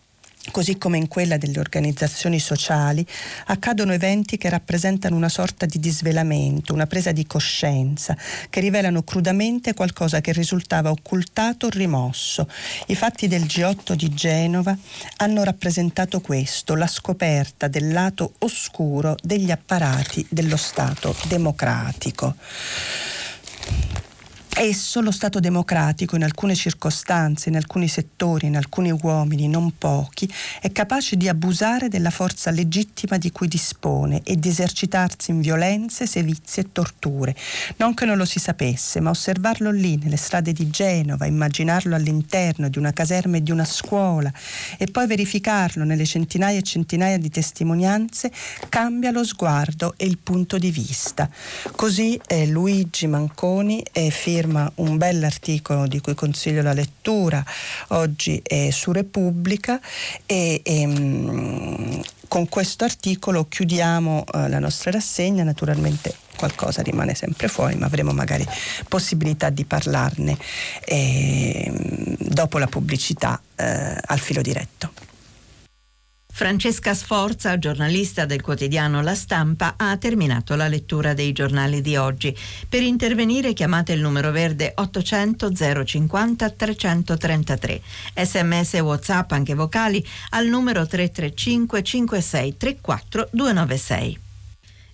Così 0.52 0.78
come 0.78 0.98
in 0.98 1.08
quella 1.08 1.38
delle 1.38 1.60
organizzazioni 1.60 2.40
sociali, 2.40 3.06
accadono 3.48 3.94
eventi 3.94 4.38
che 4.38 4.50
rappresentano 4.50 5.16
una 5.16 5.30
sorta 5.30 5.66
di 5.66 5.80
disvelamento, 5.80 6.74
una 6.74 6.88
presa 6.88 7.12
di 7.12 7.28
coscienza, 7.28 8.18
che 8.50 8.60
rivelano 8.60 9.04
crudamente 9.04 9.74
qualcosa 9.74 10.22
che 10.22 10.32
risultava 10.32 10.90
occultato 10.90 11.68
o 11.68 11.70
rimosso. 11.70 12.50
I 12.88 12.96
fatti 12.96 13.28
del 13.28 13.44
G8 13.44 13.94
di 13.94 14.14
Genova 14.14 14.76
hanno 15.18 15.44
rappresentato 15.44 16.22
questo, 16.22 16.76
la 16.76 16.88
scoperta 16.88 17.68
del 17.68 17.92
lato 17.92 18.34
oscuro 18.40 19.16
degli 19.22 19.52
apparati 19.52 20.26
dello 20.30 20.58
Stato 20.58 21.16
democratico. 21.28 22.36
Esso, 24.60 25.02
lo 25.02 25.12
Stato 25.12 25.40
democratico, 25.40 26.16
in 26.16 26.24
alcune 26.24 26.56
circostanze, 26.56 27.50
in 27.50 27.56
alcuni 27.56 27.88
settori, 27.88 28.48
in 28.48 28.58
alcuni 28.58 28.90
uomini, 28.90 29.48
non 29.48 29.78
pochi, 29.78 30.28
è 30.60 30.72
capace 30.72 31.16
di 31.16 31.28
abusare 31.28 31.90
della 31.90 32.10
forza 32.10 32.50
legittima 32.50 33.20
di 33.20 33.32
cui 33.32 33.48
dispone 33.48 34.22
e 34.24 34.36
di 34.36 34.50
esercitarsi 34.50 35.30
in 35.30 35.42
violenze, 35.42 36.08
sevizie 36.08 36.64
e 36.64 36.72
torture. 36.72 37.36
Non 37.76 37.94
che 37.94 38.06
non 38.06 38.18
lo 38.18 38.26
si 38.26 38.40
sapesse, 38.40 39.00
ma 39.00 39.12
osservarlo 39.12 39.70
lì, 39.70 39.96
nelle 40.02 40.18
strade 40.18 40.54
di 40.54 40.72
Genova, 40.72 41.28
immaginarlo 41.28 41.94
all'interno 41.94 42.68
di 42.68 42.80
una 42.80 42.94
caserma 42.94 43.38
e 43.38 43.44
di 43.44 43.52
una 43.52 43.66
scuola 43.66 44.34
e 44.80 44.88
poi 44.88 45.06
verificarlo 45.06 45.84
nelle 45.84 46.06
centinaia 46.06 46.58
e 46.58 46.64
centinaia 46.64 47.20
di 47.20 47.30
testimonianze 47.30 48.32
cambia 48.70 49.12
lo 49.12 49.24
sguardo 49.24 49.94
e 49.98 50.08
il 50.08 50.18
punto 50.18 50.58
di 50.58 50.72
vista. 50.72 51.30
Così 51.76 52.20
eh, 52.26 52.48
Luigi 52.48 53.06
Manconi 53.06 53.86
eh, 53.92 54.10
firma 54.10 54.46
firma 54.48 54.72
un 54.76 54.98
bell'articolo 54.98 55.86
di 55.88 56.00
cui 56.00 56.16
consiglio 56.16 56.62
la 56.62 56.74
lettura, 56.74 57.44
oggi 57.90 58.40
è 58.42 58.70
su 58.72 58.92
Repubblica 58.92 59.80
e, 60.26 60.62
e 60.64 60.88
mm, 60.88 62.00
con 62.28 62.48
questo 62.48 62.86
articolo 62.86 63.48
chiudiamo 63.48 64.24
eh, 64.26 64.50
la 64.50 64.60
nostra 64.60 64.92
rassegna, 64.92 65.44
naturalmente 65.44 66.16
qualcosa 66.38 66.82
rimane 66.82 67.14
sempre 67.14 67.48
fuori, 67.48 67.76
ma 67.76 67.88
avremo 67.88 68.12
magari 68.12 68.46
possibilità 68.88 69.50
di 69.50 69.66
parlarne 69.66 70.38
eh, 70.86 71.72
dopo 72.20 72.58
la 72.58 72.68
pubblicità 72.68 73.40
eh, 73.56 73.98
al 74.06 74.20
filo 74.20 74.42
diretto. 74.42 75.07
Francesca 76.38 76.94
Sforza, 76.94 77.58
giornalista 77.58 78.26
del 78.26 78.44
quotidiano 78.44 79.02
La 79.02 79.16
Stampa, 79.16 79.74
ha 79.76 79.98
terminato 79.98 80.54
la 80.54 80.68
lettura 80.68 81.16
dei 81.16 81.32
giornali 81.32 81.82
di 81.82 81.96
oggi. 81.96 82.38
Per 82.70 82.84
intervenire 82.84 83.54
chiamate 83.54 83.94
il 83.94 84.02
numero 84.02 84.30
verde 84.30 84.72
800 84.76 85.52
050 85.84 86.50
333. 86.52 87.82
Sms 88.22 88.76
e 88.76 88.80
WhatsApp 88.82 89.32
anche 89.32 89.56
vocali 89.56 90.06
al 90.30 90.46
numero 90.46 90.86
335 90.86 91.82
56 91.82 92.58
34 92.58 93.30
296. 93.32 94.26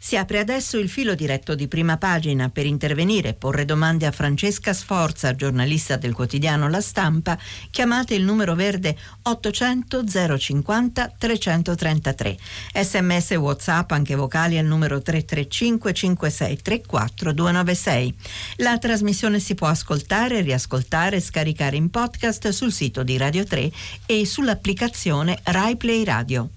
Si 0.05 0.17
apre 0.17 0.39
adesso 0.39 0.77
il 0.77 0.89
filo 0.89 1.15
diretto 1.15 1.55
di 1.55 1.69
prima 1.69 1.95
pagina 1.95 2.49
per 2.49 2.65
intervenire 2.65 3.29
e 3.29 3.33
porre 3.35 3.63
domande 3.63 4.05
a 4.05 4.11
Francesca 4.11 4.73
Sforza, 4.73 5.33
giornalista 5.33 5.95
del 5.95 6.13
quotidiano 6.13 6.67
La 6.67 6.81
Stampa. 6.81 7.39
Chiamate 7.71 8.13
il 8.13 8.25
numero 8.25 8.53
verde 8.53 8.97
800 9.21 10.03
050 10.37 11.13
333. 11.17 12.37
Sms 12.73 13.31
e 13.31 13.35
WhatsApp 13.37 13.91
anche 13.91 14.15
vocali 14.15 14.57
al 14.57 14.65
numero 14.65 15.01
335 15.01 15.93
5634 15.93 17.31
296. 17.31 18.15
La 18.57 18.77
trasmissione 18.77 19.39
si 19.39 19.55
può 19.55 19.67
ascoltare, 19.67 20.41
riascoltare 20.41 21.15
e 21.15 21.21
scaricare 21.21 21.77
in 21.77 21.89
podcast 21.89 22.49
sul 22.49 22.73
sito 22.73 23.03
di 23.03 23.15
Radio 23.15 23.45
3 23.45 23.71
e 24.05 24.25
sull'applicazione 24.25 25.39
Rai 25.43 25.77
Play 25.77 26.03
Radio. 26.03 26.49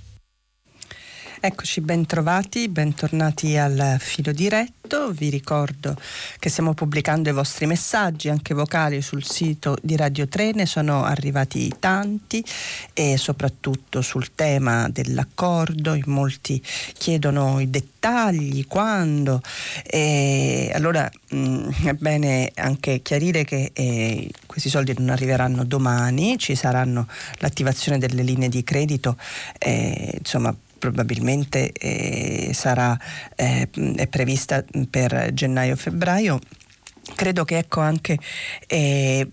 Eccoci, 1.39 1.82
bentrovati, 1.82 2.66
bentornati 2.68 3.59
al 3.59 3.97
filo 4.01 4.32
diretto. 4.32 5.11
Vi 5.11 5.28
ricordo 5.28 5.95
che 6.39 6.49
stiamo 6.49 6.72
pubblicando 6.72 7.28
i 7.28 7.32
vostri 7.32 7.66
messaggi, 7.66 8.30
anche 8.30 8.55
vocali, 8.55 9.03
sul 9.03 9.22
sito 9.22 9.76
di 9.82 9.97
Radio 9.97 10.26
3. 10.26 10.53
Ne 10.53 10.64
sono 10.64 11.05
arrivati 11.05 11.70
tanti 11.78 12.43
e 12.95 13.18
soprattutto 13.18 14.01
sul 14.01 14.34
tema 14.34 14.89
dell'accordo. 14.89 15.93
In 15.93 16.05
molti 16.07 16.61
chiedono 16.97 17.61
i 17.61 17.68
dettagli, 17.68 18.66
quando. 18.66 19.43
E 19.84 20.72
allora 20.74 21.09
mh, 21.28 21.39
mm, 21.39 21.68
è 21.84 21.93
bene 21.93 22.51
anche 22.55 23.03
chiarire 23.03 23.45
che 23.45 23.72
eh, 23.74 24.30
questi 24.47 24.70
soldi 24.70 24.95
non 24.97 25.11
arriveranno 25.11 25.64
domani, 25.64 26.39
ci 26.39 26.55
saranno 26.55 27.07
l'attivazione 27.41 27.99
delle 27.99 28.22
linee 28.22 28.49
di 28.49 28.64
credito. 28.64 29.18
Eh, 29.59 30.14
insomma, 30.18 30.55
probabilmente 30.78 31.72
eh, 31.72 32.50
sarà 32.52 32.98
eh, 33.34 33.68
è 33.96 34.06
prevista 34.06 34.64
per 34.90 35.30
gennaio-febbraio. 35.32 36.38
Credo 37.14 37.44
che 37.44 37.58
ecco 37.58 37.80
anche 37.80 38.18
eh, 38.66 39.30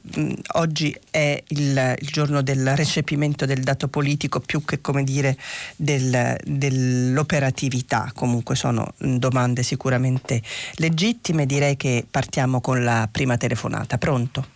oggi 0.54 0.96
è 1.10 1.42
il, 1.48 1.96
il, 2.00 2.08
giorno 2.08 2.44
del 2.44 2.76
recepimento 2.76 3.48
del 3.48 3.64
dato 3.64 3.88
politico 3.88 4.40
più 4.40 4.64
che 4.64 4.80
come 4.80 5.04
dire 5.04 5.36
del, 5.76 6.38
dell'operatività, 6.46 8.12
comunque 8.14 8.56
sono 8.56 8.94
domande 9.00 9.64
sicuramente 9.64 10.40
legittime, 10.76 11.48
direi 11.48 11.76
che 11.76 12.06
partiamo 12.10 12.62
con 12.62 12.84
la 12.84 13.10
prima 13.12 13.38
telefonata. 13.38 13.98
Pronto? 13.98 14.53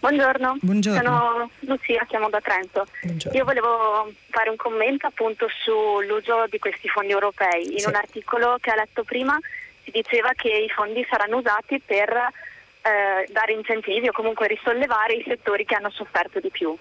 Buongiorno. 0.00 0.56
Buongiorno. 0.62 1.02
sono 1.02 1.50
Lucia, 1.60 2.06
chiamo 2.08 2.30
da 2.30 2.40
Trento. 2.40 2.86
Buongiorno. 3.02 3.38
Io 3.38 3.44
volevo 3.44 4.10
fare 4.30 4.48
un 4.48 4.56
commento 4.56 5.06
appunto 5.06 5.46
sull'uso 5.62 6.46
di 6.48 6.58
questi 6.58 6.88
fondi 6.88 7.12
europei. 7.12 7.72
In 7.72 7.80
sì. 7.80 7.88
un 7.88 7.94
articolo 7.94 8.56
che 8.60 8.70
ha 8.70 8.76
letto 8.76 9.04
prima 9.04 9.38
si 9.84 9.90
diceva 9.90 10.30
che 10.34 10.48
i 10.48 10.70
fondi 10.70 11.06
saranno 11.08 11.36
usati 11.36 11.78
per 11.84 12.08
eh, 12.10 13.26
dare 13.30 13.52
incentivi 13.52 14.08
o 14.08 14.12
comunque 14.12 14.46
risollevare 14.46 15.16
i 15.16 15.24
settori 15.26 15.66
che 15.66 15.74
hanno 15.74 15.90
sofferto 15.90 16.40
di 16.40 16.48
più. 16.48 16.74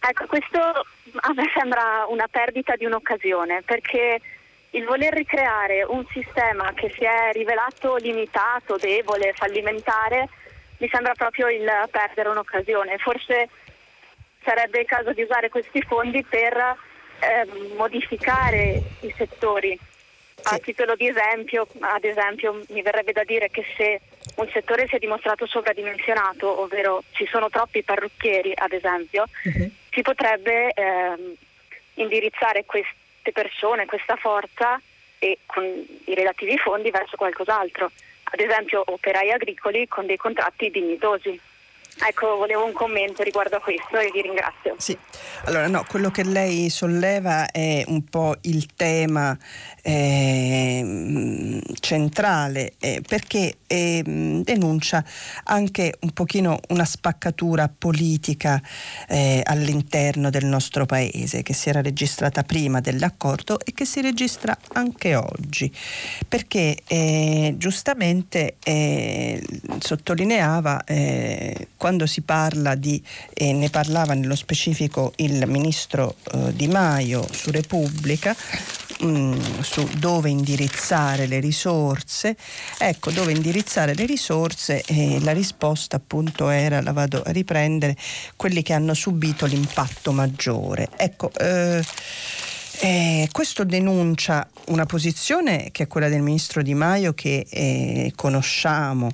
Ecco, 0.00 0.26
questo 0.26 0.60
a 0.60 1.32
me 1.34 1.50
sembra 1.56 2.04
una 2.08 2.28
perdita 2.30 2.76
di 2.76 2.84
un'occasione 2.84 3.62
perché 3.62 4.20
il 4.70 4.84
voler 4.84 5.14
ricreare 5.14 5.84
un 5.84 6.04
sistema 6.12 6.72
che 6.74 6.92
si 6.94 7.02
è 7.04 7.32
rivelato 7.32 7.96
limitato, 7.96 8.76
debole, 8.76 9.32
fallimentare, 9.32 10.28
mi 10.78 10.88
sembra 10.90 11.14
proprio 11.14 11.48
il 11.48 11.70
perdere 11.90 12.28
un'occasione. 12.28 12.98
Forse 12.98 13.48
sarebbe 14.42 14.80
il 14.80 14.86
caso 14.86 15.12
di 15.12 15.22
usare 15.22 15.48
questi 15.48 15.82
fondi 15.82 16.24
per 16.24 16.56
eh, 17.20 17.74
modificare 17.76 18.80
i 19.00 19.14
settori. 19.16 19.78
A 20.44 20.58
titolo 20.58 20.94
di 20.94 21.08
esempio, 21.08 21.66
ad 21.80 22.04
esempio, 22.04 22.62
mi 22.68 22.80
verrebbe 22.80 23.12
da 23.12 23.24
dire 23.24 23.50
che 23.50 23.64
se 23.76 24.00
un 24.36 24.48
settore 24.52 24.86
si 24.86 24.94
è 24.94 24.98
dimostrato 24.98 25.46
sovradimensionato, 25.46 26.60
ovvero 26.60 27.02
ci 27.10 27.26
sono 27.26 27.50
troppi 27.50 27.82
parrucchieri, 27.82 28.52
ad 28.54 28.72
esempio, 28.72 29.24
uh-huh. 29.42 29.70
si 29.90 30.02
potrebbe 30.02 30.70
eh, 30.72 31.36
indirizzare 31.94 32.64
queste 32.64 33.32
persone, 33.32 33.86
questa 33.86 34.14
forza 34.14 34.80
e 35.18 35.38
con 35.44 35.64
i 35.64 36.14
relativi 36.14 36.56
fondi 36.56 36.90
verso 36.90 37.16
qualcos'altro 37.16 37.90
ad 38.30 38.40
esempio 38.40 38.82
operai 38.84 39.30
agricoli 39.32 39.88
con 39.88 40.06
dei 40.06 40.16
contratti 40.16 40.70
dignitosi. 40.70 41.40
Ecco, 42.06 42.36
volevo 42.36 42.64
un 42.64 42.72
commento 42.72 43.22
riguardo 43.22 43.56
a 43.56 43.60
questo 43.60 43.98
e 43.98 44.10
vi 44.12 44.22
ringrazio. 44.22 44.74
Sì, 44.78 44.96
allora 45.44 45.66
no, 45.66 45.84
quello 45.88 46.10
che 46.10 46.22
lei 46.22 46.70
solleva 46.70 47.50
è 47.50 47.82
un 47.88 48.04
po' 48.04 48.36
il 48.42 48.66
tema 48.76 49.36
eh, 49.82 51.60
centrale 51.80 52.74
eh, 52.78 53.02
perché 53.06 53.56
eh, 53.66 54.02
denuncia 54.04 55.04
anche 55.44 55.94
un 56.00 56.12
pochino 56.12 56.60
una 56.68 56.84
spaccatura 56.84 57.68
politica 57.76 58.60
eh, 59.08 59.42
all'interno 59.44 60.30
del 60.30 60.44
nostro 60.44 60.86
paese 60.86 61.42
che 61.42 61.52
si 61.52 61.68
era 61.68 61.82
registrata 61.82 62.42
prima 62.42 62.80
dell'accordo 62.80 63.58
e 63.60 63.72
che 63.72 63.84
si 63.84 64.00
registra 64.00 64.56
anche 64.74 65.14
oggi 65.14 65.72
perché 66.26 66.76
eh, 66.86 67.54
giustamente 67.56 68.56
eh, 68.62 69.42
sottolineava 69.78 70.84
quando 71.88 72.04
si 72.04 72.20
parla 72.20 72.74
di 72.74 73.02
ne 73.38 73.70
parlava 73.70 74.12
nello 74.12 74.36
specifico 74.36 75.14
il 75.16 75.46
ministro 75.46 76.16
Di 76.52 76.68
Maio 76.68 77.26
su 77.32 77.50
Repubblica 77.50 78.36
mm, 79.02 79.60
su 79.60 79.88
dove 79.96 80.28
indirizzare 80.28 81.26
le 81.26 81.40
risorse. 81.40 82.36
Ecco, 82.76 83.10
dove 83.10 83.32
indirizzare 83.32 83.94
le 83.94 84.04
risorse 84.04 84.82
e 84.82 85.18
la 85.22 85.32
risposta 85.32 85.96
appunto 85.96 86.50
era, 86.50 86.82
la 86.82 86.92
vado 86.92 87.22
a 87.24 87.30
riprendere, 87.30 87.96
quelli 88.36 88.60
che 88.60 88.74
hanno 88.74 88.92
subito 88.92 89.46
l'impatto 89.46 90.12
maggiore. 90.12 90.90
Ecco, 90.94 91.30
eh, 91.38 91.82
eh, 92.80 93.28
questo 93.32 93.64
denuncia 93.64 94.48
una 94.66 94.86
posizione 94.86 95.70
che 95.72 95.84
è 95.84 95.86
quella 95.86 96.08
del 96.08 96.22
ministro 96.22 96.62
Di 96.62 96.74
Maio 96.74 97.12
che 97.12 97.46
eh, 97.48 98.12
conosciamo. 98.14 99.10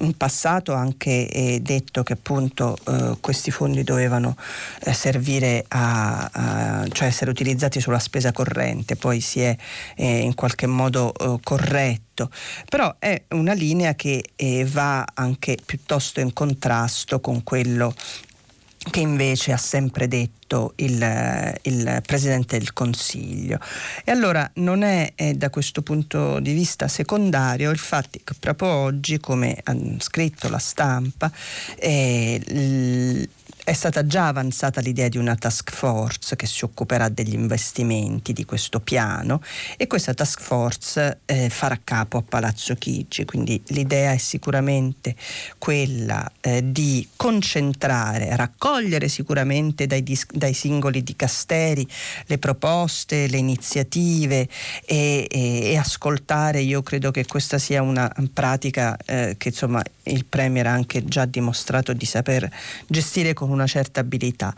In 0.00 0.16
passato 0.16 0.72
ha 0.72 0.78
anche 0.78 1.28
eh, 1.28 1.60
detto 1.60 2.02
che 2.02 2.14
appunto 2.14 2.76
eh, 2.86 3.16
questi 3.20 3.50
fondi 3.50 3.82
dovevano 3.84 4.36
eh, 4.84 4.92
servire 4.92 5.64
a, 5.68 6.30
a, 6.32 6.88
cioè 6.88 7.08
essere 7.08 7.30
utilizzati 7.30 7.80
sulla 7.80 7.98
spesa 7.98 8.32
corrente, 8.32 8.96
poi 8.96 9.20
si 9.20 9.40
è 9.40 9.56
eh, 9.96 10.18
in 10.18 10.34
qualche 10.34 10.66
modo 10.66 11.12
corretto 11.42 12.30
però 12.68 12.94
è 12.98 13.22
una 13.30 13.54
linea 13.54 13.94
che 13.94 14.22
va 14.70 15.04
anche 15.14 15.56
piuttosto 15.64 16.20
in 16.20 16.32
contrasto 16.34 17.20
con 17.20 17.42
quello 17.42 17.94
che 18.90 19.00
invece 19.00 19.52
ha 19.52 19.56
sempre 19.56 20.08
detto 20.08 20.72
il, 20.76 21.58
il, 21.62 22.02
Presidente 22.04 22.58
del 22.58 22.72
Consiglio. 22.72 23.58
E 24.04 24.10
allora 24.10 24.48
non 24.54 24.82
è, 24.82 25.12
è, 25.14 25.32
da 25.34 25.50
questo 25.50 25.82
punto 25.82 26.40
di 26.40 26.52
vista 26.52 26.88
secondario 26.88 27.70
il 27.70 27.78
fatto 27.78 28.18
che 28.22 28.34
proprio 28.38 28.68
oggi, 28.68 29.18
come 29.18 29.58
ha 29.62 29.74
scritto 29.98 30.48
la 30.48 30.58
stampa, 30.58 31.30
eh, 31.76 33.28
è 33.64 33.72
stata 33.72 34.04
già 34.06 34.26
avanzata 34.26 34.80
l'idea 34.80 35.08
di 35.08 35.18
una 35.18 35.36
task 35.36 35.70
force 35.70 36.34
che 36.34 36.46
si 36.46 36.64
occuperà 36.64 37.08
degli 37.08 37.34
investimenti 37.34 38.32
di 38.32 38.44
questo 38.44 38.80
piano 38.80 39.40
e 39.76 39.86
questa 39.86 40.14
task 40.14 40.40
force 40.40 41.20
eh, 41.26 41.48
farà 41.48 41.78
capo 41.82 42.18
a 42.18 42.22
Palazzo 42.22 42.74
Chigi, 42.74 43.24
quindi 43.24 43.62
l'idea 43.68 44.12
è 44.12 44.16
sicuramente 44.16 45.14
quella 45.58 46.28
eh, 46.40 46.72
di 46.72 47.06
concentrare, 47.14 48.34
raccogliere 48.34 49.08
sicuramente 49.08 49.86
dai, 49.86 50.02
dis- 50.02 50.26
dai, 50.32 50.54
singoli 50.54 51.04
dicasteri 51.04 51.86
le 52.26 52.38
proposte, 52.38 53.28
le 53.28 53.36
iniziative 53.36 54.48
e, 54.84 55.28
e, 55.30 55.70
e, 55.70 55.76
ascoltare, 55.76 56.60
io 56.60 56.82
credo 56.82 57.12
che 57.12 57.26
questa 57.26 57.58
sia 57.58 57.82
una 57.82 58.12
pratica 58.32 58.96
eh, 59.04 59.36
che 59.38 59.48
insomma 59.48 59.82
il 60.04 60.24
Premier 60.24 60.66
ha 60.66 60.72
anche 60.72 61.04
già 61.04 61.24
dimostrato 61.24 61.92
di 61.92 62.04
saper 62.04 62.50
gestire 62.86 63.32
con 63.34 63.50
una 63.50 63.66
certa 63.66 64.00
abilità, 64.00 64.54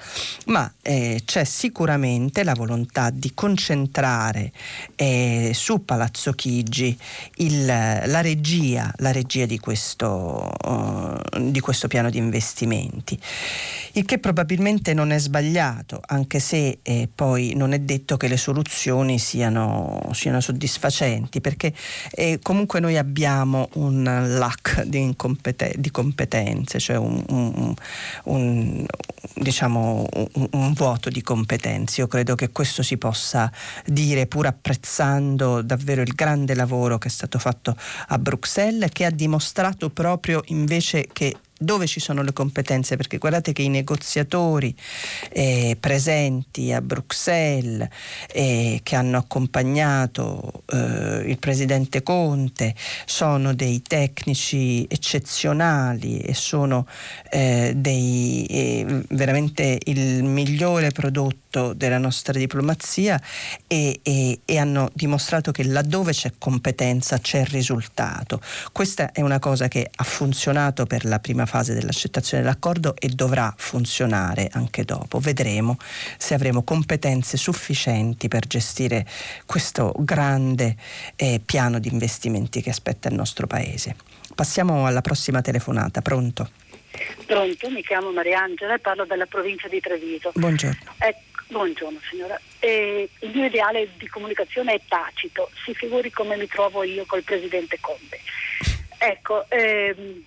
ma 0.46 0.70
eh, 0.82 1.22
c'è 1.24 1.44
sicuramente 1.44 2.44
la 2.44 2.54
volontà 2.54 3.10
di 3.10 3.32
concentrare 3.34 4.52
eh, 4.96 5.52
su 5.54 5.84
Palazzo 5.84 6.32
Chigi 6.32 6.96
il, 7.36 7.66
la, 7.66 8.20
regia, 8.20 8.92
la 8.98 9.12
regia 9.12 9.46
di 9.46 9.58
questo, 9.58 10.50
uh, 10.64 11.50
di 11.50 11.60
questo 11.60 11.88
piano 11.88 12.10
di 12.10 12.18
investimenti, 12.18 13.18
il 13.92 14.04
che 14.04 14.18
probabilmente 14.18 14.94
non 14.94 15.10
è 15.10 15.18
sbagliato, 15.18 16.00
anche 16.06 16.38
se 16.40 16.78
eh, 16.82 17.08
poi 17.14 17.54
non 17.54 17.72
è 17.72 17.78
detto 17.78 18.16
che 18.16 18.28
le 18.28 18.36
soluzioni 18.36 19.18
siano, 19.18 20.00
siano 20.12 20.40
soddisfacenti, 20.40 21.40
perché 21.40 21.72
eh, 22.12 22.38
comunque 22.42 22.80
noi 22.80 22.96
abbiamo 22.96 23.68
un 23.74 24.02
lack 24.04 24.84
di 24.84 24.98
incompetenza 24.98 25.33
di 25.76 25.90
competenze, 25.90 26.78
cioè 26.78 26.96
un, 26.96 27.22
un, 27.28 27.74
un, 28.24 28.86
diciamo, 29.34 30.06
un, 30.52 30.72
vuoto 30.72 31.10
di 31.10 31.22
competenze. 31.22 32.00
Io 32.00 32.06
credo 32.06 32.34
che 32.34 32.50
questo 32.50 32.82
si 32.82 32.96
possa 32.96 33.50
dire 33.86 34.26
pur 34.26 34.46
apprezzando 34.46 35.62
davvero 35.62 36.02
il 36.02 36.12
grande 36.14 36.54
lavoro 36.54 36.98
che 36.98 37.08
è 37.08 37.10
stato 37.10 37.38
fatto 37.38 37.76
a 38.08 38.18
Bruxelles, 38.18 38.90
che 38.92 39.04
ha 39.04 39.10
dimostrato 39.10 39.90
proprio 39.90 40.42
invece 40.46 41.08
che 41.12 41.36
dove 41.64 41.86
ci 41.86 42.00
sono 42.00 42.22
le 42.22 42.32
competenze, 42.32 42.96
perché 42.96 43.18
guardate 43.18 43.52
che 43.52 43.62
i 43.62 43.68
negoziatori 43.68 44.74
eh, 45.30 45.76
presenti 45.78 46.72
a 46.72 46.80
Bruxelles 46.80 47.88
eh, 48.32 48.80
che 48.82 48.96
hanno 48.96 49.16
accompagnato 49.18 50.64
eh, 50.66 51.24
il 51.26 51.38
presidente 51.38 52.02
Conte 52.02 52.74
sono 53.06 53.54
dei 53.54 53.82
tecnici 53.82 54.86
eccezionali 54.88 56.18
e 56.18 56.34
sono 56.34 56.86
eh, 57.30 57.72
dei, 57.74 58.46
eh, 58.46 59.04
veramente 59.08 59.78
il 59.84 60.22
migliore 60.24 60.90
prodotto 60.90 61.43
della 61.74 61.98
nostra 61.98 62.32
diplomazia 62.32 63.20
e, 63.66 64.00
e, 64.02 64.40
e 64.44 64.58
hanno 64.58 64.90
dimostrato 64.92 65.52
che 65.52 65.64
laddove 65.64 66.12
c'è 66.12 66.32
competenza 66.36 67.18
c'è 67.18 67.44
risultato. 67.44 68.40
Questa 68.72 69.12
è 69.12 69.20
una 69.20 69.38
cosa 69.38 69.68
che 69.68 69.88
ha 69.94 70.04
funzionato 70.04 70.84
per 70.86 71.04
la 71.04 71.18
prima 71.20 71.46
fase 71.46 71.74
dell'accettazione 71.74 72.42
dell'accordo 72.42 72.96
e 72.96 73.08
dovrà 73.08 73.52
funzionare 73.56 74.48
anche 74.52 74.84
dopo. 74.84 75.18
Vedremo 75.20 75.76
se 76.18 76.34
avremo 76.34 76.62
competenze 76.62 77.36
sufficienti 77.36 78.28
per 78.28 78.46
gestire 78.46 79.06
questo 79.46 79.94
grande 79.98 80.76
eh, 81.16 81.40
piano 81.44 81.78
di 81.78 81.88
investimenti 81.88 82.60
che 82.60 82.70
aspetta 82.70 83.08
il 83.08 83.14
nostro 83.14 83.46
Paese. 83.46 83.96
Passiamo 84.34 84.86
alla 84.86 85.00
prossima 85.00 85.40
telefonata. 85.40 86.02
Pronto? 86.02 86.50
Pronto, 87.26 87.70
mi 87.70 87.82
chiamo 87.82 88.12
Mariangela 88.12 88.74
e 88.74 88.78
parlo 88.78 89.04
dalla 89.04 89.26
provincia 89.26 89.68
di 89.68 89.80
Treviso. 89.80 90.30
Buongiorno. 90.34 90.94
Eh, 90.98 91.16
buongiorno 91.48 92.00
signora. 92.08 92.40
Eh, 92.58 93.08
il 93.20 93.30
mio 93.30 93.46
ideale 93.46 93.88
di 93.96 94.06
comunicazione 94.08 94.74
è 94.74 94.80
tacito, 94.86 95.50
si 95.64 95.74
figuri 95.74 96.10
come 96.10 96.36
mi 96.36 96.46
trovo 96.46 96.82
io 96.82 97.04
col 97.06 97.22
presidente 97.22 97.78
Conte. 97.80 98.20
Ecco, 98.98 99.44
ehm, 99.50 100.24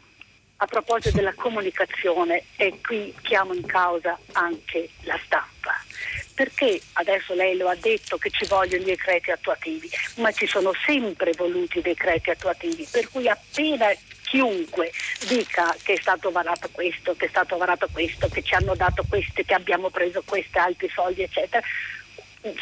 a 0.57 0.65
proposito 0.65 1.15
della 1.15 1.34
comunicazione, 1.34 2.43
e 2.55 2.80
qui 2.82 3.13
chiamo 3.22 3.53
in 3.53 3.65
causa 3.65 4.18
anche 4.34 4.89
la 5.01 5.20
stampa, 5.24 5.74
perché 6.34 6.82
adesso 6.93 7.34
lei 7.34 7.55
lo 7.57 7.70
ha 7.70 7.76
detto 7.76 8.18
che 8.18 8.30
ci 8.32 8.45
vogliono 8.47 8.82
i 8.82 8.86
decreti 8.86 9.32
attuativi, 9.32 9.89
ma 10.15 10.32
ci 10.32 10.47
sono 10.47 10.72
sempre 10.86 11.32
voluti 11.34 11.82
decreti 11.82 12.32
attuativi, 12.32 12.88
per 12.89 13.09
cui 13.09 13.28
appena 13.28 13.88
chiunque 14.28 14.92
dica 15.28 15.76
che 15.84 15.94
è 15.94 15.98
stato 16.00 16.32
varato 16.32 16.70
questo, 16.72 17.16
che 17.16 17.26
è 17.26 17.30
stato 17.30 17.58
varato 17.58 17.88
questo, 17.92 18.28
che 18.28 18.44
ci 18.44 18.54
hanno 18.54 18.76
dato 18.76 19.04
queste, 19.08 19.46
che 19.46 19.54
abbiamo 19.54 19.90
preso 19.90 20.22
questi 20.26 20.58
altri 20.58 20.90
soldi, 20.90 21.24
eccetera, 21.24 21.66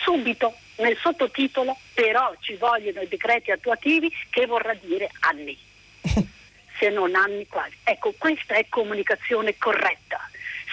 subito 0.03 0.55
nel 0.77 0.97
sottotitolo 0.97 1.77
però 1.93 2.33
ci 2.39 2.55
vogliono 2.55 3.01
i 3.01 3.07
decreti 3.07 3.51
attuativi 3.51 4.11
che 4.29 4.45
vorrà 4.45 4.73
dire 4.81 5.09
anni. 5.21 5.57
se 6.77 6.89
non 6.89 7.15
anni 7.15 7.47
quasi. 7.47 7.75
Ecco, 7.83 8.13
questa 8.17 8.55
è 8.55 8.65
comunicazione 8.69 9.57
corretta, 9.57 10.19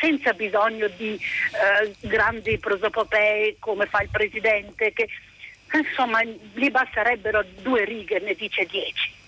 senza 0.00 0.32
bisogno 0.32 0.88
di 0.88 1.14
eh, 1.14 1.94
grandi 2.00 2.58
prosopopee 2.58 3.56
come 3.58 3.86
fa 3.86 4.02
il 4.02 4.08
Presidente, 4.10 4.92
che 4.92 5.08
insomma 5.72 6.22
gli 6.22 6.70
basterebbero 6.70 7.44
due 7.62 7.84
righe, 7.84 8.18
ne 8.20 8.34
dice 8.34 8.66
dieci. 8.66 9.20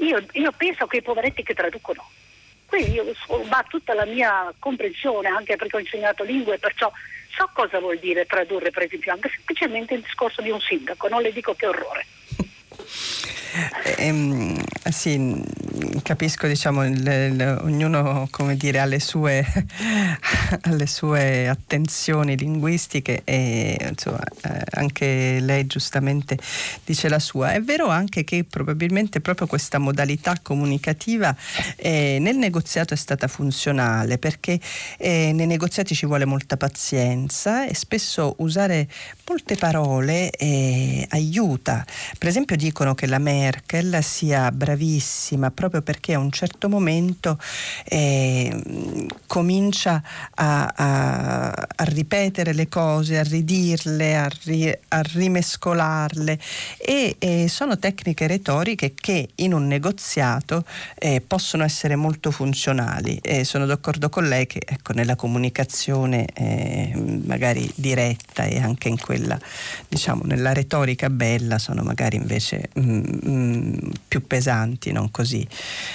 Io, 0.00 0.24
io 0.32 0.52
penso 0.52 0.86
che 0.86 0.98
i 0.98 1.02
poveretti 1.02 1.42
che 1.42 1.54
traducono. 1.54 2.08
Quindi 2.66 2.92
io, 2.92 3.04
va 3.48 3.64
tutta 3.68 3.94
la 3.94 4.04
mia 4.04 4.52
comprensione, 4.58 5.28
anche 5.28 5.56
perché 5.56 5.76
ho 5.76 5.80
insegnato 5.80 6.22
lingue, 6.22 6.58
perciò 6.58 6.90
so 7.36 7.50
cosa 7.52 7.78
vuol 7.78 7.98
dire 7.98 8.26
tradurre 8.26 8.70
per 8.70 8.84
esempio 8.84 9.12
anche 9.12 9.30
semplicemente 9.30 9.94
il 9.94 10.02
discorso 10.02 10.42
di 10.42 10.50
un 10.50 10.60
sindaco, 10.60 11.08
non 11.08 11.22
le 11.22 11.32
dico 11.32 11.54
che 11.54 11.66
orrore. 11.66 12.06
Ehm, 13.96 14.62
sì, 14.90 15.42
capisco, 16.02 16.46
diciamo, 16.46 16.84
il, 16.84 17.06
il, 17.06 17.58
ognuno 17.62 18.28
dire, 18.56 18.78
ha, 18.78 18.84
le 18.84 19.00
sue, 19.00 19.44
ha 20.62 20.70
le 20.70 20.86
sue 20.86 21.48
attenzioni 21.48 22.36
linguistiche 22.36 23.22
e 23.24 23.76
insomma, 23.88 24.20
eh, 24.42 24.62
anche 24.72 25.38
lei 25.40 25.66
giustamente 25.66 26.38
dice 26.84 27.08
la 27.08 27.18
sua. 27.18 27.52
È 27.52 27.60
vero 27.60 27.88
anche 27.88 28.24
che 28.24 28.44
probabilmente 28.44 29.20
proprio 29.20 29.46
questa 29.46 29.78
modalità 29.78 30.36
comunicativa 30.40 31.34
eh, 31.76 32.18
nel 32.20 32.36
negoziato 32.36 32.94
è 32.94 32.96
stata 32.96 33.26
funzionale 33.26 34.18
perché 34.18 34.60
eh, 34.98 35.32
nei 35.34 35.46
negoziati 35.46 35.94
ci 35.94 36.06
vuole 36.06 36.24
molta 36.24 36.56
pazienza 36.56 37.66
e 37.66 37.74
spesso 37.74 38.34
usare 38.38 38.88
molte 39.30 39.54
parole 39.54 40.30
eh, 40.30 41.06
aiuta. 41.10 41.86
Per 42.18 42.28
esempio 42.28 42.56
dicono 42.56 42.96
che 42.96 43.06
la 43.06 43.18
Merkel 43.18 44.02
sia 44.02 44.50
bravissima 44.50 45.52
proprio 45.52 45.82
perché 45.82 46.14
a 46.14 46.18
un 46.18 46.32
certo 46.32 46.68
momento 46.68 47.38
eh, 47.84 49.06
comincia 49.28 50.02
a, 50.34 50.72
a, 50.74 51.50
a, 51.50 51.84
ripetere 51.84 52.52
le 52.54 52.68
cose, 52.68 53.20
a 53.20 53.22
ridirle, 53.22 54.16
a, 54.16 54.28
ri, 54.42 54.76
a 54.88 55.00
rimescolarle 55.00 56.36
e, 56.78 57.14
e, 57.20 57.46
sono 57.48 57.78
tecniche 57.78 58.26
retoriche 58.26 58.94
che 58.94 59.28
in 59.36 59.52
un 59.52 59.68
negoziato 59.68 60.64
eh, 60.98 61.22
possono 61.24 61.62
essere 61.62 61.94
molto 61.94 62.32
funzionali 62.32 63.20
sono 63.44 63.64
d'accordo 63.64 64.08
con 64.08 64.26
lei 64.26 64.46
che 64.46 64.60
ecco, 64.64 64.92
nella 64.92 65.14
comunicazione 65.14 66.26
eh, 66.34 66.92
magari 67.24 67.70
diretta 67.76 68.44
e 68.44 68.58
anche 68.58 68.88
in 68.88 68.98
quella 68.98 69.19
diciamo 69.88 70.22
nella 70.24 70.52
retorica 70.52 71.10
bella 71.10 71.58
sono 71.58 71.82
magari 71.82 72.16
invece 72.16 72.70
mm, 72.78 73.02
mm, 73.26 73.74
più 74.08 74.26
pesanti, 74.26 74.92
non 74.92 75.10
così, 75.10 75.46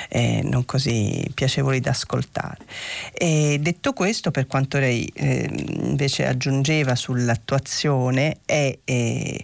eh, 0.10 0.42
non 0.44 0.66
così 0.66 1.30
piacevoli 1.34 1.80
da 1.80 1.92
ascoltare. 1.92 2.66
E 3.14 3.58
detto 3.62 3.94
questo, 3.94 4.32
per 4.32 4.48
quanto 4.48 4.78
lei 4.78 5.06
eh, 5.14 5.50
invece 5.82 6.26
aggiungeva 6.28 6.96
sull'attuazione, 6.96 8.38
è, 8.46 8.78
è 8.84 9.44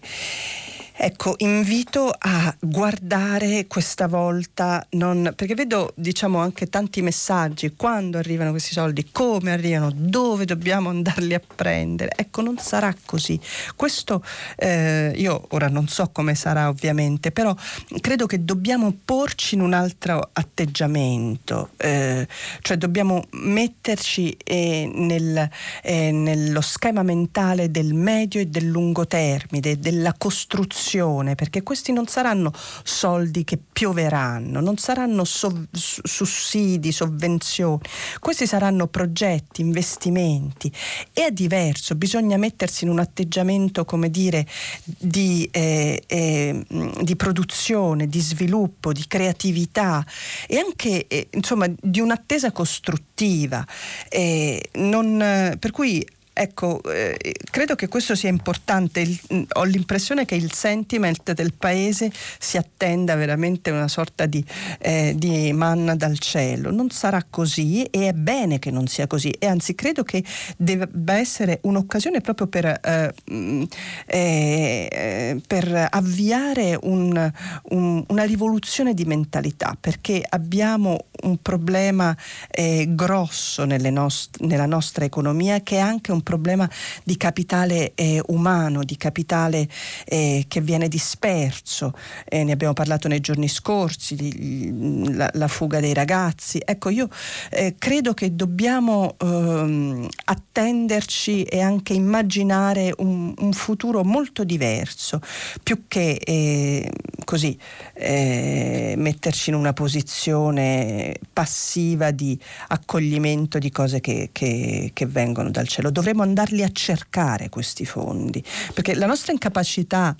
Ecco, 1.03 1.33
invito 1.39 2.13
a 2.15 2.55
guardare 2.59 3.65
questa 3.65 4.07
volta, 4.07 4.85
non, 4.91 5.33
perché 5.35 5.55
vedo 5.55 5.93
diciamo 5.95 6.37
anche 6.37 6.67
tanti 6.69 7.01
messaggi, 7.01 7.73
quando 7.75 8.19
arrivano 8.19 8.51
questi 8.51 8.73
soldi, 8.73 9.09
come 9.11 9.51
arrivano, 9.51 9.91
dove 9.95 10.45
dobbiamo 10.45 10.89
andarli 10.89 11.33
a 11.33 11.41
prendere. 11.55 12.11
Ecco, 12.15 12.43
non 12.43 12.59
sarà 12.59 12.95
così. 13.03 13.39
Questo 13.75 14.23
eh, 14.55 15.11
io 15.15 15.47
ora 15.49 15.69
non 15.69 15.87
so 15.87 16.07
come 16.11 16.35
sarà 16.35 16.69
ovviamente, 16.69 17.31
però 17.31 17.55
credo 17.99 18.27
che 18.27 18.45
dobbiamo 18.45 18.95
porci 19.03 19.55
in 19.55 19.61
un 19.61 19.73
altro 19.73 20.29
atteggiamento, 20.31 21.69
eh, 21.77 22.27
cioè 22.61 22.77
dobbiamo 22.77 23.23
metterci 23.31 24.37
eh, 24.43 24.87
nel, 24.93 25.49
eh, 25.81 26.11
nello 26.11 26.61
schema 26.61 27.01
mentale 27.01 27.71
del 27.71 27.95
medio 27.95 28.39
e 28.39 28.45
del 28.45 28.67
lungo 28.67 29.07
termine, 29.07 29.79
della 29.79 30.13
costruzione 30.15 30.89
produzione, 30.91 31.35
perché 31.35 31.63
questi 31.63 31.93
non 31.93 32.07
saranno 32.07 32.51
soldi 32.83 33.43
che 33.43 33.57
pioveranno, 33.57 34.59
non 34.59 34.77
saranno 34.77 35.23
sov- 35.23 35.67
sussidi, 35.71 36.91
sovvenzioni, 36.91 37.79
questi 38.19 38.45
saranno 38.45 38.87
progetti, 38.87 39.61
investimenti. 39.61 40.71
E 41.13 41.27
è 41.27 41.31
diverso, 41.31 41.95
bisogna 41.95 42.37
mettersi 42.37 42.83
in 42.83 42.89
un 42.89 42.99
atteggiamento, 42.99 43.85
come 43.85 44.09
dire, 44.09 44.45
di, 44.83 45.47
eh, 45.51 46.03
eh, 46.05 46.65
di 47.01 47.15
produzione, 47.15 48.07
di 48.07 48.19
sviluppo, 48.19 48.91
di 48.91 49.05
creatività 49.07 50.05
e 50.47 50.57
anche 50.57 51.07
eh, 51.07 51.27
insomma 51.31 51.67
di 51.79 51.99
un'attesa 52.01 52.51
costruttiva. 52.51 53.65
Eh, 54.09 54.69
non, 54.73 55.55
per 55.59 55.71
cui 55.71 56.05
Ecco, 56.33 56.81
eh, 56.83 57.35
credo 57.49 57.75
che 57.75 57.89
questo 57.89 58.15
sia 58.15 58.29
importante. 58.29 59.01
Il, 59.01 59.19
mm, 59.33 59.43
ho 59.53 59.63
l'impressione 59.63 60.23
che 60.23 60.35
il 60.35 60.53
sentiment 60.53 61.33
del 61.33 61.53
paese 61.53 62.11
si 62.39 62.55
attenda 62.55 63.15
veramente 63.15 63.69
una 63.69 63.89
sorta 63.89 64.25
di, 64.25 64.43
eh, 64.79 65.13
di, 65.15 65.51
manna 65.51 65.93
dal 65.95 66.17
cielo. 66.19 66.71
Non 66.71 66.89
sarà 66.89 67.25
così 67.29 67.83
e 67.83 68.07
è 68.07 68.13
bene 68.13 68.59
che 68.59 68.71
non 68.71 68.87
sia 68.87 69.07
così. 69.07 69.29
E 69.31 69.45
anzi, 69.45 69.75
credo 69.75 70.03
che 70.03 70.23
debba 70.55 71.15
essere 71.15 71.59
un'occasione 71.63 72.21
proprio 72.21 72.47
per, 72.47 72.65
eh, 72.65 73.13
mm, 73.29 73.63
eh, 74.05 75.41
per 75.45 75.87
avviare 75.89 76.77
un, 76.81 77.31
un, 77.71 78.03
una 78.07 78.23
rivoluzione 78.23 78.93
di 78.93 79.03
mentalità, 79.03 79.75
perché 79.79 80.23
abbiamo 80.29 81.07
un 81.23 81.41
problema 81.41 82.15
eh, 82.49 82.85
grosso 82.89 83.65
nost- 83.65 84.39
nella 84.39 84.65
nostra 84.65 85.03
economia 85.05 85.61
che 85.61 85.75
è 85.75 85.79
anche 85.79 86.11
un 86.11 86.20
problema 86.21 86.51
problema 86.51 86.69
di 87.03 87.17
capitale 87.17 87.93
eh, 87.95 88.21
umano, 88.27 88.83
di 88.83 88.97
capitale 88.97 89.67
eh, 90.05 90.45
che 90.47 90.61
viene 90.61 90.87
disperso. 90.87 91.93
Eh, 92.27 92.43
ne 92.43 92.51
abbiamo 92.51 92.73
parlato 92.73 93.07
nei 93.07 93.19
giorni 93.19 93.47
scorsi, 93.47 94.15
di, 94.15 95.13
la, 95.13 95.29
la, 95.33 95.47
fuga 95.47 95.79
dei 95.79 95.93
ragazzi. 95.93 96.59
Ecco, 96.63 96.89
io 96.89 97.07
eh, 97.49 97.75
credo 97.77 98.13
che 98.13 98.35
dobbiamo 98.35 99.15
ehm, 99.19 100.07
attenderci 100.25 101.43
e 101.43 101.61
anche 101.61 101.93
immaginare 101.93 102.93
un, 102.97 103.33
un, 103.37 103.53
futuro 103.53 104.03
molto 104.03 104.43
diverso, 104.43 105.19
più 105.63 105.83
che 105.87 106.19
eh, 106.23 106.91
così 107.23 107.57
eh, 107.93 108.95
metterci 108.97 109.49
in 109.49 109.55
una 109.55 109.73
posizione 109.73 111.15
passiva 111.31 112.11
di 112.11 112.37
accoglimento 112.67 113.57
di 113.59 113.69
cose 113.69 113.99
che, 113.99 114.29
che, 114.31 114.91
che 114.93 115.05
vengono 115.05 115.49
dal 115.49 115.67
cielo. 115.67 115.91
Dovremmo 115.91 116.10
dovremmo 116.11 116.23
andarli 116.23 116.63
a 116.63 116.69
cercare 116.71 117.49
questi 117.49 117.85
fondi, 117.85 118.43
perché 118.73 118.95
la 118.95 119.05
nostra 119.05 119.31
incapacità 119.31 120.15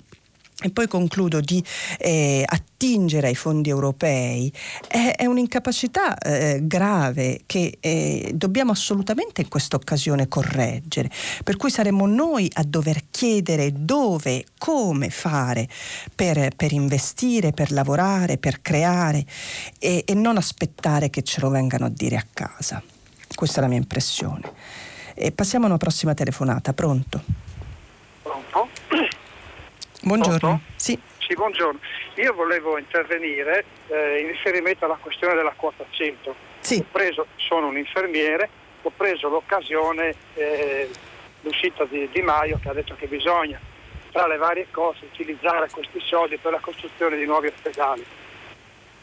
e 0.64 0.70
poi 0.70 0.86
concludo 0.86 1.40
di 1.40 1.62
eh, 1.98 2.44
attingere 2.46 3.26
ai 3.26 3.34
fondi 3.34 3.68
europei 3.68 4.52
è, 4.86 5.14
è 5.16 5.26
un'incapacità 5.26 6.16
eh, 6.18 6.60
grave 6.62 7.40
che 7.46 7.78
eh, 7.80 8.30
dobbiamo 8.34 8.70
assolutamente 8.70 9.40
in 9.40 9.48
questa 9.48 9.74
occasione 9.74 10.28
correggere. 10.28 11.10
Per 11.42 11.56
cui 11.56 11.70
saremo 11.70 12.06
noi 12.06 12.48
a 12.54 12.62
dover 12.62 13.06
chiedere 13.10 13.72
dove, 13.74 14.44
come 14.56 15.10
fare 15.10 15.68
per, 16.14 16.54
per 16.54 16.70
investire, 16.70 17.50
per 17.50 17.72
lavorare, 17.72 18.38
per 18.38 18.62
creare 18.62 19.26
e, 19.80 20.04
e 20.06 20.14
non 20.14 20.36
aspettare 20.36 21.10
che 21.10 21.22
ce 21.22 21.40
lo 21.40 21.48
vengano 21.48 21.86
a 21.86 21.90
dire 21.90 22.16
a 22.16 22.26
casa. 22.32 22.80
Questa 23.34 23.58
è 23.58 23.62
la 23.62 23.68
mia 23.68 23.78
impressione. 23.78 24.91
E 25.14 25.30
passiamo 25.30 25.66
a 25.66 25.68
una 25.68 25.76
prossima 25.76 26.14
telefonata. 26.14 26.72
Pronto? 26.72 27.22
Pronto? 28.22 28.68
Buongiorno. 30.02 30.38
Pronto? 30.38 30.62
Sì. 30.76 30.98
sì. 31.18 31.34
buongiorno. 31.34 31.78
Io 32.16 32.32
volevo 32.32 32.78
intervenire 32.78 33.64
eh, 33.88 34.20
in 34.20 34.28
riferimento 34.28 34.86
alla 34.86 34.98
questione 35.00 35.34
della 35.34 35.52
quota 35.54 35.84
100. 35.88 36.34
Sì. 36.60 36.82
Preso, 36.90 37.26
sono 37.36 37.66
un 37.68 37.76
infermiere, 37.76 38.48
ho 38.82 38.90
preso 38.96 39.28
l'occasione, 39.28 40.14
eh, 40.34 40.90
l'uscita 41.42 41.84
di 41.84 42.08
Di 42.10 42.22
Maio 42.22 42.58
che 42.62 42.70
ha 42.70 42.72
detto 42.72 42.94
che 42.96 43.06
bisogna, 43.06 43.60
tra 44.12 44.26
le 44.26 44.38
varie 44.38 44.68
cose, 44.70 45.04
utilizzare 45.04 45.68
questi 45.70 46.00
soldi 46.00 46.38
per 46.38 46.52
la 46.52 46.60
costruzione 46.60 47.16
di 47.16 47.26
nuovi 47.26 47.48
ospedali. 47.48 48.04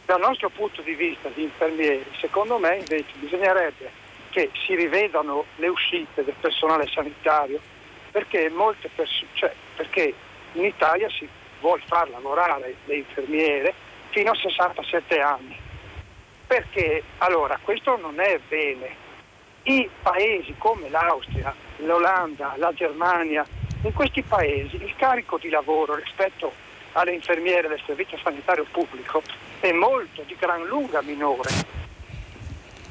Dal 0.05 0.19
nostro 0.19 0.49
punto 0.49 0.81
di 0.81 0.95
vista 0.95 1.29
di 1.29 1.43
infermieri, 1.43 2.05
secondo 2.19 2.57
me 2.57 2.77
invece 2.77 3.11
bisognerebbe 3.19 4.07
che 4.29 4.51
si 4.65 4.75
rivedano 4.75 5.45
le 5.57 5.67
uscite 5.67 6.23
del 6.23 6.35
personale 6.39 6.87
sanitario 6.87 7.59
perché, 8.11 8.51
pers- 8.95 9.25
cioè, 9.33 9.53
perché 9.75 10.13
in 10.53 10.65
Italia 10.65 11.09
si 11.09 11.27
vuole 11.59 11.81
far 11.85 12.09
lavorare 12.09 12.75
le 12.85 12.95
infermiere 12.95 13.73
fino 14.09 14.31
a 14.31 14.35
67 14.35 15.19
anni. 15.19 15.57
Perché 16.47 17.03
allora 17.19 17.59
questo 17.61 17.97
non 17.97 18.19
è 18.19 18.39
bene. 18.47 19.07
I 19.63 19.89
paesi 20.01 20.55
come 20.57 20.89
l'Austria, 20.89 21.53
l'Olanda, 21.77 22.53
la 22.57 22.73
Germania, 22.73 23.45
in 23.83 23.93
questi 23.93 24.21
paesi 24.23 24.75
il 24.75 24.95
carico 24.95 25.37
di 25.37 25.49
lavoro 25.49 25.95
rispetto 25.95 26.51
alle 26.93 27.13
infermiere 27.13 27.67
del 27.67 27.81
servizio 27.85 28.17
sanitario 28.17 28.65
pubblico 28.71 29.21
è 29.59 29.71
molto 29.71 30.23
di 30.23 30.35
gran 30.39 30.65
lunga 30.65 31.01
minore. 31.01 31.49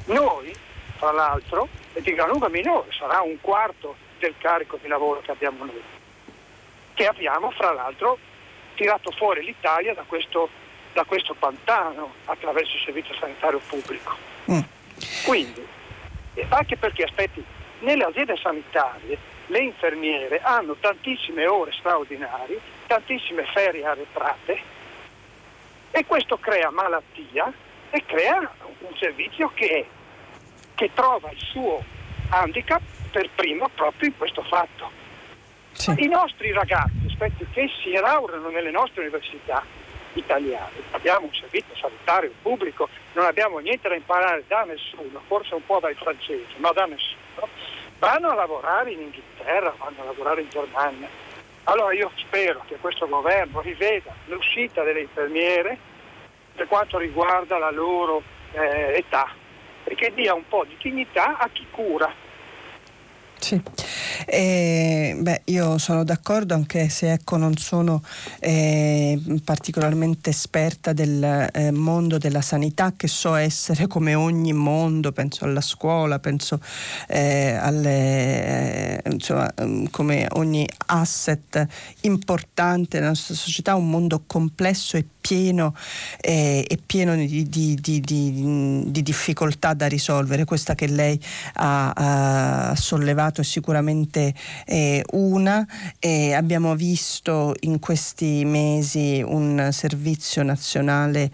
Noi 0.05 0.55
fra 0.99 1.11
l'altro, 1.11 1.67
è 1.93 2.01
di 2.01 2.13
gran 2.13 2.27
lunga 2.27 2.49
minore, 2.49 2.91
sarà 2.91 3.21
un 3.21 3.39
quarto 3.39 3.95
del 4.19 4.35
carico 4.37 4.77
di 4.81 4.87
lavoro 4.89 5.21
che 5.21 5.31
abbiamo 5.31 5.63
noi, 5.63 5.81
che 6.93 7.07
abbiamo 7.07 7.49
fra 7.51 7.71
l'altro 7.71 8.19
tirato 8.75 9.09
fuori 9.11 9.43
l'Italia 9.43 9.93
da 9.93 10.03
questo, 10.05 10.49
da 10.93 11.05
questo 11.05 11.33
pantano 11.33 12.13
attraverso 12.25 12.75
il 12.75 12.83
servizio 12.83 13.15
sanitario 13.15 13.61
pubblico. 13.65 14.15
Mm. 14.51 14.59
Quindi, 15.25 15.65
anche 16.49 16.75
perché 16.75 17.03
aspetti, 17.03 17.43
nelle 17.79 18.03
aziende 18.03 18.35
sanitarie 18.35 19.17
le 19.47 19.59
infermiere 19.59 20.41
hanno 20.41 20.75
tantissime 20.79 21.47
ore 21.47 21.71
straordinarie, 21.71 22.59
tantissime 22.87 23.45
ferie 23.53 23.85
arretrate 23.85 24.59
e 25.91 26.05
questo 26.05 26.37
crea 26.37 26.69
malattia 26.69 27.51
e 27.89 28.03
crea 28.05 28.51
un 28.79 28.95
servizio 28.97 29.49
che 29.53 29.67
è 29.67 29.85
che 30.79 30.91
trova 30.93 31.29
il 31.29 31.37
suo 31.37 31.83
handicap 32.29 32.81
per 33.11 33.29
primo 33.35 33.67
proprio 33.75 34.07
in 34.07 34.15
questo 34.15 34.41
fatto. 34.43 34.89
Sì. 35.73 35.93
I 35.97 36.07
nostri 36.07 36.53
ragazzi, 36.53 37.03
aspetti, 37.05 37.45
che 37.51 37.69
si 37.83 37.91
laureano 37.91 38.47
nelle 38.47 38.71
nostre 38.71 39.01
università 39.01 39.61
italiane, 40.13 40.71
abbiamo 40.91 41.25
un 41.25 41.33
servizio 41.33 41.75
sanitario 41.75 42.31
pubblico, 42.41 42.87
non 43.11 43.25
abbiamo 43.25 43.59
niente 43.59 43.89
da 43.89 43.95
imparare 43.95 44.45
da 44.47 44.63
nessuno, 44.63 45.21
forse 45.27 45.53
un 45.53 45.65
po' 45.65 45.79
dai 45.81 45.95
francesi, 45.95 46.53
ma 46.59 46.71
da 46.71 46.85
nessuno, 46.85 47.49
vanno 47.99 48.29
a 48.29 48.35
lavorare 48.35 48.91
in 48.91 49.01
Inghilterra, 49.01 49.75
vanno 49.77 50.01
a 50.01 50.05
lavorare 50.05 50.43
in 50.43 50.49
Germania. 50.49 51.09
Allora 51.65 51.93
io 51.93 52.09
spero 52.15 52.63
che 52.67 52.77
questo 52.77 53.05
governo 53.05 53.59
riveda 53.59 54.15
l'uscita 54.27 54.81
delle 54.83 55.01
infermiere 55.01 55.77
per 56.55 56.67
quanto 56.67 56.97
riguarda 56.97 57.57
la 57.57 57.69
loro 57.69 58.23
eh, 58.53 58.93
età, 58.95 59.29
e 59.89 59.95
che 59.95 60.13
dia 60.15 60.33
un 60.33 60.47
po' 60.47 60.65
di 60.65 60.77
dignità 60.79 61.37
a 61.37 61.49
chi 61.51 61.65
cura. 61.71 62.13
Sì. 63.39 63.59
Eh, 64.25 65.15
beh, 65.17 65.41
io 65.45 65.77
sono 65.77 66.03
d'accordo 66.03 66.53
anche 66.53 66.89
se 66.89 67.13
ecco, 67.13 67.37
non 67.37 67.55
sono 67.55 68.03
eh, 68.39 69.17
particolarmente 69.43 70.29
esperta 70.29 70.91
del 70.91 71.47
eh, 71.53 71.71
mondo 71.71 72.17
della 72.17 72.41
sanità 72.41 72.93
che 72.95 73.07
so 73.07 73.35
essere 73.35 73.87
come 73.87 74.13
ogni 74.13 74.51
mondo, 74.51 75.13
penso 75.13 75.45
alla 75.45 75.61
scuola, 75.61 76.19
penso 76.19 76.59
eh, 77.07 77.53
alle, 77.53 79.01
eh, 79.01 79.09
insomma, 79.09 79.49
mm, 79.63 79.85
come 79.89 80.27
ogni 80.33 80.67
asset 80.87 81.65
importante 82.01 82.97
nella 82.97 83.09
nostra 83.11 83.35
società, 83.35 83.73
un 83.75 83.89
mondo 83.89 84.23
complesso 84.27 84.97
e 84.97 85.05
pieno 85.19 85.75
eh, 86.21 86.65
è 86.67 86.77
pieno 86.77 87.15
di, 87.15 87.47
di, 87.47 87.75
di, 87.75 88.01
di, 88.01 89.01
difficoltà 89.01 89.73
da 89.73 89.87
risolvere. 89.87 90.45
Questa 90.45 90.75
che 90.75 90.87
lei 90.87 91.19
ha, 91.55 92.69
ha 92.69 92.75
sollevato 92.75 93.41
è 93.41 93.43
sicuramente 93.43 94.33
eh, 94.65 95.03
una. 95.11 95.65
Eh, 95.99 96.33
abbiamo 96.33 96.75
visto 96.75 97.55
in 97.61 97.79
questi 97.79 98.43
mesi 98.45 99.23
un 99.25 99.69
servizio 99.71 100.43
nazionale 100.43 101.31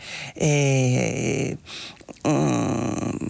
um, 2.24 3.30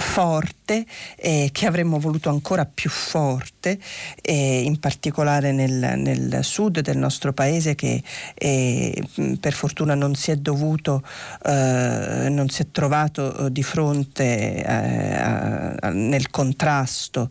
forte 0.00 0.84
eh, 1.16 1.50
che 1.52 1.66
avremmo 1.66 1.98
voluto 1.98 2.30
ancora 2.30 2.64
più 2.64 2.90
forte, 2.90 3.78
eh, 4.22 4.62
in 4.62 4.78
particolare 4.78 5.52
nel, 5.52 5.94
nel, 5.96 6.38
sud 6.42 6.80
del 6.80 6.96
nostro 6.96 7.32
paese 7.32 7.74
che 7.74 8.02
eh, 8.34 9.02
per 9.38 9.52
fortuna 9.52 9.94
non 9.94 10.14
si 10.14 10.30
è 10.30 10.36
dovuto, 10.36 11.02
eh, 11.44 12.28
non 12.30 12.48
si 12.48 12.62
è 12.62 12.66
trovato 12.70 13.46
eh, 13.46 13.52
di 13.52 13.62
fronte 13.62 14.64
eh, 14.64 15.14
a, 15.14 15.74
a, 15.78 15.88
nel 15.90 16.30
contrasto 16.30 17.28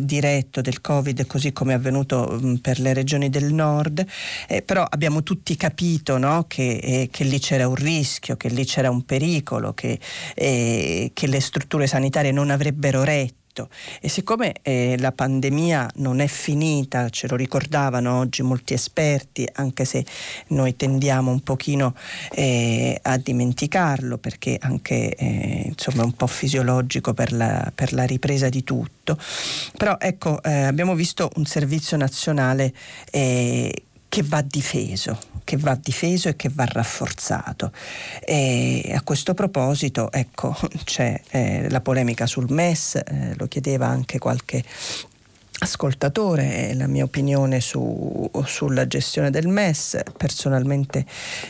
diretto 0.00 0.60
del 0.60 0.80
Covid 0.80 1.26
così 1.26 1.52
come 1.52 1.72
è 1.72 1.76
avvenuto 1.76 2.38
mh, 2.40 2.56
per 2.56 2.78
le 2.78 2.92
regioni 2.92 3.28
del 3.28 3.52
nord, 3.52 4.06
però 4.64 4.84
abbiamo 4.88 5.22
tutti 5.22 5.56
capito 5.56 6.18
no, 6.18 6.44
che, 6.46 7.08
che, 7.10 7.24
lì 7.24 7.38
c'era 7.38 7.66
un 7.66 7.74
rischio, 7.74 8.36
che 8.36 8.48
lì 8.48 8.64
c'era 8.64 8.90
un 8.90 9.04
pericolo, 9.04 9.74
che, 9.74 9.98
che 10.34 11.26
le 11.26 11.40
strutture 11.40 11.87
sanitarie 11.88 12.32
non 12.32 12.50
avrebbero 12.50 13.02
retto. 13.02 13.36
E 14.00 14.08
siccome 14.08 14.54
eh, 14.62 14.94
la 15.00 15.10
pandemia 15.10 15.90
non 15.96 16.20
è 16.20 16.28
finita, 16.28 17.08
ce 17.08 17.26
lo 17.26 17.34
ricordavano 17.34 18.16
oggi 18.16 18.42
molti 18.42 18.72
esperti, 18.72 19.48
anche 19.54 19.84
se 19.84 20.04
noi 20.48 20.76
tendiamo 20.76 21.32
un 21.32 21.40
pochino 21.40 21.96
eh, 22.30 22.96
a 23.02 23.16
dimenticarlo 23.16 24.18
perché 24.18 24.58
anche 24.60 25.12
eh, 25.12 25.64
insomma 25.66 26.02
è 26.02 26.04
un 26.04 26.12
po' 26.12 26.28
fisiologico 26.28 27.14
per 27.14 27.32
la, 27.32 27.72
per 27.74 27.92
la 27.94 28.04
ripresa 28.04 28.48
di 28.48 28.62
tutto, 28.62 29.18
però 29.76 29.96
ecco 29.98 30.40
eh, 30.44 30.62
abbiamo 30.62 30.94
visto 30.94 31.28
un 31.34 31.44
servizio 31.44 31.96
nazionale 31.96 32.72
eh, 33.10 33.86
che 34.08 34.22
va 34.22 34.42
difeso, 34.42 35.18
che 35.44 35.56
va 35.56 35.78
difeso 35.80 36.28
e 36.28 36.36
che 36.36 36.50
va 36.52 36.64
rafforzato. 36.64 37.72
E 38.24 38.92
a 38.94 39.02
questo 39.02 39.34
proposito, 39.34 40.10
ecco, 40.10 40.56
c'è 40.84 41.20
eh, 41.30 41.70
la 41.70 41.80
polemica 41.80 42.26
sul 42.26 42.46
MES, 42.48 42.96
eh, 42.96 43.34
lo 43.36 43.46
chiedeva 43.46 43.86
anche 43.86 44.18
qualche 44.18 44.64
ascoltatore 45.60 46.72
la 46.74 46.86
mia 46.86 47.02
opinione 47.04 47.60
su, 47.60 48.30
sulla 48.44 48.86
gestione 48.86 49.30
del 49.30 49.48
MES. 49.48 49.98
Personalmente 50.16 51.04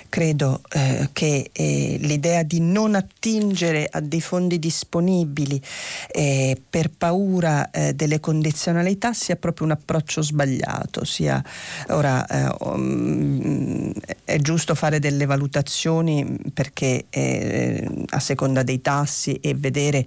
credo 0.09 0.63
eh, 0.71 1.11
che 1.13 1.51
eh, 1.53 1.99
l'idea 2.01 2.43
di 2.43 2.61
non 2.61 2.95
attingere 2.95 3.87
a 3.91 4.01
dei 4.01 4.21
fondi 4.21 4.59
disponibili 4.59 5.61
eh, 6.11 6.61
per 6.69 6.91
paura 6.91 7.71
eh, 7.71 7.93
delle 7.95 8.21
condizionalità 8.21 9.13
sia 9.13 9.37
proprio 9.37 9.67
un 9.67 9.73
approccio 9.73 10.23
sbagliato. 10.23 11.05
Sia, 11.05 11.43
ora 11.89 12.25
um, 12.61 13.93
è 14.25 14.39
giusto 14.39 14.75
fare 14.75 14.99
delle 15.01 15.27
valutazioni 15.27 16.39
perché 16.53 17.07
eh, 17.11 17.87
a 18.09 18.21
seconda 18.21 18.63
dei 18.63 18.81
tassi 18.81 19.35
e 19.35 19.55
vedere 19.55 20.07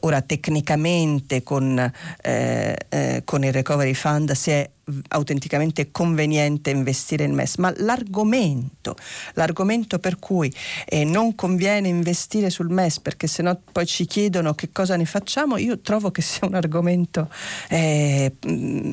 ora 0.00 0.20
tecnicamente 0.22 1.42
con 1.42 1.92
con 3.24 3.44
il 3.44 3.52
Recovery 3.52 3.94
Fund 3.94 4.32
si 4.32 4.50
è 4.50 4.68
autenticamente 5.08 5.90
conveniente 5.90 6.70
investire 6.70 7.24
in 7.24 7.34
MES, 7.34 7.56
ma 7.56 7.72
l'argomento, 7.76 8.96
l'argomento 9.34 9.98
per 9.98 10.18
cui 10.18 10.52
eh, 10.86 11.04
non 11.04 11.34
conviene 11.34 11.88
investire 11.88 12.50
sul 12.50 12.68
MES 12.68 13.00
perché 13.00 13.26
sennò 13.26 13.56
poi 13.70 13.86
ci 13.86 14.06
chiedono 14.06 14.54
che 14.54 14.70
cosa 14.72 14.96
ne 14.96 15.04
facciamo, 15.04 15.56
io 15.56 15.80
trovo 15.80 16.10
che 16.10 16.22
sia 16.22 16.46
un 16.46 16.54
argomento 16.54 17.30
eh, 17.68 18.34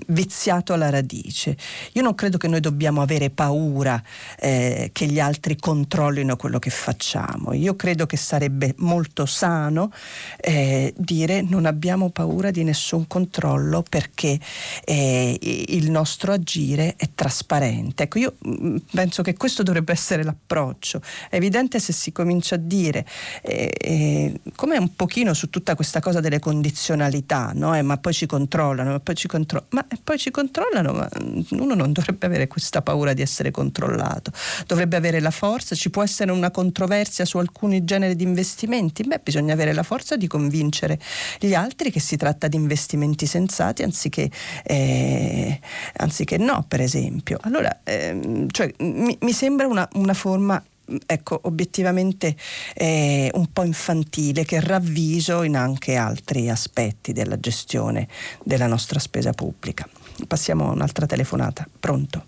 viziato 0.08 0.74
alla 0.74 0.90
radice. 0.90 1.58
Io 1.94 2.02
non 2.02 2.16
credo 2.16 2.38
che 2.38 2.48
noi 2.48 2.60
dobbiamo 2.60 3.02
avere 3.02 3.30
paura 3.30 4.02
eh, 4.40 4.90
che 4.94 5.06
gli 5.06 5.20
altri 5.20 5.56
controllino 5.58 6.36
quello 6.36 6.60
che 6.60 6.70
facciamo. 6.70 7.54
Io 7.54 7.76
credo 7.76 8.06
che 8.06 8.18
sarebbe 8.18 8.74
molto 8.78 9.26
sano 9.26 9.92
eh, 10.38 10.94
dire 10.98 11.42
non 11.42 11.66
abbiamo 11.66 12.10
paura 12.10 12.52
di 12.52 12.64
nessun 12.64 13.08
controllo 13.08 13.84
perché 13.88 14.40
eh, 14.86 15.38
il 15.80 15.90
nostro 15.90 16.34
agire 16.34 16.96
è 16.98 17.10
trasparente. 17.16 18.04
Ecco, 18.04 18.20
io 18.20 18.36
mm, 18.48 18.78
penso 18.92 19.24
che 19.24 19.36
questo 19.36 19.64
dovrebbe 19.64 19.92
essere 19.94 20.24
l'approccio. 20.24 21.02
È 21.30 21.36
evidente 21.36 21.80
se 21.80 21.94
si 21.94 22.12
comincia 22.12 22.56
a 22.56 22.58
dire, 22.58 23.06
eh, 23.42 23.74
eh, 23.80 24.40
come 24.56 24.78
un 24.78 24.94
pochino 24.96 25.34
su 25.34 25.50
tutta 25.50 25.76
questa 25.76 26.00
cosa 26.02 26.20
delle 26.20 26.40
condizionalità, 26.40 27.52
no? 27.56 27.76
eh, 27.76 27.82
ma 27.82 27.98
poi 27.98 28.14
ci 28.14 28.26
controllano, 28.26 28.92
ma 28.92 29.00
poi 29.00 29.16
ci, 29.16 29.28
contro- 29.28 29.66
ma 29.70 29.86
poi 30.04 30.18
ci 30.18 30.32
controllano, 30.32 30.94
ma 30.94 31.10
mm, 31.22 31.42
uno 31.52 31.74
non 31.74 31.92
dovrebbe 31.92 32.26
avere 32.26 32.48
questa 32.48 32.82
paura 32.82 33.14
di 33.14 33.22
essere 33.22 33.52
controllato, 33.52 34.32
dovrebbe 34.68 34.98
avere 34.98 35.20
la 35.20 35.32
forza, 35.32 35.76
ci 35.76 35.90
può 35.90 36.04
essere 36.04 36.32
una 36.32 36.52
controversia 36.52 37.26
su 37.26 37.38
alcuni 37.38 37.86
generi 37.86 38.16
di 38.16 38.24
investimenti, 38.24 39.04
beh 39.04 39.22
bisogna 39.24 39.54
avere 39.54 39.74
la 39.74 39.84
forza 39.84 40.18
di 40.18 40.28
convincere 40.28 41.00
gli 41.40 41.54
altri 41.54 41.92
che 41.92 42.00
si 42.00 42.18
tratta 42.18 42.48
di 42.48 42.58
investimenti 42.58 43.26
sensati 43.26 43.84
anziché 43.84 44.30
eh, 44.64 45.60
anziché 45.98 46.38
no, 46.38 46.66
per 46.68 46.82
esempio. 46.82 47.38
Allora, 47.42 47.82
ehm, 47.84 48.50
cioè, 48.50 48.74
mi, 48.80 49.18
mi, 49.22 49.32
sembra 49.32 49.68
una, 49.68 49.88
una 49.94 50.14
forma 50.14 50.64
ecco, 51.06 51.40
obiettivamente 51.44 52.36
eh, 52.76 53.30
un 53.34 53.52
po' 53.52 53.64
infantile 53.64 54.46
che 54.46 54.60
ravviso 54.60 55.44
in 55.44 55.56
anche 55.56 55.96
altri 55.96 56.50
aspetti 56.50 57.14
della 57.14 57.40
gestione 57.40 58.08
della 58.44 58.68
nostra 58.68 59.00
spesa 59.00 59.32
pubblica. 59.32 59.88
Passiamo 60.28 60.70
a 60.70 60.72
un'altra 60.72 61.06
telefonata. 61.06 61.68
Pronto? 61.80 62.26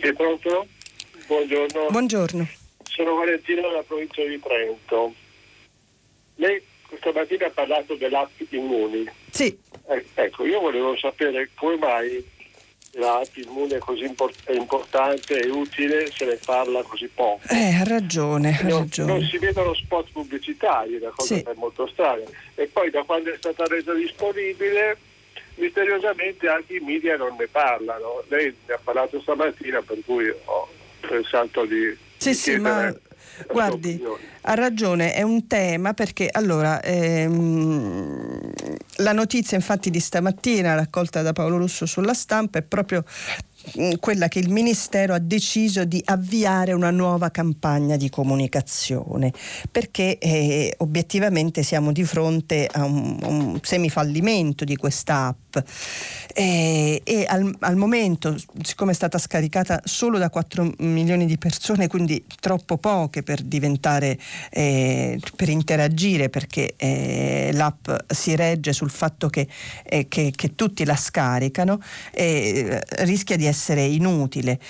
Sì, 0.00 0.12
pronto? 0.12 0.66
Buongiorno. 1.26 1.86
Buongiorno. 1.90 2.48
Sono 2.84 3.14
Valentino 3.14 3.62
della 3.62 3.82
provincia 3.82 4.22
di 4.24 4.40
Trento. 4.40 5.14
Lei 6.36 6.62
questa 6.88 7.12
mattina 7.12 7.46
ha 7.46 7.50
parlato 7.50 7.94
dell'app 7.94 8.40
Immuni. 8.50 9.08
Sì. 9.30 9.56
Eh, 9.88 10.04
ecco, 10.14 10.44
io 10.44 10.60
volevo 10.60 10.96
sapere 10.96 11.50
come 11.54 11.76
mai 11.76 12.36
l'app 12.92 13.36
Immuni 13.36 13.72
è 13.72 13.78
così 13.78 14.04
import- 14.04 14.48
importante 14.50 15.38
e 15.38 15.48
utile 15.50 16.10
se 16.10 16.24
ne 16.24 16.38
parla 16.44 16.82
così 16.82 17.08
poco. 17.08 17.40
Eh, 17.48 17.74
ha 17.74 17.84
ragione, 17.84 18.58
ha 18.58 18.66
non, 18.66 18.80
ragione. 18.80 19.12
Non 19.12 19.22
si 19.24 19.38
vedono 19.38 19.74
spot 19.74 20.10
pubblicitari, 20.12 20.98
la 20.98 21.10
cosa 21.10 21.36
sì. 21.36 21.42
è 21.42 21.52
molto 21.54 21.86
strana. 21.88 22.24
E 22.54 22.66
poi 22.66 22.90
da 22.90 23.02
quando 23.02 23.32
è 23.32 23.36
stata 23.36 23.64
resa 23.66 23.92
disponibile 23.92 24.96
misteriosamente 25.56 26.48
anche 26.48 26.76
i 26.76 26.80
media 26.80 27.16
non 27.16 27.36
ne 27.38 27.46
parlano. 27.48 28.24
Lei 28.28 28.54
ne 28.66 28.74
ha 28.74 28.80
parlato 28.82 29.20
stamattina 29.20 29.82
per 29.82 29.98
cui 30.04 30.28
ho 30.28 30.68
pensato 31.00 31.64
di... 31.64 31.96
Sì, 32.16 32.34
sì, 32.34 32.56
ma 32.58 32.92
Guardi, 33.46 34.02
ha 34.42 34.54
ragione, 34.54 35.12
è 35.12 35.22
un 35.22 35.46
tema 35.46 35.94
perché 35.94 36.28
allora 36.30 36.80
ehm, 36.80 38.52
la 38.96 39.12
notizia 39.12 39.56
infatti 39.56 39.90
di 39.90 40.00
stamattina 40.00 40.74
raccolta 40.74 41.22
da 41.22 41.32
Paolo 41.32 41.58
Russo 41.58 41.86
sulla 41.86 42.14
stampa 42.14 42.58
è 42.58 42.62
proprio 42.62 43.04
quella 44.00 44.28
che 44.28 44.38
il 44.38 44.50
Ministero 44.50 45.14
ha 45.14 45.18
deciso 45.18 45.84
di 45.84 46.02
avviare 46.04 46.72
una 46.72 46.90
nuova 46.90 47.30
campagna 47.30 47.96
di 47.96 48.08
comunicazione 48.10 49.32
perché 49.70 50.18
eh, 50.18 50.74
obiettivamente 50.78 51.62
siamo 51.62 51.92
di 51.92 52.04
fronte 52.04 52.68
a 52.70 52.84
un, 52.84 53.18
un 53.22 53.58
semifallimento 53.62 54.64
di 54.64 54.76
questa 54.76 55.26
app. 55.26 55.36
Eh, 56.34 57.00
e 57.04 57.24
al, 57.26 57.54
al, 57.60 57.76
momento 57.76 58.36
siccome 58.62 58.92
è 58.92 58.94
stata 58.94 59.18
scaricata 59.18 59.80
solo 59.84 60.18
da 60.18 60.28
4 60.28 60.74
milioni 60.78 61.24
di 61.24 61.38
persone 61.38 61.88
quindi 61.88 62.24
troppo 62.38 62.76
poche 62.76 63.22
per 63.22 63.40
diventare 63.40 64.18
eh, 64.50 65.18
per 65.34 65.48
interagire 65.48 66.28
perché 66.28 66.74
eh, 66.76 67.50
l'app 67.54 67.88
si 68.06 68.36
regge 68.36 68.72
sul 68.72 68.90
fatto 68.90 69.28
che, 69.28 69.48
eh, 69.84 70.06
che, 70.06 70.32
che 70.36 70.54
tutti 70.54 70.84
la 70.84 70.96
scaricano 70.96 71.80
eh, 72.12 72.80
rischia 72.98 73.36
di 73.36 73.46
essere 73.46 73.57
essere 73.58 73.84
inutile 73.84 74.60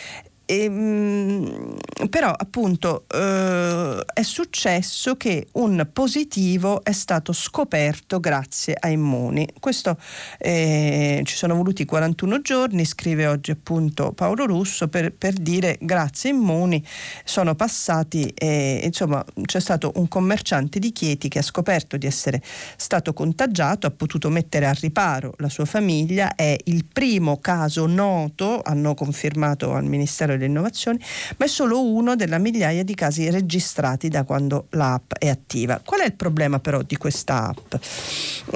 e, 0.49 0.65
ehm, 0.65 1.77
però 2.09 2.31
appunto 2.31 3.05
eh, 3.13 4.03
è 4.15 4.23
successo 4.23 5.17
che 5.17 5.49
un 5.53 5.87
positivo 5.93 6.83
è 6.83 6.93
stato 6.93 7.33
scoperto 7.35 8.19
grazie 8.19 8.75
a 8.79 8.89
Immuni. 8.89 9.47
Questo 9.61 9.99
eh, 10.39 11.21
ci 11.25 11.37
sono 11.37 11.55
voluti 11.55 11.85
41 11.85 12.41
giorni, 12.41 12.87
scrive 12.87 13.27
oggi 13.27 13.51
appunto 13.51 14.13
Paolo 14.13 14.47
Russo 14.47 14.89
per, 14.89 15.13
per 15.13 15.35
dire 15.35 15.77
grazie 15.81 16.31
a 16.31 16.33
Immuni 16.33 16.83
sono 17.25 17.55
passati, 17.55 18.33
eh, 18.35 18.81
insomma 18.83 19.23
c'è 19.45 19.61
stato 19.61 19.93
un 19.97 20.09
commerciante 20.09 20.79
di 20.79 20.93
Chieti 20.93 21.29
che 21.29 21.41
ha 21.41 21.43
scoperto 21.43 21.99
di 21.99 22.07
essere 22.07 22.41
stato 22.77 23.13
contagiato, 23.13 23.87
ha 23.87 23.91
potuto 23.91 24.31
mettere 24.31 24.67
a 24.67 24.73
riparo 24.73 25.35
la 25.39 25.51
sua 25.51 25.67
famiglia, 25.67 26.35
è 26.35 26.57
il 26.65 26.87
primo 26.87 27.39
caso 27.39 27.87
noto, 27.87 28.63
hanno 28.63 28.95
confermato 28.95 29.75
al 29.75 29.85
Ministero 29.85 30.37
delle 30.39 30.51
innovazioni, 30.51 30.99
ma 31.36 31.45
è 31.45 31.49
solo 31.49 31.84
uno 31.84 32.16
della 32.16 32.39
migliaia 32.39 32.82
di 32.82 32.95
casi 32.95 33.28
registrati 33.30 34.09
da 34.09 34.24
quando 34.24 34.66
l'app 34.70 35.12
è 35.18 35.28
attiva. 35.28 35.80
Qual 35.84 36.01
è 36.01 36.05
il 36.07 36.14
problema 36.14 36.59
però 36.59 36.82
di 36.82 36.97
questa 36.97 37.49
app? 37.49 37.74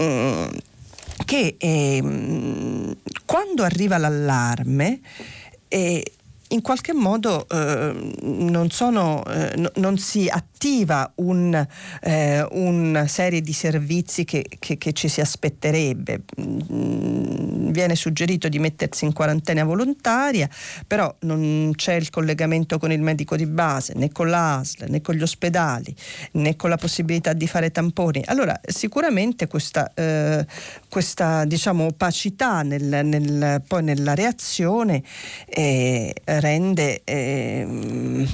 Mm, 0.00 0.48
che 1.24 1.56
eh, 1.58 2.96
quando 3.24 3.62
arriva 3.62 3.98
l'allarme 3.98 5.00
eh, 5.68 6.04
in 6.52 6.60
qualche 6.60 6.92
modo 6.92 7.46
eh, 7.48 8.12
non, 8.22 8.70
sono, 8.70 9.24
eh, 9.26 9.54
no, 9.56 9.70
non, 9.76 9.98
si 9.98 10.28
attiva 10.28 11.10
un, 11.16 11.66
eh, 12.02 12.46
una 12.50 13.06
serie 13.06 13.40
di 13.40 13.52
servizi 13.52 14.24
che, 14.24 14.44
che, 14.58 14.78
che 14.78 14.92
ci 14.92 15.08
si 15.08 15.20
aspetterebbe. 15.20 16.22
Mm, 16.40 17.70
viene 17.70 17.96
suggerito 17.96 18.48
di 18.48 18.58
mettersi 18.58 19.04
in 19.04 19.12
quarantena 19.12 19.64
volontaria, 19.64 20.48
però 20.86 21.12
non 21.20 21.72
c'è 21.74 21.94
il 21.94 22.10
collegamento 22.10 22.78
con 22.78 22.92
il 22.92 23.00
medico 23.00 23.34
di 23.34 23.46
base, 23.46 23.94
né 23.96 24.12
con 24.12 24.28
l'ASL, 24.28 24.86
né 24.88 25.00
con 25.00 25.14
gli 25.14 25.22
ospedali, 25.22 25.94
né 26.32 26.54
con 26.54 26.68
la 26.70 26.76
possibilità 26.76 27.32
di 27.32 27.48
fare 27.48 27.70
tamponi. 27.70 28.22
Allora 28.26 28.60
sicuramente 28.64 29.46
questa, 29.46 29.90
eh, 29.94 30.46
questa 30.88 31.44
diciamo, 31.46 31.86
opacità 31.86 32.62
nel, 32.62 33.00
nel, 33.04 33.62
poi 33.66 33.82
nella 33.82 34.14
reazione 34.14 35.02
eh, 35.46 36.14
rende, 36.42 37.02
eh, 37.04 38.26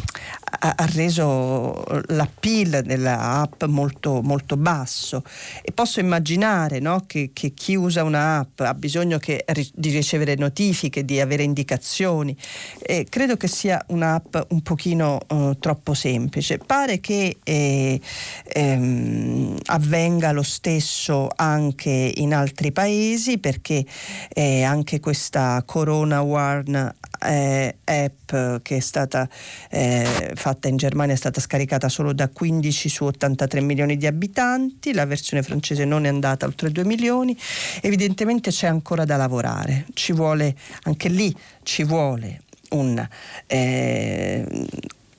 ha, 0.60 0.88
reso 0.94 1.84
l'appeal 2.08 2.82
della 2.82 3.42
app 3.42 3.64
molto, 3.64 4.22
molto 4.22 4.56
basso 4.56 5.22
e 5.62 5.72
posso 5.72 6.00
immaginare 6.00 6.78
no, 6.80 7.04
che, 7.06 7.30
che, 7.32 7.52
chi 7.52 7.76
usa 7.76 8.02
una 8.02 8.38
app 8.38 8.60
ha 8.60 8.74
bisogno 8.74 9.18
che, 9.18 9.44
di 9.74 9.90
ricevere 9.90 10.34
notifiche, 10.36 11.04
di 11.04 11.20
avere 11.20 11.42
indicazioni. 11.42 12.36
Eh, 12.80 13.06
credo 13.08 13.36
che 13.36 13.46
sia 13.46 13.84
un'app 13.88 14.36
un 14.48 14.62
pochino 14.62 15.20
uh, 15.28 15.56
troppo 15.58 15.94
semplice. 15.94 16.58
Pare 16.58 17.00
che 17.00 17.36
eh, 17.42 18.00
ehm, 18.44 19.58
avvenga 19.66 20.32
lo 20.32 20.42
stesso 20.42 21.28
anche 21.36 22.12
in 22.16 22.34
altri 22.34 22.72
paesi 22.72 23.38
perché 23.38 23.84
eh, 24.30 24.62
anche 24.62 24.98
questa 25.00 25.62
Corona 25.66 26.20
Warn 26.22 26.94
eh, 27.20 27.76
app 27.84 28.62
che 28.62 28.76
è 28.76 28.80
stata 28.80 29.28
eh, 29.70 30.32
fatta 30.34 30.68
in 30.68 30.76
Germania 30.76 31.14
è 31.14 31.16
stata 31.16 31.40
scaricata 31.40 31.88
solo 31.88 32.12
da 32.12 32.28
15 32.28 32.88
su 32.88 33.04
83 33.04 33.60
milioni 33.60 33.96
di 33.96 34.06
abitanti, 34.06 34.92
la 34.92 35.06
versione 35.06 35.42
francese 35.42 35.84
non 35.84 36.04
è 36.04 36.08
andata 36.08 36.46
oltre 36.46 36.70
2 36.70 36.84
milioni, 36.84 37.36
evidentemente 37.80 38.50
c'è 38.50 38.66
ancora 38.66 39.04
da 39.04 39.16
lavorare, 39.16 39.86
ci 39.94 40.12
vuole 40.12 40.54
anche 40.82 41.08
lì 41.08 41.34
ci 41.62 41.84
vuole 41.84 42.42
un, 42.70 43.06
eh, 43.46 44.66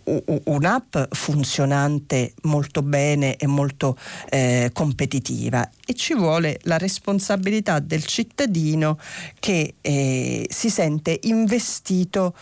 un'app 0.04 0.98
funzionante 1.12 2.34
molto 2.44 2.82
bene 2.82 3.36
e 3.36 3.48
molto 3.48 3.98
eh, 4.30 4.72
competitiva 4.74 5.70
e 5.86 5.94
ci 5.94 6.16
vuole 6.16 6.60
la 6.64 6.78
responsabilità 6.78 7.80
del 7.80 8.06
cittadino 8.06 8.98
che 9.40 9.76
eh, 9.82 10.48
si 10.50 10.70
sente 10.70 11.20
investito 11.24 12.36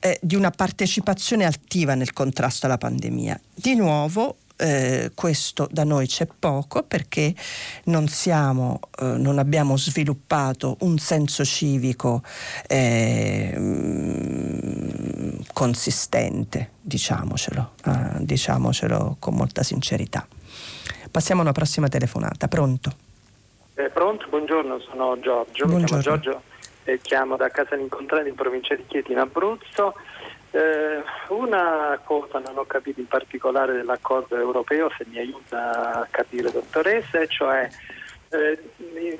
eh, 0.00 0.18
di 0.20 0.34
una 0.34 0.50
partecipazione 0.50 1.44
attiva 1.44 1.94
nel 1.94 2.12
contrasto 2.12 2.66
alla 2.66 2.78
pandemia. 2.78 3.40
Di 3.54 3.74
nuovo 3.74 4.36
eh, 4.64 5.10
questo 5.14 5.68
da 5.70 5.84
noi 5.84 6.06
c'è 6.06 6.26
poco 6.26 6.82
perché 6.84 7.34
non, 7.84 8.08
siamo, 8.08 8.80
eh, 8.98 9.04
non 9.04 9.38
abbiamo 9.38 9.76
sviluppato 9.76 10.78
un 10.80 10.96
senso 10.96 11.44
civico 11.44 12.22
eh, 12.66 13.54
consistente, 15.52 16.70
diciamocelo, 16.80 17.72
eh, 17.84 17.90
diciamocelo 18.20 19.16
con 19.18 19.34
molta 19.34 19.62
sincerità. 19.62 20.26
Passiamo 21.10 21.42
a 21.42 21.44
una 21.44 21.52
prossima 21.52 21.88
telefonata. 21.88 22.48
Pronto? 22.48 22.90
Eh, 23.74 23.90
pronto, 23.90 24.26
buongiorno, 24.30 24.80
sono 24.80 25.18
Giorgio. 25.20 25.66
Buongiorno. 25.66 25.78
Mi 25.78 25.84
chiamo 25.84 26.02
Giorgio 26.02 26.42
e 26.84 27.00
chiamo 27.02 27.36
da 27.36 27.50
Casa 27.50 27.76
Incontrati 27.76 28.28
in 28.28 28.34
provincia 28.34 28.74
di 28.74 28.84
Chieti 28.86 29.12
in 29.12 29.18
Abruzzo. 29.18 29.94
Eh, 30.54 31.02
una 31.30 31.98
cosa 32.04 32.38
non 32.38 32.58
ho 32.58 32.64
capito 32.64 33.00
in 33.00 33.08
particolare 33.08 33.72
dell'accordo 33.72 34.36
europeo, 34.36 34.88
se 34.96 35.04
mi 35.08 35.18
aiuta 35.18 36.02
a 36.02 36.06
capire 36.08 36.52
dottoressa, 36.52 37.26
cioè 37.26 37.68
eh, 38.28 38.58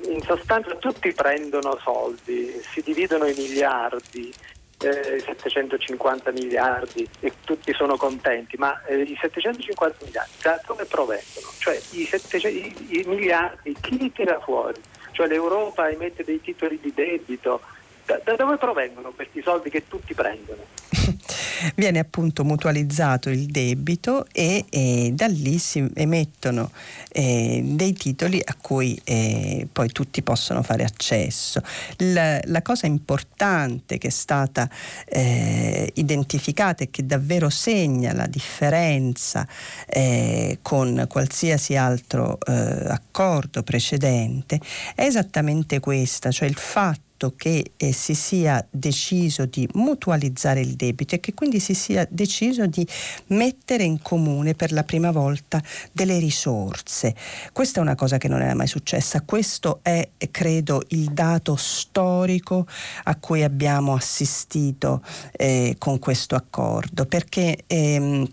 in 0.07 0.21
sostanza 0.21 0.75
tutti 0.75 1.11
prendono 1.11 1.77
soldi, 1.83 2.57
si 2.61 2.81
dividono 2.81 3.25
i 3.25 3.33
miliardi, 3.35 4.33
eh, 4.79 5.21
750 5.25 6.31
miliardi 6.31 7.05
e 7.19 7.33
tutti 7.43 7.73
sono 7.73 7.97
contenti, 7.97 8.55
ma 8.55 8.81
eh, 8.85 9.01
i 9.01 9.17
750 9.19 10.05
miliardi 10.05 10.31
da 10.41 10.61
dove 10.65 10.85
provengono? 10.85 11.47
Cioè 11.57 11.75
i, 11.91 12.05
700, 12.05 12.47
i, 12.47 12.99
i 12.99 13.03
miliardi 13.05 13.75
chi 13.81 13.97
li 13.97 14.09
tira 14.09 14.39
fuori? 14.39 14.79
Cioè 15.11 15.27
l'Europa 15.27 15.89
emette 15.89 16.23
dei 16.23 16.39
titoli 16.39 16.79
di 16.79 16.93
debito, 16.93 17.59
da, 18.05 18.21
da 18.23 18.35
dove 18.35 18.57
provengono 18.57 19.11
questi 19.11 19.41
soldi 19.41 19.69
che 19.69 19.87
tutti 19.87 20.13
prendono? 20.13 20.63
viene 21.75 21.99
appunto 21.99 22.43
mutualizzato 22.43 23.29
il 23.29 23.45
debito 23.45 24.25
e, 24.31 24.65
e 24.69 25.11
da 25.13 25.27
lì 25.27 25.57
si 25.57 25.87
emettono 25.93 26.71
eh, 27.11 27.61
dei 27.63 27.93
titoli 27.93 28.41
a 28.43 28.55
cui 28.59 28.99
eh, 29.03 29.67
poi 29.71 29.89
tutti 29.89 30.21
possono 30.21 30.61
fare 30.63 30.83
accesso. 30.83 31.61
La, 31.97 32.39
la 32.45 32.61
cosa 32.61 32.85
importante 32.85 33.97
che 33.97 34.07
è 34.07 34.11
stata 34.11 34.69
eh, 35.05 35.91
identificata 35.95 36.83
e 36.83 36.89
che 36.89 37.05
davvero 37.05 37.49
segna 37.49 38.13
la 38.13 38.27
differenza 38.27 39.47
eh, 39.87 40.59
con 40.61 41.05
qualsiasi 41.07 41.75
altro 41.75 42.37
eh, 42.45 42.51
accordo 42.87 43.63
precedente 43.63 44.59
è 44.93 45.03
esattamente 45.03 45.79
questa, 45.79 46.31
cioè 46.31 46.47
il 46.47 46.55
fatto 46.55 47.04
fatto 47.15 47.33
che 47.35 47.71
eh, 47.77 47.93
si 47.93 48.13
sia 48.13 48.65
deciso 48.69 49.45
di 49.45 49.67
mutualizzare 49.73 50.59
il 50.59 50.75
debito 50.75 51.15
e 51.15 51.19
che 51.19 51.33
quindi 51.33 51.59
si 51.59 51.73
sia 51.73 52.05
deciso 52.09 52.65
di 52.67 52.85
mettere 53.27 53.83
in 53.83 54.01
comune 54.01 54.53
per 54.53 54.73
la 54.73 54.83
prima 54.83 55.11
volta 55.11 55.61
delle 55.91 56.19
risorse. 56.19 57.15
Questa 57.53 57.79
è 57.79 57.81
una 57.81 57.95
cosa 57.95 58.17
che 58.17 58.27
non 58.27 58.41
era 58.41 58.53
mai 58.53 58.67
successa, 58.67 59.21
questo 59.21 59.79
è 59.81 60.09
credo 60.29 60.83
il 60.89 61.11
dato 61.11 61.55
storico 61.55 62.67
a 63.03 63.15
cui 63.15 63.43
abbiamo 63.43 63.93
assistito 63.93 65.01
eh, 65.31 65.75
con 65.79 65.99
questo 65.99 66.35
accordo 66.35 67.05
perché 67.05 67.63
ehm, 67.65 68.27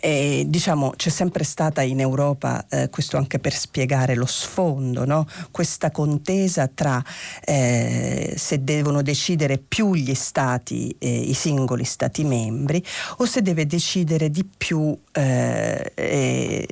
e, 0.00 0.44
diciamo, 0.46 0.92
c'è 0.96 1.10
sempre 1.10 1.44
stata 1.44 1.82
in 1.82 2.00
Europa, 2.00 2.66
eh, 2.68 2.88
questo 2.88 3.16
anche 3.16 3.38
per 3.38 3.54
spiegare 3.54 4.14
lo 4.14 4.26
sfondo, 4.26 5.04
no? 5.04 5.26
questa 5.50 5.90
contesa 5.90 6.68
tra 6.68 7.02
eh, 7.44 8.34
se 8.36 8.62
devono 8.62 9.02
decidere 9.02 9.58
più 9.58 9.94
gli 9.94 10.14
stati, 10.14 10.94
eh, 10.98 11.08
i 11.08 11.34
singoli 11.34 11.84
stati 11.84 12.24
membri, 12.24 12.82
o 13.18 13.26
se 13.26 13.42
deve 13.42 13.66
decidere 13.66 14.30
di 14.30 14.44
più 14.44 14.96
eh, 15.12 16.66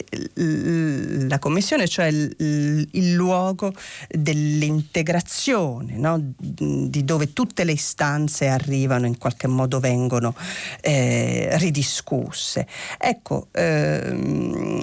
la 1.28 1.38
Commissione, 1.38 1.88
cioè 1.88 2.06
il, 2.06 2.88
il 2.92 3.12
luogo 3.12 3.72
dell'integrazione, 4.08 5.96
no? 5.96 6.20
di 6.38 7.04
dove 7.04 7.32
tutte 7.32 7.64
le 7.64 7.72
istanze 7.72 8.46
arrivano, 8.46 9.06
in 9.06 9.18
qualche 9.18 9.46
modo 9.46 9.80
vengono 9.80 10.34
eh, 10.80 11.48
ridiscusse. 11.58 12.66
Ecco, 12.98 13.15
ehm, 13.52 14.82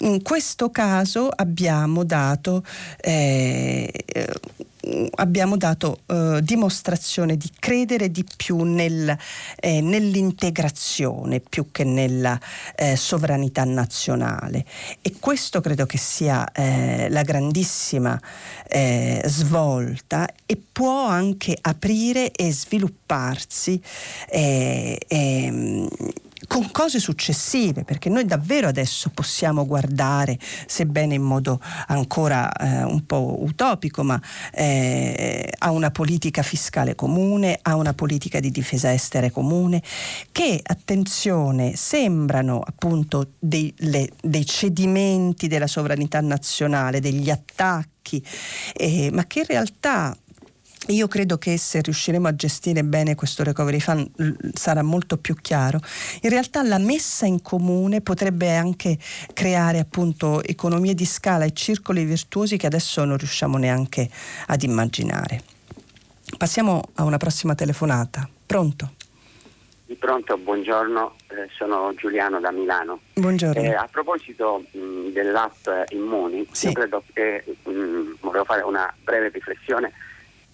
in 0.00 0.22
questo 0.22 0.70
caso 0.70 1.28
abbiamo 1.28 2.04
dato 2.04 2.64
eh, 3.00 3.90
abbiamo 5.16 5.56
dato 5.56 6.00
eh, 6.06 6.40
dimostrazione 6.42 7.36
di 7.36 7.50
credere 7.58 8.10
di 8.10 8.24
più 8.36 8.62
nel, 8.62 9.16
eh, 9.56 9.80
nell'integrazione 9.80 11.40
più 11.40 11.70
che 11.70 11.84
nella 11.84 12.38
eh, 12.76 12.96
sovranità 12.96 13.64
nazionale. 13.64 14.64
E 15.02 15.14
questo 15.18 15.60
credo 15.60 15.86
che 15.86 15.98
sia 15.98 16.50
eh, 16.52 17.08
la 17.10 17.22
grandissima 17.22 18.20
eh, 18.68 19.22
svolta 19.26 20.28
e 20.46 20.60
può 20.70 21.06
anche 21.06 21.56
aprire 21.60 22.30
e 22.32 22.52
svilupparsi 22.52 23.80
eh, 24.28 24.98
ehm, 25.06 25.88
con 26.48 26.70
cose 26.72 26.98
successive, 26.98 27.84
perché 27.84 28.08
noi 28.08 28.24
davvero 28.24 28.66
adesso 28.66 29.10
possiamo 29.10 29.66
guardare, 29.66 30.38
sebbene 30.66 31.14
in 31.14 31.22
modo 31.22 31.60
ancora 31.86 32.50
eh, 32.50 32.82
un 32.84 33.04
po' 33.04 33.36
utopico, 33.42 34.02
ma 34.02 34.20
eh, 34.52 35.52
a 35.58 35.70
una 35.70 35.90
politica 35.90 36.42
fiscale 36.42 36.94
comune, 36.94 37.58
a 37.62 37.76
una 37.76 37.92
politica 37.92 38.40
di 38.40 38.50
difesa 38.50 38.92
estera 38.92 39.30
comune, 39.30 39.82
che, 40.32 40.58
attenzione, 40.62 41.76
sembrano 41.76 42.60
appunto 42.64 43.34
dei, 43.38 43.72
le, 43.80 44.10
dei 44.20 44.46
cedimenti 44.46 45.48
della 45.48 45.66
sovranità 45.66 46.20
nazionale, 46.22 47.00
degli 47.00 47.28
attacchi, 47.28 48.24
eh, 48.74 49.10
ma 49.12 49.26
che 49.26 49.40
in 49.40 49.46
realtà 49.46 50.16
io 50.86 51.08
credo 51.08 51.36
che 51.38 51.58
se 51.58 51.80
riusciremo 51.82 52.28
a 52.28 52.34
gestire 52.34 52.82
bene 52.82 53.14
questo 53.14 53.42
recovery 53.42 53.80
fund 53.80 54.08
sarà 54.54 54.82
molto 54.82 55.18
più 55.18 55.34
chiaro. 55.34 55.80
In 56.22 56.30
realtà 56.30 56.62
la 56.62 56.78
messa 56.78 57.26
in 57.26 57.42
comune 57.42 58.00
potrebbe 58.00 58.54
anche 58.54 58.96
creare 59.34 59.78
appunto 59.78 60.42
economie 60.42 60.94
di 60.94 61.04
scala 61.04 61.44
e 61.44 61.52
circoli 61.52 62.04
virtuosi 62.04 62.56
che 62.56 62.66
adesso 62.66 63.04
non 63.04 63.16
riusciamo 63.16 63.58
neanche 63.58 64.08
ad 64.46 64.62
immaginare. 64.62 65.42
Passiamo 66.36 66.82
a 66.94 67.04
una 67.04 67.16
prossima 67.16 67.54
telefonata. 67.54 68.28
Pronto? 68.46 68.92
Pronto, 69.98 70.36
buongiorno, 70.36 71.14
eh, 71.28 71.48
sono 71.56 71.92
Giuliano 71.96 72.40
da 72.40 72.52
Milano. 72.52 73.00
Buongiorno. 73.14 73.60
Eh, 73.60 73.74
a 73.74 73.88
proposito 73.90 74.64
mh, 74.70 75.12
dell'app 75.12 75.66
Immuni, 75.88 76.46
sì. 76.52 76.66
io 76.66 76.72
credo 76.72 77.02
che 77.12 77.44
mh, 77.64 78.18
volevo 78.20 78.44
fare 78.44 78.62
una 78.62 78.94
breve 79.02 79.30
riflessione 79.30 79.92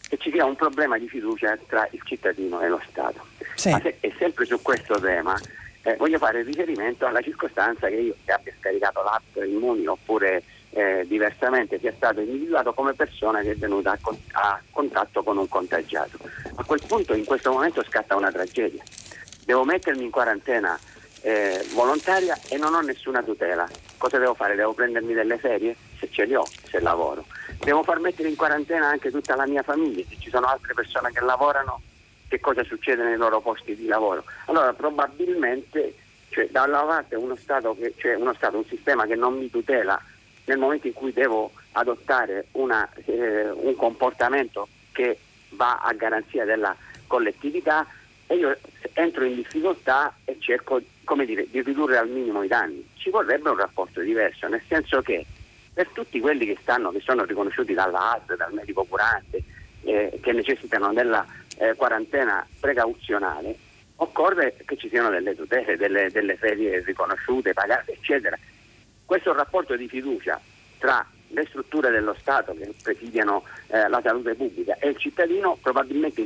che 0.09 0.17
ci 0.19 0.31
sia 0.31 0.45
un 0.45 0.57
problema 0.57 0.99
di 0.99 1.09
fiducia 1.09 1.57
tra 1.67 1.87
il 1.91 2.01
cittadino 2.05 2.61
e 2.61 2.69
lo 2.69 2.81
Stato. 2.89 3.27
Sì. 3.55 3.77
Se, 3.81 3.97
e 4.01 4.15
sempre 4.19 4.45
su 4.45 4.61
questo 4.63 4.99
tema 5.01 5.39
eh, 5.83 5.97
voglio 5.97 6.19
fare 6.19 6.43
riferimento 6.43 7.07
alla 7.07 7.21
circostanza 7.21 7.89
che 7.89 7.97
io 7.97 8.15
che 8.25 8.33
abbia 8.33 8.53
scaricato 8.59 9.03
l'app 9.03 9.37
Immuni 9.45 9.87
oppure 9.87 10.43
eh, 10.71 11.05
diversamente 11.07 11.79
sia 11.79 11.93
stato 11.95 12.21
individuato 12.21 12.73
come 12.73 12.95
persona 12.95 13.41
che 13.43 13.53
è 13.53 13.57
venuta 13.57 13.93
a, 13.93 13.99
con, 14.01 14.19
a, 14.33 14.61
contatto 14.71 15.23
con 15.23 15.37
un 15.37 15.49
contagiato. 15.49 16.19
A 16.57 16.65
quel 16.65 16.83
punto 16.87 17.15
in 17.15 17.25
questo 17.25 17.53
momento 17.53 17.83
scatta 17.85 18.17
una 18.17 18.33
tragedia. 18.33 18.83
Devo 19.45 19.65
mettermi 19.65 20.03
in 20.03 20.11
quarantena 20.11 20.79
eh, 21.21 21.65
volontaria 21.75 22.39
e 22.49 22.57
non 22.57 22.75
ho 22.75 22.81
nessuna 22.81 23.23
tutela. 23.23 23.69
Cosa 23.97 24.19
devo 24.19 24.35
fare? 24.35 24.57
Devo 24.57 24.73
prendermi 24.73 25.13
delle 25.13 25.39
ferie? 25.39 25.76
Se 25.99 26.09
ce 26.11 26.25
le 26.25 26.37
ho, 26.37 26.47
se 26.68 26.81
lavoro. 26.81 27.25
Devo 27.59 27.83
far 27.83 27.99
mettere 28.01 28.29
in 28.29 28.37
quarantena 28.37 28.89
anche 28.89 29.11
tutta 29.11 29.37
la 29.37 29.47
mia 29.47 29.63
famiglia, 29.63 30.05
se 30.09 30.17
ci 30.18 30.31
sono 30.31 30.47
altre 30.47 30.75
persone 30.75 31.11
che 31.13 31.21
lavorano, 31.21 31.81
che 32.29 32.41
cosa 32.41 32.63
succede 32.64 33.03
nei 33.03 33.17
loro 33.17 33.41
posti 33.41 33.75
di 33.75 33.87
lavoro. 33.87 34.25
Allora 34.47 34.72
probabilmente 34.72 35.95
cioè, 36.29 36.49
da 36.51 36.64
una 36.64 36.83
parte 36.83 37.14
uno 37.14 37.37
Stato, 37.37 37.76
che, 37.79 37.95
cioè 37.97 38.14
uno 38.17 38.35
Stato, 38.35 38.57
un 38.57 38.64
sistema 38.67 39.07
che 39.07 39.14
non 39.14 39.39
mi 39.39 39.49
tutela 39.51 40.01
nel 40.47 40.59
momento 40.59 40.89
in 40.89 40.93
cui 40.93 41.13
devo 41.13 41.53
adottare 41.72 42.47
una, 42.53 42.89
eh, 43.07 43.51
un 43.51 43.75
comportamento 43.76 44.68
che 44.93 45.18
va 45.51 45.81
a 45.81 45.93
garanzia 45.93 46.45
della 46.45 46.76
collettività 47.07 47.87
e 48.26 48.37
io 48.37 48.57
entro 48.95 49.25
in 49.25 49.37
difficoltà 49.37 50.14
e 50.25 50.37
cerco 50.41 50.81
dire, 51.25 51.47
di 51.49 51.63
ridurre 51.63 51.99
al 51.99 52.09
minimo 52.09 52.43
i 52.43 52.49
danni. 52.49 52.87
Ci 52.95 53.11
vorrebbe 53.11 53.51
un 53.51 53.57
rapporto 53.57 54.01
diverso, 54.01 54.49
nel 54.49 54.63
senso 54.67 55.03
che 55.03 55.25
per 55.75 55.88
tutti 55.92 56.21
quelli 56.21 56.46
che, 56.46 56.57
stanno, 56.63 56.91
che 56.92 57.01
sono 57.01 57.25
riconosciuti 57.25 57.75
dalla 57.75 58.13
ASL, 58.13 58.37
dal 58.37 58.53
medico 58.53 58.84
curante, 58.84 59.42
eh, 59.83 60.18
che 60.22 60.33
necessitano 60.33 60.92
della 60.92 61.26
eh, 61.59 61.75
quarantena 61.75 62.46
precauzionale, 62.61 63.57
occorre 63.96 64.57
che 64.64 64.76
ci 64.76 64.88
siano 64.88 65.11
delle 65.11 65.34
tutele, 65.34 65.76
delle, 65.76 66.11
delle 66.11 66.37
ferie 66.37 66.83
riconosciute, 66.84 67.53
pagate, 67.53 67.92
eccetera. 67.92 68.38
Questo 69.05 69.33
rapporto 69.33 69.76
di 69.76 69.88
fiducia 69.88 70.41
tra 70.79 71.05
le 71.29 71.45
strutture 71.49 71.91
dello 71.91 72.14
Stato 72.21 72.55
che 72.55 72.72
presidiano 72.80 73.42
eh, 73.67 73.88
la 73.88 74.01
salute 74.01 74.34
pubblica 74.34 74.76
e 74.79 74.91
il 74.91 74.96
cittadino 74.96 75.59
probabilmente 75.61 76.25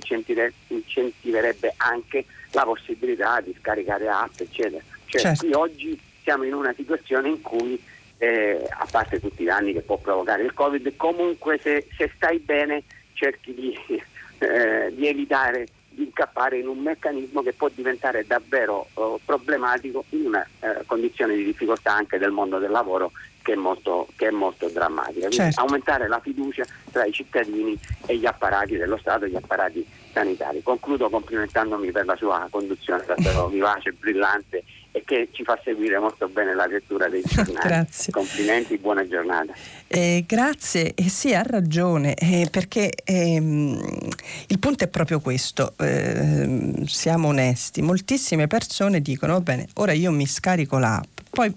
incentiverebbe 0.68 1.74
anche 1.78 2.26
la 2.52 2.64
possibilità 2.64 3.40
di 3.40 3.56
scaricare 3.58 4.08
app, 4.08 4.38
eccetera. 4.38 4.82
Cioè, 5.06 5.20
certo. 5.20 5.46
qui 5.46 5.54
oggi 5.54 6.00
siamo 6.22 6.44
in 6.44 6.52
una 6.52 6.74
situazione 6.74 7.28
in 7.28 7.40
cui 7.40 7.82
eh, 8.18 8.66
a 8.68 8.86
parte 8.90 9.20
tutti 9.20 9.42
i 9.42 9.46
danni 9.46 9.72
che 9.72 9.80
può 9.80 9.96
provocare 9.96 10.42
il 10.42 10.52
Covid, 10.52 10.96
comunque 10.96 11.58
se, 11.58 11.86
se 11.96 12.10
stai 12.14 12.38
bene 12.38 12.82
cerchi 13.14 13.54
di, 13.54 13.76
eh, 14.38 14.92
di, 14.92 15.06
evitare 15.06 15.66
di 15.88 16.04
incappare 16.04 16.58
in 16.58 16.68
un 16.68 16.78
meccanismo 16.78 17.42
che 17.42 17.52
può 17.52 17.68
diventare 17.72 18.26
davvero 18.26 18.88
eh, 18.94 19.18
problematico 19.24 20.04
in 20.10 20.26
una 20.26 20.46
eh, 20.60 20.84
condizione 20.86 21.34
di 21.34 21.44
difficoltà 21.44 21.92
anche 21.92 22.18
del 22.18 22.30
mondo 22.30 22.58
del 22.58 22.70
lavoro 22.70 23.12
che 23.42 23.52
è 23.54 23.56
molto, 23.56 24.08
che 24.16 24.28
è 24.28 24.30
molto 24.30 24.68
drammatica. 24.68 25.28
Certo. 25.30 25.60
aumentare 25.60 26.06
la 26.06 26.20
fiducia 26.20 26.64
tra 26.90 27.04
i 27.04 27.12
cittadini 27.12 27.78
e 28.06 28.16
gli 28.16 28.26
apparati 28.26 28.76
dello 28.76 28.98
Stato 28.98 29.24
e 29.24 29.30
gli 29.30 29.36
apparati 29.36 29.86
sanitari. 30.12 30.62
Concludo 30.62 31.08
complimentandomi 31.08 31.90
per 31.90 32.04
la 32.04 32.16
sua 32.16 32.46
conduzione 32.50 33.04
davvero 33.06 33.46
vivace, 33.48 33.92
brillante 33.92 34.64
e 34.98 35.02
che 35.04 35.28
ci 35.32 35.44
fa 35.44 35.58
seguire 35.62 35.98
molto 35.98 36.28
bene 36.28 36.54
la 36.54 36.66
lettura 36.66 37.08
dei 37.08 37.22
giornali. 37.24 37.66
grazie. 37.66 38.12
Complimenti, 38.12 38.76
buona 38.78 39.06
giornata. 39.06 39.52
Eh, 39.86 40.24
grazie, 40.26 40.92
eh, 40.94 41.08
sì, 41.08 41.34
ha 41.34 41.42
ragione, 41.42 42.14
eh, 42.14 42.48
perché 42.50 42.90
ehm, 43.04 44.08
il 44.48 44.58
punto 44.58 44.84
è 44.84 44.88
proprio 44.88 45.20
questo, 45.20 45.74
ehm, 45.78 46.84
siamo 46.84 47.28
onesti, 47.28 47.80
moltissime 47.80 48.46
persone 48.46 49.00
dicono, 49.00 49.34
va 49.34 49.40
bene, 49.40 49.68
ora 49.74 49.92
io 49.92 50.10
mi 50.10 50.26
scarico 50.26 50.78
l'app, 50.78 51.20
poi 51.30 51.54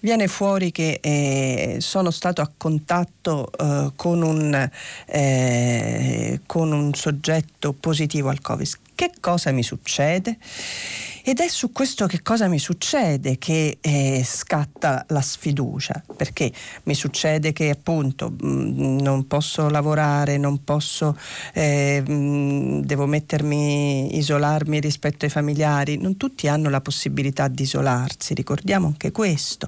viene 0.00 0.26
fuori 0.28 0.72
che 0.72 0.98
eh, 1.00 1.76
sono 1.80 2.10
stato 2.10 2.42
a 2.42 2.50
contatto 2.56 3.50
eh, 3.52 3.92
con, 3.96 4.22
un, 4.22 4.70
eh, 5.06 6.40
con 6.46 6.72
un 6.72 6.94
soggetto 6.94 7.72
positivo 7.72 8.28
al 8.28 8.40
Covid. 8.40 8.68
Che 8.94 9.12
cosa 9.20 9.50
mi 9.50 9.62
succede? 9.62 10.38
Ed 11.26 11.40
è 11.40 11.48
su 11.48 11.72
questo 11.72 12.06
che 12.06 12.20
cosa 12.20 12.48
mi 12.48 12.58
succede 12.58 13.38
che 13.38 13.78
eh, 13.80 14.22
scatta 14.22 15.06
la 15.08 15.22
sfiducia, 15.22 16.02
perché 16.14 16.52
mi 16.82 16.94
succede 16.94 17.54
che 17.54 17.70
appunto 17.70 18.28
mh, 18.28 18.46
mm, 18.46 18.98
non 18.98 19.26
posso 19.26 19.70
lavorare, 19.70 20.36
non 20.36 20.62
posso, 20.64 21.16
eh, 21.54 22.02
mh, 22.06 22.12
mm, 22.12 22.80
devo 22.80 23.06
mettermi, 23.06 24.18
isolarmi 24.18 24.80
rispetto 24.80 25.24
ai 25.24 25.30
familiari, 25.30 25.96
non 25.96 26.18
tutti 26.18 26.46
hanno 26.46 26.68
la 26.68 26.82
possibilità 26.82 27.48
di 27.48 27.62
isolarsi, 27.62 28.34
ricordiamo 28.34 28.88
anche 28.88 29.10
questo. 29.10 29.66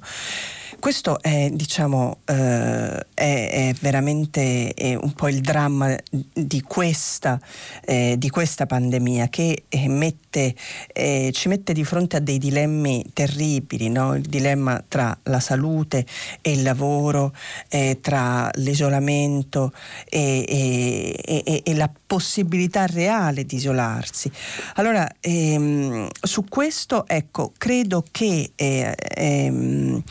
Questo 0.78 1.20
è, 1.20 1.48
diciamo, 1.50 2.18
eh, 2.26 3.06
è, 3.14 3.68
è 3.68 3.74
veramente 3.80 4.72
è 4.74 4.94
un 4.94 5.12
po' 5.14 5.28
il 5.28 5.40
dramma 5.40 5.96
di 6.10 6.60
questa, 6.60 7.40
eh, 7.84 8.14
di 8.18 8.28
questa 8.28 8.66
pandemia 8.66 9.28
che 9.28 9.64
eh, 9.68 9.88
mette, 9.88 10.54
eh, 10.92 11.30
ci 11.32 11.48
mette 11.48 11.72
di 11.72 11.82
fronte 11.82 12.16
a 12.18 12.20
dei 12.20 12.38
dilemmi 12.38 13.04
terribili, 13.12 13.88
no? 13.88 14.14
il 14.14 14.22
dilemma 14.22 14.82
tra 14.86 15.16
la 15.24 15.40
salute 15.40 16.06
e 16.42 16.52
il 16.52 16.62
lavoro, 16.62 17.34
eh, 17.68 17.98
tra 18.00 18.48
l'isolamento 18.54 19.72
e, 20.08 20.44
e, 20.46 21.42
e, 21.44 21.62
e, 21.64 21.74
la 21.74 21.90
possibilità 22.06 22.86
reale 22.86 23.44
di 23.44 23.56
isolarsi. 23.56 24.30
Allora, 24.74 25.08
ehm, 25.20 26.08
su 26.20 26.44
questo, 26.44 27.08
ecco, 27.08 27.52
credo 27.56 28.04
che 28.10 28.52
eh, 28.54 28.94
ehm, 29.14 30.02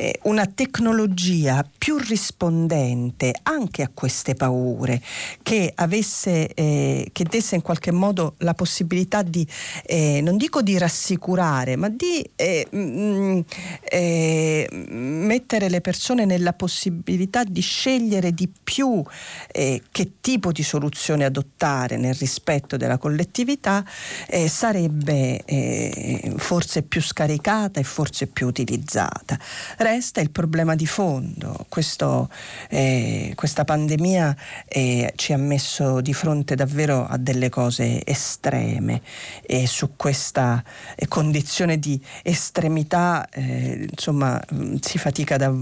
eh, 0.00 0.18
una 0.22 0.46
tecnologia 0.46 1.62
più 1.76 1.98
rispondente 1.98 3.34
anche 3.42 3.82
a 3.82 3.90
queste 3.92 4.34
paure, 4.34 5.02
che, 5.42 5.70
avesse, 5.74 6.54
eh, 6.54 7.10
che 7.12 7.24
desse 7.24 7.56
in 7.56 7.60
qualche 7.60 7.92
modo 7.92 8.34
la 8.38 8.54
possibilità 8.54 9.20
di, 9.20 9.46
eh, 9.84 10.20
non 10.22 10.38
dico 10.38 10.62
di 10.62 10.78
rassicurare, 10.78 11.76
ma 11.76 11.90
di 11.90 12.26
eh, 12.34 12.66
mh, 12.70 12.78
mm, 12.78 13.40
eh, 13.90 14.68
mettere 14.88 15.68
le 15.68 15.82
persone 15.82 16.24
nella 16.24 16.54
possibilità 16.54 17.44
di 17.44 17.60
scegliere 17.60 18.32
di 18.32 18.48
più 18.48 19.02
eh, 19.52 19.82
che 19.90 20.12
tipo 20.22 20.50
di 20.50 20.62
soluzione 20.62 21.26
adottare 21.26 21.98
nel 21.98 22.14
rispetto 22.14 22.78
della 22.78 22.96
collettività, 22.96 23.84
sarebbe 24.46 25.42
forse 26.36 26.82
più 26.82 27.02
scaricata 27.02 27.80
e 27.80 27.82
forse 27.82 28.26
più 28.26 28.46
utilizzata. 28.46 29.38
Resta 29.92 30.20
il 30.20 30.30
problema 30.30 30.76
di 30.76 30.86
fondo. 30.86 31.66
Questo, 31.68 32.30
eh, 32.68 33.32
questa 33.34 33.64
pandemia 33.64 34.36
eh, 34.68 35.12
ci 35.16 35.32
ha 35.32 35.36
messo 35.36 36.00
di 36.00 36.14
fronte 36.14 36.54
davvero 36.54 37.08
a 37.08 37.16
delle 37.16 37.48
cose 37.48 38.00
estreme 38.06 39.02
e 39.42 39.66
su 39.66 39.96
questa 39.96 40.62
eh, 40.94 41.08
condizione 41.08 41.80
di 41.80 42.00
estremità 42.22 43.28
eh, 43.30 43.88
insomma 43.90 44.40
mm, 44.54 44.76
si 44.80 44.96
fatica 44.96 45.36
da, 45.36 45.52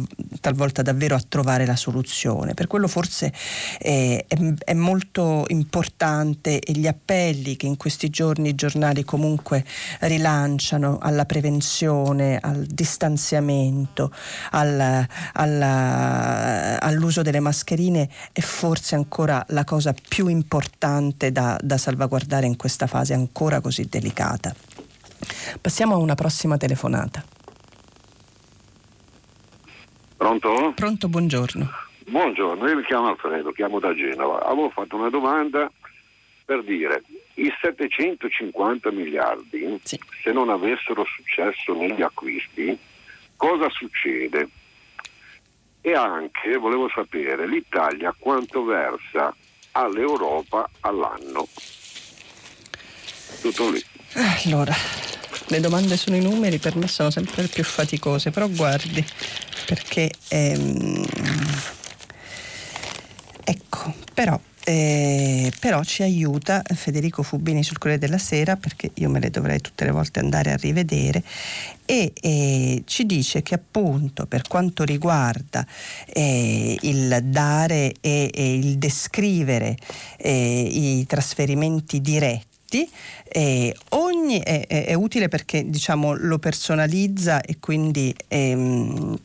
talvolta 0.43 0.83
davvero 0.83 1.15
a 1.15 1.25
trovare 1.27 1.65
la 1.65 1.77
soluzione. 1.77 2.53
Per 2.53 2.67
quello 2.67 2.87
forse 2.87 3.33
eh, 3.79 4.27
è, 4.29 4.37
è 4.63 4.75
molto 4.75 5.47
importante 5.49 6.61
e 6.61 6.73
gli 6.73 6.87
appelli 6.87 7.57
che 7.57 7.65
in 7.65 7.79
questi 7.79 8.11
giorni 8.11 8.51
i 8.51 8.55
giornali 8.55 9.05
comunque 9.05 9.65
rilanciano 10.01 10.99
alla 11.01 11.25
prevenzione, 11.25 12.37
al 12.39 12.67
distanziamento, 12.67 14.13
al, 14.51 15.07
alla, 15.33 16.81
all'uso 16.81 17.23
delle 17.23 17.41
mascherine 17.41 18.09
è 18.33 18.41
forse 18.41 18.95
ancora 18.95 19.45
la 19.49 19.65
cosa 19.65 19.95
più 20.09 20.29
importante 20.29 21.33
da, 21.33 21.59
da 21.61 21.77
salvaguardare 21.77 22.47
in 22.47 22.57
questa 22.57 22.87
fase 22.87 23.15
ancora 23.15 23.61
così 23.61 23.87
delicata. 23.89 24.55
Passiamo 25.61 25.95
a 25.95 25.99
una 25.99 26.15
prossima 26.15 26.57
telefonata. 26.57 27.25
Pronto? 30.17 30.73
Pronto, 30.75 31.09
buongiorno. 31.09 31.71
Buongiorno, 32.07 32.67
io 32.67 32.77
mi 32.77 32.85
chiamo 32.85 33.09
Alfredo, 33.09 33.53
chiamo 33.53 33.79
da 33.79 33.95
Genova. 33.95 34.43
Avevo 34.45 34.71
fatto 34.71 34.97
una 34.97 35.11
domanda 35.11 35.71
per 36.45 36.65
dire 36.65 37.03
i 37.35 37.53
750 37.61 38.91
miliardi, 38.91 39.79
sì. 39.83 40.01
se 40.23 40.33
non 40.33 40.49
avessero 40.49 41.05
successo 41.05 41.75
negli 41.75 42.01
acquisti, 42.01 42.77
cosa 43.39 43.71
succede? 43.71 44.49
E 45.81 45.95
anche 45.95 46.57
volevo 46.59 46.91
sapere 46.93 47.49
l'Italia 47.49 48.15
quanto 48.19 48.65
versa 48.65 49.35
all'Europa 49.73 50.69
all'anno. 50.81 51.47
Tutto 53.41 53.71
lì. 53.71 53.83
Allora, 54.45 54.75
le 55.47 55.61
domande 55.61 55.97
sono 55.97 56.17
i 56.17 56.23
numeri, 56.23 56.59
per 56.59 56.77
me 56.77 56.89
sono 56.89 57.11
sempre 57.11 57.47
più 57.47 57.63
faticose, 57.63 58.31
però 58.31 58.49
guardi, 58.49 59.05
perché 59.65 60.11
ehm, 60.29 61.07
ecco, 63.45 63.95
però 64.13 64.39
eh, 64.69 65.51
però 65.61 65.83
ci 65.83 66.03
aiuta 66.03 66.63
Federico 66.75 67.23
Fubini 67.23 67.63
sul 67.63 67.79
Corriere 67.79 68.05
della 68.05 68.19
Sera 68.19 68.57
perché 68.57 68.91
io 68.97 69.09
me 69.09 69.19
le 69.19 69.31
dovrei 69.31 69.61
tutte 69.61 69.87
le 69.87 69.93
volte 69.93 70.21
andare 70.21 70.53
a 70.53 70.57
rivedere 70.57 71.23
e 71.87 72.13
eh, 72.21 72.83
ci 72.85 73.07
dice 73.07 73.41
che 73.41 73.55
appunto 73.55 74.27
per 74.27 74.43
quanto 74.47 74.85
riguarda 74.85 75.67
eh, 76.05 76.77
il 76.83 77.19
dare 77.23 77.95
e, 78.03 78.31
e 78.31 78.55
il 78.59 78.77
descrivere 78.77 79.75
eh, 80.19 80.69
i 80.71 81.07
trasferimenti 81.07 82.03
diretti 82.03 82.87
eh, 83.27 83.75
ogni 83.91 84.39
è, 84.41 84.67
è, 84.67 84.85
è, 84.85 84.93
utile 84.93 85.29
perché 85.29 85.65
diciamo 85.71 86.13
lo 86.13 86.39
personalizza 86.39 87.41
e 87.41 87.57
quindi 87.59 88.15
ehm, 88.29 89.19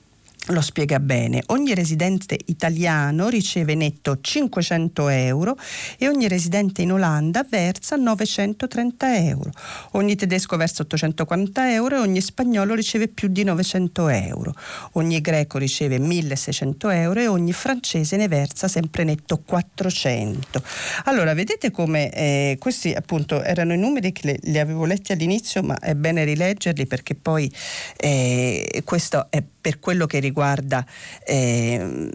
lo 0.47 0.61
spiega 0.61 0.99
bene. 0.99 1.41
Ogni 1.47 1.73
residente 1.73 2.37
italiano 2.47 3.29
riceve 3.29 3.75
netto 3.75 4.17
500 4.19 5.07
euro 5.07 5.55
e 5.97 6.09
ogni 6.09 6.27
residente 6.27 6.81
in 6.81 6.91
Olanda 6.91 7.45
versa 7.49 7.95
930 7.95 9.17
euro. 9.17 9.51
Ogni 9.91 10.15
tedesco 10.15 10.57
versa 10.57 10.81
840 10.83 11.71
euro 11.71 11.95
e 11.95 11.99
ogni 11.99 12.19
spagnolo 12.19 12.73
riceve 12.73 13.07
più 13.07 13.29
di 13.29 13.43
900 13.43 14.09
euro. 14.09 14.53
Ogni 14.93 15.21
greco 15.21 15.57
riceve 15.57 15.97
1600 15.97 16.89
euro 16.89 17.19
e 17.21 17.27
ogni 17.27 17.53
francese 17.53 18.17
ne 18.17 18.27
versa 18.27 18.67
sempre 18.67 19.05
netto 19.05 19.41
400. 19.45 20.61
Allora, 21.05 21.33
vedete 21.33 21.71
come 21.71 22.11
eh, 22.11 22.57
questi 22.59 22.91
appunto 22.91 23.41
erano 23.41 23.73
i 23.73 23.77
numeri 23.77 24.11
che 24.11 24.21
le, 24.25 24.39
li 24.41 24.59
avevo 24.59 24.83
letti 24.85 25.13
all'inizio, 25.13 25.63
ma 25.63 25.79
è 25.79 25.95
bene 25.95 26.25
rileggerli 26.25 26.85
perché 26.85 27.15
poi 27.15 27.49
eh, 27.95 28.81
questo 28.83 29.27
è 29.29 29.41
per 29.63 29.79
quello 29.79 30.07
che 30.07 30.19
riguarda 30.19 30.85
eh, 31.25 32.09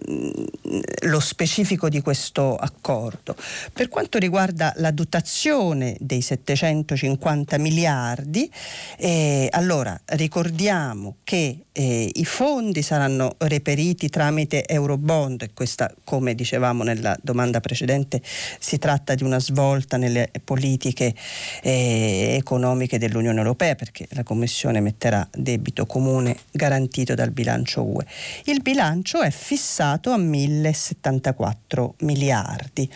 lo 1.07 1.19
specifico 1.19 1.89
di 1.89 2.03
questo 2.03 2.55
accordo. 2.55 3.35
Per 3.73 3.89
quanto 3.89 4.19
riguarda 4.19 4.75
la 4.77 4.91
dotazione 4.91 5.97
dei 5.99 6.21
750 6.21 7.57
miliardi, 7.57 8.53
eh, 8.99 9.49
allora 9.51 9.99
ricordiamo 10.05 11.17
che 11.25 11.61
eh, 11.73 12.11
i 12.13 12.25
fondi 12.27 12.83
saranno 12.83 13.37
reperiti 13.39 14.11
tramite 14.11 14.67
Eurobond 14.67 15.43
e 15.43 15.51
questa, 15.55 15.91
come 16.05 16.35
dicevamo 16.35 16.83
nella 16.83 17.17
domanda 17.23 17.61
precedente, 17.61 18.21
si 18.59 18.79
tratta 18.79 19.15
di 19.15 19.23
una 19.23 19.39
svolta 19.39 19.97
nelle 19.97 20.31
politiche 20.45 21.15
eh, 21.63 22.35
economiche 22.37 22.99
dell'Unione 22.99 23.39
Europea 23.39 23.75
perché 23.75 24.07
la 24.11 24.23
Commissione 24.23 24.81
metterà 24.81 25.27
debito 25.33 25.87
comune 25.87 26.37
garantito 26.51 27.15
dal 27.15 27.31
bilancio 27.39 27.85
UE. 27.85 28.05
Il 28.47 28.63
bilancio 28.63 29.21
è 29.21 29.31
fissato 29.31 30.11
a 30.11 30.17
1074 30.17 31.95
miliardi. 32.01 32.91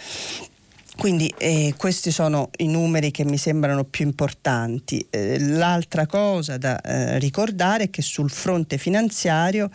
Quindi 0.96 1.32
eh, 1.38 1.74
questi 1.76 2.10
sono 2.10 2.50
i 2.58 2.66
numeri 2.66 3.10
che 3.10 3.24
mi 3.24 3.38
sembrano 3.38 3.84
più 3.84 4.04
importanti. 4.04 5.06
Eh, 5.10 5.38
l'altra 5.38 6.06
cosa 6.06 6.58
da 6.58 6.80
eh, 6.80 7.18
ricordare 7.18 7.84
è 7.84 7.90
che 7.90 8.02
sul 8.02 8.30
fronte 8.30 8.78
finanziario 8.78 9.70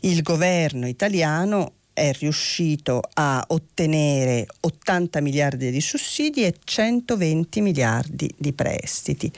il 0.00 0.22
governo 0.22 0.86
italiano 0.86 1.72
è 1.92 2.12
riuscito 2.12 3.00
a 3.14 3.44
ottenere 3.48 4.46
80 4.60 5.20
miliardi 5.20 5.70
di 5.70 5.80
sussidi 5.80 6.44
e 6.44 6.54
120 6.62 7.60
miliardi 7.60 8.32
di 8.36 8.52
prestiti. 8.52 9.30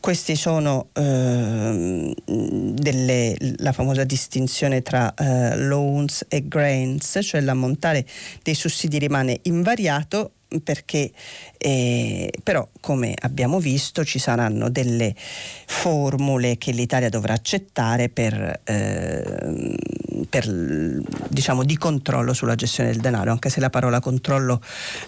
Questi 0.00 0.36
sono 0.36 0.88
eh, 0.92 2.14
delle, 2.24 3.36
la 3.56 3.72
famosa 3.72 4.04
distinzione 4.04 4.82
tra 4.82 5.14
eh, 5.14 5.56
loans 5.56 6.26
e 6.28 6.46
grants, 6.46 7.20
cioè 7.22 7.40
l'ammontare 7.40 8.04
dei 8.42 8.54
sussidi 8.54 8.98
rimane 8.98 9.40
invariato 9.42 10.32
perché 10.62 11.10
eh, 11.58 12.32
però 12.42 12.66
come 12.84 13.14
abbiamo 13.18 13.60
visto 13.60 14.04
ci 14.04 14.18
saranno 14.18 14.68
delle 14.68 15.14
formule 15.16 16.58
che 16.58 16.70
l'Italia 16.70 17.08
dovrà 17.08 17.32
accettare 17.32 18.10
per, 18.10 18.60
eh, 18.62 19.74
per 20.28 20.46
diciamo 21.28 21.64
di 21.64 21.78
controllo 21.78 22.34
sulla 22.34 22.54
gestione 22.54 22.90
del 22.90 23.00
denaro 23.00 23.30
anche 23.30 23.48
se 23.48 23.60
la 23.60 23.70
parola 23.70 24.00
controllo 24.00 24.60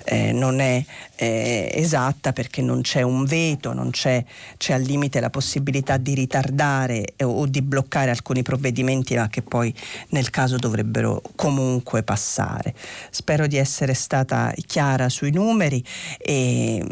eh, 0.05 0.33
non 0.33 0.61
è 0.61 0.83
eh, 1.17 1.71
esatta 1.75 2.33
perché 2.33 2.63
non 2.63 2.81
c'è 2.81 3.03
un 3.03 3.27
veto 3.27 3.75
non 3.75 3.91
c'è, 3.91 4.25
c'è, 4.57 4.73
al 4.73 4.81
limite 4.81 5.21
la 5.21 5.29
possibilità 5.29 5.99
di 5.99 6.15
ritardare 6.15 7.13
o 7.25 7.45
di 7.45 7.61
bloccare 7.61 8.09
alcuni 8.09 8.41
provvedimenti 8.41 9.15
ma 9.17 9.29
che 9.29 9.43
poi 9.43 9.75
nel 10.11 10.31
caso 10.31 10.57
dovrebbero 10.57 11.21
comunque 11.35 12.03
passare. 12.03 12.75
Spero 13.11 13.47
di 13.47 13.57
essere 13.57 13.93
stata 13.93 14.53
chiara 14.67 15.09
sui 15.09 15.33
numeri 15.33 15.85
e 16.19 16.83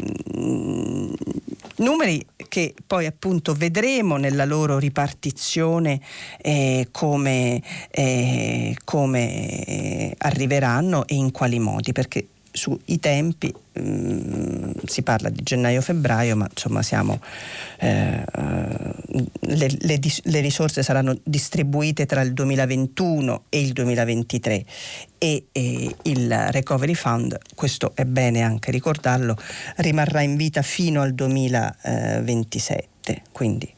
mm, 0.75 1.13
numeri 1.77 2.25
che 2.47 2.73
poi 2.85 3.05
appunto 3.05 3.53
vedremo 3.53 4.17
nella 4.17 4.45
loro 4.45 4.77
ripartizione 4.77 5.99
eh, 6.41 6.87
come, 6.91 7.61
eh, 7.91 8.75
come 8.83 10.13
arriveranno 10.17 11.07
e 11.07 11.15
in 11.15 11.31
quali 11.31 11.59
modi 11.59 11.91
perché 11.91 12.27
sui 12.51 12.99
tempi 12.99 13.53
mh, 13.75 13.81
mm, 13.81 14.71
si 14.85 15.01
parla 15.01 15.29
di 15.29 15.41
gennaio-febbraio, 15.43 16.35
ma 16.35 16.47
insomma 16.49 16.81
siamo, 16.81 17.19
eh, 17.79 18.23
le, 19.39 19.67
le, 19.79 19.99
le, 20.23 20.39
risorse 20.39 20.83
saranno 20.83 21.17
distribuite 21.23 22.05
tra 22.05 22.21
il 22.21 22.33
2021 22.33 23.43
e 23.49 23.59
il 23.59 23.73
2023 23.73 24.65
e, 25.17 25.45
e 25.51 25.95
il 26.03 26.51
Recovery 26.51 26.93
Fund, 26.93 27.37
questo 27.55 27.91
è 27.95 28.05
bene 28.05 28.41
anche 28.41 28.71
ricordarlo, 28.71 29.37
rimarrà 29.77 30.21
in 30.21 30.35
vita 30.35 30.61
fino 30.61 31.01
al 31.01 31.13
2027 31.13 32.93
quindi 33.31 33.71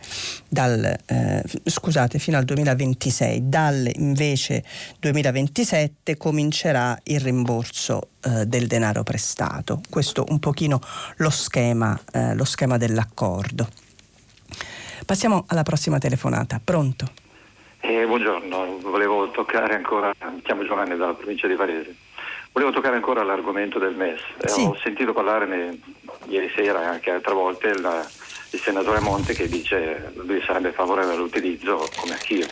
dal, 0.48 0.96
eh, 1.06 1.44
scusate, 1.66 2.20
fino 2.20 2.38
al 2.38 2.46
2026, 2.46 3.50
dal 3.50 3.90
invece 3.96 4.64
2027 5.00 6.16
comincerà 6.16 6.98
il 7.04 7.20
rimborso 7.20 8.10
eh, 8.24 8.46
del 8.46 8.68
denaro 8.68 9.04
prestato. 9.04 9.82
Questo 9.90 10.26
un 10.30 10.40
pochino 10.40 10.80
lo 11.18 11.30
schema, 11.30 12.00
eh, 12.14 12.36
lo 12.36 12.46
schema 12.46 12.78
dell'accordo. 12.78 13.68
Passiamo 15.06 15.46
alla 15.48 15.64
prossima 15.64 15.98
telefonata. 15.98 16.60
Pronto? 16.64 17.06
Eh, 17.80 18.06
buongiorno, 18.06 18.80
volevo 18.82 19.32
toccare 19.32 19.76
ancora, 19.76 20.12
mi 20.30 20.42
chiamo 20.42 20.66
Giovanni 20.66 20.98
dalla 20.98 21.14
provincia 21.14 21.48
di 21.48 21.56
Varese. 21.56 21.96
Volevo 22.52 22.72
toccare 22.72 22.96
ancora 22.96 23.24
l'argomento 23.24 23.80
del 23.80 23.96
MES. 23.96 24.20
Eh, 24.42 24.48
sì. 24.50 24.62
Ho 24.64 24.76
sentito 24.84 25.14
parlare 25.14 25.78
ieri 26.28 26.52
sera 26.56 26.82
e 26.82 26.86
anche 26.86 27.12
altre 27.12 27.34
volte 27.34 27.80
la, 27.80 28.06
il 28.52 28.60
senatore 28.60 29.00
Monte 29.00 29.34
che 29.34 29.48
dice 29.48 30.12
che 30.14 30.22
lui 30.26 30.42
sarebbe 30.42 30.72
favorevole 30.72 31.14
all'utilizzo, 31.14 31.88
come 31.96 32.14
anch'io, 32.14 32.48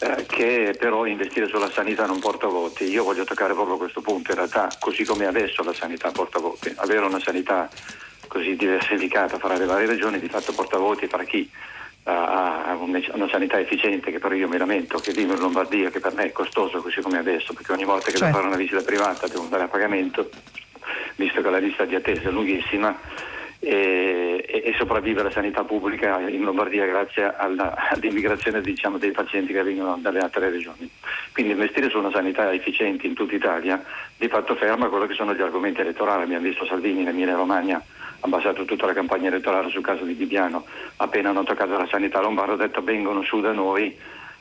eh, 0.00 0.26
che 0.26 0.74
però 0.78 1.06
investire 1.06 1.46
sulla 1.48 1.70
sanità 1.70 2.06
non 2.06 2.20
porta 2.20 2.46
voti. 2.46 2.84
Io 2.84 3.04
voglio 3.04 3.24
toccare 3.24 3.54
proprio 3.54 3.76
questo 3.76 4.00
punto, 4.00 4.30
in 4.30 4.36
realtà 4.36 4.68
così 4.78 5.04
come 5.04 5.26
adesso 5.26 5.62
la 5.62 5.74
sanità 5.74 6.10
porta 6.10 6.38
voti, 6.38 6.72
avere 6.76 7.04
una 7.04 7.20
sanità 7.20 7.68
così 8.26 8.56
diversificata 8.56 9.38
fra 9.38 9.56
le 9.56 9.64
varie 9.64 9.86
regioni 9.86 10.18
di 10.18 10.28
fatto 10.28 10.52
porta 10.52 10.76
voti 10.76 11.06
fra 11.06 11.22
chi 11.24 11.48
ha 12.06 12.76
una 12.76 13.28
sanità 13.30 13.58
efficiente 13.58 14.10
che 14.10 14.18
però 14.18 14.34
io 14.34 14.48
mi 14.48 14.58
lamento 14.58 14.98
che 14.98 15.12
vivo 15.12 15.32
in 15.32 15.38
Lombardia 15.38 15.88
che 15.88 16.00
per 16.00 16.12
me 16.12 16.24
è 16.24 16.32
costoso 16.32 16.82
così 16.82 17.00
come 17.00 17.18
adesso 17.18 17.54
perché 17.54 17.72
ogni 17.72 17.84
volta 17.84 18.06
che 18.06 18.18
certo. 18.18 18.26
devo 18.26 18.36
fare 18.36 18.48
una 18.48 18.56
visita 18.56 18.82
privata 18.82 19.26
devo 19.26 19.42
andare 19.42 19.62
a 19.62 19.68
pagamento 19.68 20.28
visto 21.16 21.40
che 21.40 21.48
la 21.48 21.58
lista 21.58 21.86
di 21.86 21.94
attesa 21.94 22.28
è 22.28 22.32
lunghissima 22.32 22.94
e, 23.64 24.62
e, 24.64 24.74
sopravvive 24.76 25.22
la 25.22 25.30
sanità 25.30 25.64
pubblica 25.64 26.20
in 26.20 26.42
Lombardia 26.42 26.86
grazie 26.86 27.34
alla, 27.36 27.74
all'immigrazione 27.90 28.60
diciamo, 28.60 28.98
dei 28.98 29.10
pazienti 29.10 29.52
che 29.52 29.62
vengono 29.62 29.98
dalle 30.00 30.20
altre 30.20 30.50
regioni. 30.50 30.88
Quindi 31.32 31.52
investire 31.52 31.88
su 31.88 31.98
una 31.98 32.10
sanità 32.10 32.52
efficiente 32.52 33.06
in 33.06 33.14
tutta 33.14 33.34
Italia 33.34 33.82
di 34.16 34.28
fatto 34.28 34.54
ferma 34.54 34.88
quello 34.88 35.06
che 35.06 35.14
sono 35.14 35.34
gli 35.34 35.42
argomenti 35.42 35.80
elettorali. 35.80 36.22
Abbiamo 36.22 36.44
visto 36.44 36.66
Salvini 36.66 37.00
in 37.00 37.08
Emilia 37.08 37.34
Romagna 37.34 37.82
ha 38.20 38.28
basato 38.28 38.64
tutta 38.64 38.86
la 38.86 38.94
campagna 38.94 39.28
elettorale 39.28 39.68
sul 39.68 39.82
caso 39.82 40.04
di 40.04 40.14
Bibiano, 40.14 40.64
appena 40.96 41.28
hanno 41.28 41.44
toccato 41.44 41.76
la 41.76 41.86
sanità 41.86 42.20
lombarda 42.20 42.54
ha 42.54 42.56
detto 42.56 42.82
vengono 42.82 43.22
su 43.22 43.40
da 43.40 43.52
noi 43.52 43.94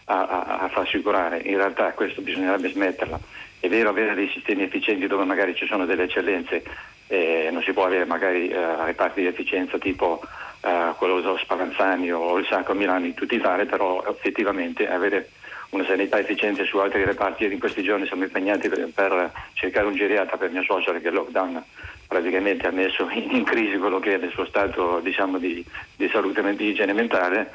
a, 0.05 0.25
a, 0.25 0.43
a 0.59 0.67
farsi 0.69 1.01
curare. 1.01 1.39
In 1.39 1.57
realtà 1.57 1.91
questo 1.91 2.21
bisognerebbe 2.21 2.69
smetterla. 2.69 3.19
È 3.63 3.69
vero 3.69 3.87
avere 3.87 4.13
dei 4.13 4.27
sistemi 4.27 4.63
efficienti 4.63 5.07
dove 5.07 5.23
magari 5.23 5.55
ci 5.55 5.65
sono 5.65 5.85
delle 5.85 6.03
eccellenze, 6.03 6.65
eh, 7.07 7.47
non 7.49 7.63
si 7.63 7.71
può 7.71 7.85
avere 7.85 8.03
magari 8.03 8.49
eh, 8.49 8.83
reparti 8.83 9.21
di 9.21 9.27
efficienza 9.27 9.77
tipo 9.77 10.19
eh, 10.59 10.91
quello 10.97 11.21
dello 11.21 11.37
Spallanzani 11.37 12.11
o 12.11 12.37
il 12.39 12.45
Sacco 12.45 12.73
a 12.73 12.75
Milano 12.75 13.05
in 13.05 13.13
tutta 13.13 13.35
Italia, 13.35 13.65
però 13.65 14.03
effettivamente 14.05 14.89
avere 14.89 15.29
una 15.69 15.85
sanità 15.85 16.19
efficiente 16.19 16.65
su 16.65 16.77
altri 16.79 17.05
reparti 17.05 17.45
in 17.45 17.57
questi 17.57 17.83
giorni 17.83 18.05
siamo 18.05 18.23
impegnati 18.23 18.67
per, 18.67 18.85
per 18.93 19.31
cercare 19.53 19.87
un 19.87 19.95
geriatra 19.95 20.35
per 20.35 20.51
mia 20.51 20.61
suocera 20.63 20.99
che 20.99 21.07
il 21.07 21.13
lockdown 21.13 21.63
praticamente 22.05 22.67
ha 22.67 22.71
messo 22.71 23.07
in 23.11 23.45
crisi 23.45 23.77
quello 23.77 23.99
che 23.99 24.19
è 24.19 24.21
il 24.21 24.31
suo 24.31 24.45
stato 24.45 24.99
diciamo, 24.99 25.37
di, 25.37 25.63
di, 25.95 26.09
salute 26.09 26.45
e 26.45 26.55
di 26.57 26.67
igiene 26.67 26.91
mentale 26.91 27.49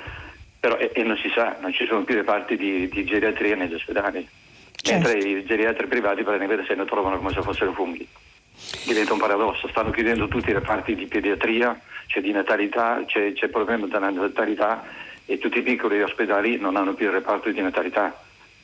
però, 0.59 0.75
e, 0.79 0.91
e, 0.95 1.03
non 1.03 1.19
si 1.19 1.31
sa, 1.35 1.59
non 1.61 1.71
ci 1.75 1.85
sono 1.85 2.05
più 2.05 2.15
reparti 2.15 2.57
di, 2.57 2.89
di 2.89 3.05
geriatria 3.05 3.57
negli 3.57 3.75
ospedali 3.75 4.27
certo. 4.81 5.09
mentre 5.09 5.29
i 5.29 5.45
geriatri 5.45 5.87
privati 5.87 6.23
praticamente 6.23 6.65
se 6.67 6.75
ne 6.75 6.85
trovano 6.85 7.17
come 7.19 7.33
se 7.33 7.43
fossero 7.43 7.73
funghi 7.73 8.07
diventa 8.85 9.13
un 9.13 9.19
paradosso, 9.19 9.69
stanno 9.69 9.91
chiudendo 9.91 10.29
tutti 10.29 10.51
i 10.51 10.53
reparti 10.53 10.95
di 10.95 11.07
pediatria, 11.07 11.79
c'è 12.07 12.21
di 12.21 12.33
natalità, 12.33 13.03
c'è, 13.07 13.33
c'è 13.33 13.45
il 13.45 13.51
problema 13.51 13.87
della 13.87 14.11
natalità 14.11 14.85
e 15.25 15.39
tutti 15.39 15.59
i 15.59 15.63
piccoli 15.63 16.03
ospedali 16.03 16.59
non 16.59 16.77
hanno 16.77 16.95
più 16.95 17.07
il 17.07 17.13
reparto 17.13 17.51
di 17.51 17.61
natalità, 17.61 18.17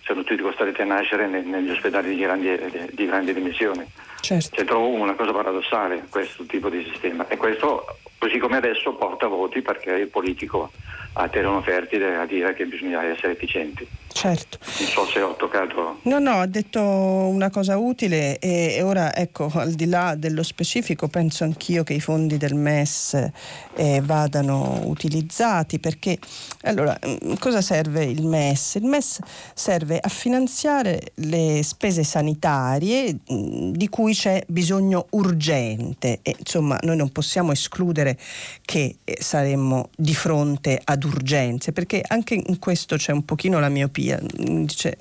sono 0.02 0.22
tutti 0.24 0.42
costretti 0.42 0.82
a 0.82 0.84
nascere 0.84 1.26
negli 1.26 1.70
ospedali 1.70 2.14
di 2.14 2.22
grandi, 2.22 2.88
di 2.90 3.06
grandi 3.06 3.32
dimensioni. 3.32 3.86
Certo. 4.20 4.56
Cioè, 4.56 4.64
trovo 4.64 4.88
una 4.88 5.14
cosa 5.14 5.32
paradossale 5.32 6.06
questo 6.08 6.44
tipo 6.44 6.68
di 6.68 6.82
sistema 6.90 7.28
e 7.28 7.36
questo 7.36 7.98
così 8.18 8.38
come 8.38 8.56
adesso 8.56 8.94
porta 8.94 9.26
voti 9.26 9.60
perché 9.60 9.92
il 9.92 10.08
politico 10.08 10.72
ha 11.14 11.28
terreno 11.28 11.62
fertile 11.62 12.16
a 12.16 12.26
dire 12.26 12.54
che 12.54 12.66
bisogna 12.66 13.02
essere 13.04 13.32
efficienti. 13.32 13.86
Certo. 14.14 14.58
Non 14.78 14.88
so 14.88 15.06
se 15.06 15.20
ho 15.20 15.34
toccato. 15.34 15.98
No, 16.02 16.18
no, 16.18 16.40
ha 16.40 16.46
detto 16.46 16.80
una 16.80 17.50
cosa 17.50 17.76
utile 17.76 18.38
e, 18.38 18.80
ora 18.82 19.14
ecco, 19.14 19.50
al 19.52 19.72
di 19.72 19.86
là 19.86 20.14
dello 20.14 20.42
specifico, 20.44 21.08
penso 21.08 21.42
anch'io 21.42 21.82
che 21.82 21.94
i 21.94 22.00
fondi 22.00 22.36
del 22.36 22.54
MES 22.54 23.30
eh, 23.74 24.00
vadano 24.04 24.82
utilizzati 24.84 25.80
perché 25.80 26.18
allora 26.62 26.96
mm, 27.04 27.34
cosa 27.38 27.60
serve 27.60 28.04
il 28.04 28.24
MES? 28.24 28.76
Il 28.76 28.84
MES 28.84 29.18
serve 29.52 29.98
a 30.00 30.08
finanziare 30.08 31.12
le 31.16 31.60
spese 31.62 32.04
sanitarie 32.04 33.12
mm, 33.12 33.72
di 33.72 33.88
cui 33.88 34.14
c'è 34.14 34.42
bisogno 34.46 35.06
urgente 35.10 36.20
e 36.22 36.36
insomma 36.38 36.78
noi 36.82 36.96
non 36.96 37.10
possiamo 37.10 37.52
escludere 37.52 38.16
che 38.64 38.96
eh, 39.04 39.16
saremmo 39.20 39.90
di 39.96 40.14
fronte 40.14 40.80
ad 40.82 41.03
urgenze, 41.06 41.72
perché 41.72 42.02
anche 42.06 42.34
in 42.34 42.58
questo 42.58 42.96
c'è 42.96 43.12
un 43.12 43.24
pochino 43.24 43.60
la 43.60 43.68
miopia. 43.68 44.20
Dice, 44.22 44.98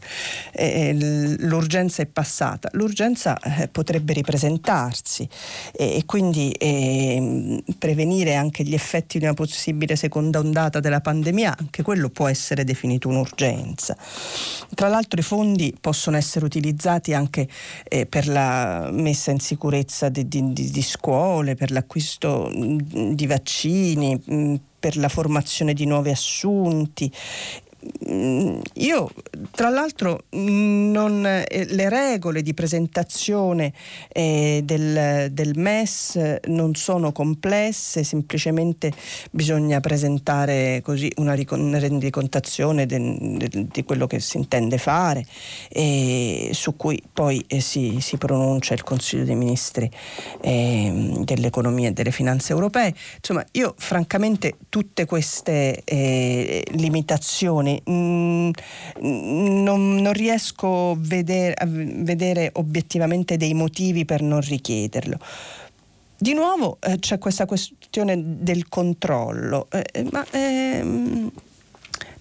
eh, 0.52 0.94
l'urgenza 1.40 2.02
è 2.02 2.06
passata, 2.06 2.70
l'urgenza 2.74 3.38
eh, 3.40 3.68
potrebbe 3.68 4.14
ripresentarsi 4.14 5.28
e, 5.72 5.98
e 5.98 6.06
quindi 6.06 6.52
eh, 6.52 7.64
prevenire 7.78 8.36
anche 8.36 8.64
gli 8.64 8.74
effetti 8.74 9.18
di 9.20 9.26
una 9.26 9.34
possibile 9.34 9.96
seconda 9.96 10.40
ondata 10.40 10.80
della 10.80 11.02
pandemia, 11.02 11.56
anche 11.58 11.84
quello 11.84 12.10
può 12.10 12.28
essere 12.28 12.64
definito 12.64 13.08
un'urgenza. 13.08 13.96
Tra 14.74 14.88
l'altro 14.88 15.20
i 15.20 15.24
fondi 15.24 15.76
possono 15.80 16.18
essere 16.18 16.46
utilizzati 16.46 17.14
anche 17.14 17.48
eh, 17.88 18.06
per 18.06 18.28
la 18.28 18.90
messa 18.92 19.32
in 19.32 19.40
sicurezza 19.40 20.10
di, 20.10 20.28
di, 20.28 20.54
di 20.54 20.82
scuole, 20.82 21.56
per 21.56 21.72
l'acquisto 21.72 22.52
di 22.54 23.28
vaccini, 23.28 24.62
per 24.84 24.98
la 24.98 25.08
formazione 25.08 25.74
di 25.74 25.86
nuovi 25.86 26.10
assunti 26.10 27.10
io 28.74 29.12
tra 29.52 29.70
l'altro 29.70 30.24
non, 30.32 31.26
eh, 31.26 31.66
le 31.70 31.90
regole 31.90 32.42
di 32.42 32.54
presentazione 32.54 33.74
eh, 34.10 34.62
del, 34.64 35.32
del, 35.32 35.58
MES 35.58 36.40
non 36.48 36.76
sono 36.76 37.12
complesse, 37.12 38.04
semplicemente 38.04 38.92
bisogna 39.32 39.80
presentare 39.80 40.82
così 40.84 41.12
una, 41.18 41.36
rendicontazione 41.36 42.86
di 42.86 43.84
quello 43.86 44.08
che 44.08 44.20
si 44.20 44.38
intende 44.38 44.78
fare 44.78 45.26
e 45.70 46.52
su 46.54 46.76
cui 46.76 47.02
poi 47.12 47.44
eh, 47.48 47.60
si, 47.60 47.98
si, 48.00 48.18
pronuncia 48.18 48.74
il 48.74 48.84
Consiglio 48.84 49.26
dei 49.26 49.36
Ministri 49.36 49.90
eh, 50.42 51.22
dell'Economia 51.24 51.90
e 51.90 51.92
delle 51.92 52.12
Finanze 52.12 52.54
Europee. 52.54 52.94
Insomma, 53.18 53.46
io 53.52 53.74
francamente 53.78 54.56
tutte 54.70 55.06
queste 55.06 55.82
eh, 55.84 56.64
limitazioni 56.72 57.73
mm, 57.90 58.50
non, 59.00 59.96
non, 59.96 60.14
riesco 60.14 60.96
vedere, 61.00 61.54
a 61.54 61.66
vedere 61.68 62.52
obiettivamente 62.54 63.38
dei 63.38 63.54
motivi 63.54 64.06
per 64.06 64.22
non 64.22 64.42
richiederlo. 64.42 65.18
Di 66.18 66.34
nuovo 66.34 66.78
eh, 66.80 67.00
c'è 67.00 67.18
questa 67.18 67.46
questione 67.46 68.22
del 68.42 68.70
controllo, 68.70 69.68
eh 69.72 70.08
ma 70.12 70.26
ehm, 70.32 71.32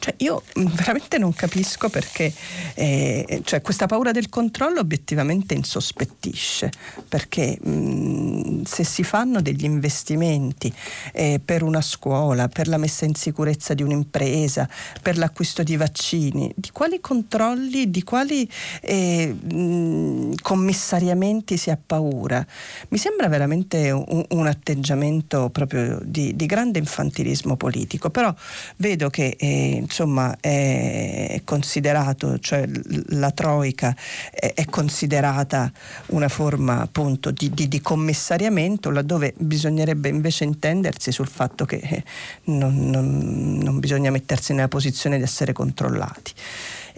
cioè 0.03 0.15
io 0.16 0.43
veramente 0.74 1.16
non 1.16 1.33
capisco 1.33 1.89
perché 1.89 2.33
eh, 2.74 3.41
cioè 3.45 3.62
questa 3.62 3.87
paura 3.87 4.11
del 4.11 4.29
controllo 4.29 4.81
obiettivamente 4.81 5.55
insospettisce, 5.55 6.73
perché 7.09 7.57
mh, 7.62 8.62
se 8.65 8.83
si 8.83 9.05
fanno 9.05 9.41
degli 9.41 9.62
investimenti 9.62 10.73
eh, 11.12 11.41
per 11.43 11.62
una 11.62 11.81
scuola, 11.81 12.49
per 12.49 12.66
la 12.66 12.79
messa 12.79 13.05
in 13.05 13.15
sicurezza 13.15 13.74
di 13.74 13.85
un'impresa, 13.85 14.69
per 15.01 15.19
l'acquisto 15.19 15.62
di 15.62 15.77
vaccini, 15.77 16.53
di 16.57 16.70
quali 16.73 16.99
controlli, 17.01 17.89
di 17.89 18.03
quali 18.03 18.51
eh, 18.81 19.33
mh, 19.33 20.35
commissariamenti 20.43 21.57
si 21.57 21.70
ha 21.70 21.79
paura? 21.79 22.45
Mi 22.89 22.99
sembra 22.99 23.29
veramente 23.29 23.93
un, 23.93 24.24
un 24.29 24.47
atteggiamento 24.49 25.49
proprio 25.51 26.01
di, 26.03 26.35
di, 26.35 26.47
grande 26.47 26.81
infantilismo 26.81 27.57
politico, 27.57 28.11
però 28.11 28.35
vedo 28.79 29.09
che 29.11 29.37
eh, 29.39 29.85
insomma 29.93 30.35
è 30.40 31.43
considerato, 31.44 32.39
cioè 32.39 32.66
la 33.09 33.31
Troica 33.31 33.94
è, 34.31 34.55
è 34.55 34.64
considerata 34.64 35.70
una 36.06 36.28
forma 36.28 36.81
appunto 36.81 37.31
di, 37.31 37.51
di, 37.51 37.69
di, 37.69 37.81
commissariamento 37.82 38.90
laddove 38.90 39.35
bisognerebbe 39.36 40.09
invece 40.09 40.44
intendersi 40.44 41.12
sul 41.12 41.28
fatto 41.28 41.66
che 41.66 42.02
non, 42.44 42.89
non, 42.89 43.59
non 43.62 43.81
bisogna 43.81 44.10
mettersi 44.10 44.55
nella 44.55 44.69
posizione 44.69 45.19
di 45.19 45.24
essere 45.24 45.52
controllati. 45.52 46.32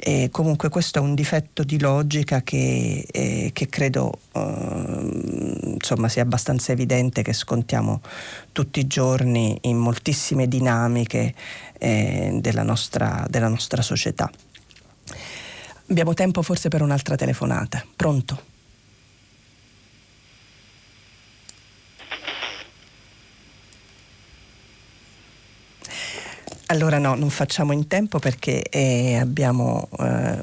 E 0.06 0.28
comunque 0.30 0.68
questo 0.68 0.98
è 0.98 1.00
un 1.00 1.14
difetto 1.14 1.62
di 1.62 1.80
logica 1.80 2.42
che, 2.42 3.06
eh, 3.10 3.50
che 3.54 3.68
credo 3.70 4.18
eh, 4.32 5.72
insomma, 5.72 6.10
sia 6.10 6.20
abbastanza 6.20 6.72
evidente 6.72 7.22
che 7.22 7.32
scontiamo 7.32 8.02
tutti 8.52 8.80
i 8.80 8.86
giorni 8.86 9.56
in 9.62 9.78
moltissime 9.78 10.46
dinamiche 10.46 11.34
eh, 11.78 12.36
della, 12.38 12.62
nostra, 12.62 13.24
della 13.30 13.48
nostra 13.48 13.80
società. 13.80 14.30
Abbiamo 15.88 16.12
tempo 16.12 16.42
forse 16.42 16.68
per 16.68 16.82
un'altra 16.82 17.16
telefonata. 17.16 17.82
Pronto? 17.96 18.53
Allora 26.74 26.98
no, 26.98 27.14
non 27.14 27.30
facciamo 27.30 27.72
in 27.72 27.86
tempo 27.86 28.18
perché 28.18 28.64
eh, 28.64 29.16
abbiamo, 29.16 29.88
eh, 29.96 30.40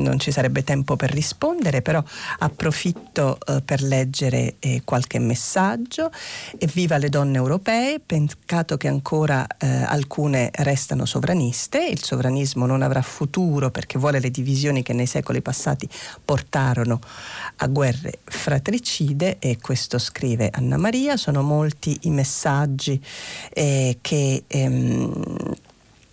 non 0.00 0.18
ci 0.18 0.30
sarebbe 0.30 0.64
tempo 0.64 0.96
per 0.96 1.10
rispondere, 1.10 1.82
però 1.82 2.02
approfitto 2.38 3.38
eh, 3.46 3.62
per 3.62 3.82
leggere 3.82 4.56
eh, 4.58 4.82
qualche 4.84 5.18
messaggio. 5.18 6.10
Evviva 6.58 6.96
le 6.98 7.08
donne 7.08 7.36
europee, 7.36 8.00
peccato 8.00 8.76
che 8.76 8.88
ancora 8.88 9.46
eh, 9.58 9.66
alcune 9.66 10.50
restano 10.54 11.04
sovraniste, 11.04 11.84
il 11.84 12.02
sovranismo 12.02 12.66
non 12.66 12.82
avrà 12.82 13.02
futuro 13.02 13.70
perché 13.70 13.98
vuole 13.98 14.20
le 14.20 14.30
divisioni 14.30 14.82
che 14.82 14.92
nei 14.92 15.06
secoli 15.06 15.42
passati 15.42 15.88
portarono 16.24 17.00
a 17.56 17.66
guerre 17.66 18.18
fratricide. 18.24 19.38
E 19.38 19.58
questo 19.60 19.98
scrive 19.98 20.50
Anna 20.52 20.76
Maria, 20.76 21.16
sono 21.16 21.42
molti 21.42 21.96
i 22.02 22.10
messaggi 22.10 23.02
eh, 23.52 23.98
che... 24.00 24.44
Ehm, 24.46 25.68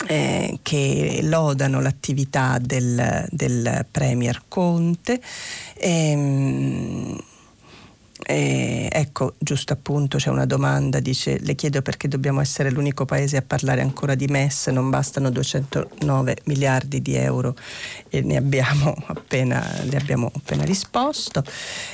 eh, 0.06 0.60
che 0.62 1.20
lodano 1.24 1.82
l'attività 1.82 2.60
del, 2.62 3.26
del 3.30 3.86
Premier 3.90 4.44
Conte. 4.48 5.20
Ehm, 5.76 7.18
E 8.26 8.90
ecco, 8.92 9.36
giusto 9.38 9.74
appunto 9.74 10.18
c'è 10.18 10.30
una 10.30 10.46
domanda, 10.46 11.00
dice 11.00 11.38
le 11.40 11.54
chiedo 11.56 11.82
perché 11.82 12.08
dobbiamo 12.08 12.42
essere 12.42 12.72
l'unico 12.72 13.06
paese 13.06 13.38
a 13.38 13.44
parlare 13.44 13.82
ancora 13.82 14.16
di 14.16 14.26
MES, 14.26 14.68
non 14.68 14.90
bastano 14.90 15.30
209 15.30 16.38
miliardi 16.46 17.02
di 17.02 17.16
euro 17.16 17.56
e 18.10 18.22
ne 18.22 18.38
abbiamo 18.38 18.96
appena, 19.08 19.64
le 19.84 19.98
abbiamo 19.98 20.32
appena 20.34 20.64
risposto. 20.64 21.44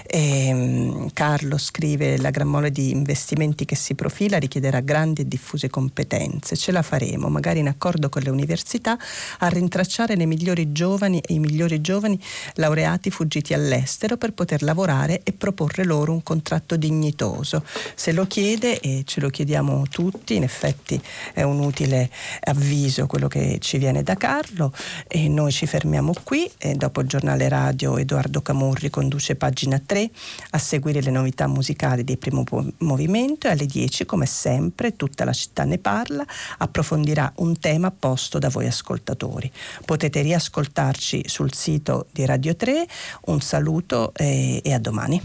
E, 0.07 0.49
um, 0.53 1.11
Carlo 1.11 1.57
scrive 1.57 2.17
la 2.17 2.29
gran 2.29 2.47
mole 2.47 2.71
di 2.71 2.91
investimenti 2.91 3.65
che 3.65 3.75
si 3.75 3.93
profila 3.95 4.37
richiederà 4.37 4.79
grandi 4.79 5.21
e 5.21 5.27
diffuse 5.27 5.69
competenze, 5.69 6.55
ce 6.55 6.71
la 6.71 6.81
faremo, 6.81 7.27
magari 7.27 7.59
in 7.59 7.67
accordo 7.67 8.09
con 8.09 8.21
le 8.21 8.29
università, 8.29 8.97
a 9.39 9.47
rintracciare 9.47 10.15
le 10.15 10.25
migliori 10.25 10.71
giovani 10.71 11.19
e 11.19 11.33
i 11.33 11.39
migliori 11.39 11.81
giovani 11.81 12.19
laureati 12.55 13.09
fuggiti 13.09 13.53
all'estero 13.53 14.15
per 14.17 14.33
poter 14.33 14.61
lavorare 14.63 15.21
e 15.23 15.33
proporre 15.33 15.83
loro 15.83 16.12
un 16.13 16.23
contratto 16.23 16.75
dignitoso. 16.75 17.63
Se 17.95 18.11
lo 18.11 18.25
chiede, 18.25 18.79
e 18.79 19.03
ce 19.05 19.19
lo 19.19 19.29
chiediamo 19.29 19.83
tutti, 19.89 20.35
in 20.35 20.43
effetti 20.43 21.01
è 21.33 21.41
un 21.43 21.59
utile 21.59 22.09
avviso 22.41 23.07
quello 23.07 23.27
che 23.27 23.57
ci 23.59 23.77
viene 23.77 24.03
da 24.03 24.15
Carlo 24.15 24.73
e 25.07 25.27
noi 25.27 25.51
ci 25.51 25.65
fermiamo 25.65 26.13
qui 26.23 26.49
e 26.57 26.75
dopo 26.75 27.01
il 27.01 27.07
giornale 27.07 27.47
radio 27.49 27.97
Edoardo 27.97 28.41
Camurri 28.41 28.89
conduce 28.89 29.35
pagina 29.35 29.81
3 29.83 30.09
a 30.51 30.57
seguire 30.57 31.01
le 31.01 31.11
novità 31.11 31.47
musicali 31.47 32.03
del 32.03 32.17
primo 32.17 32.43
movimento 32.79 33.47
e 33.47 33.51
alle 33.51 33.65
10 33.65 34.05
come 34.05 34.25
sempre 34.25 34.95
tutta 34.95 35.25
la 35.25 35.33
città 35.33 35.63
ne 35.63 35.77
parla 35.77 36.25
approfondirà 36.57 37.31
un 37.37 37.59
tema 37.59 37.91
posto 37.91 38.39
da 38.39 38.49
voi 38.49 38.67
ascoltatori. 38.67 39.51
Potete 39.85 40.21
riascoltarci 40.21 41.23
sul 41.27 41.53
sito 41.53 42.07
di 42.11 42.25
Radio 42.25 42.55
3. 42.55 42.85
Un 43.25 43.41
saluto 43.41 44.13
e, 44.15 44.61
e 44.63 44.73
a 44.73 44.79
domani. 44.79 45.21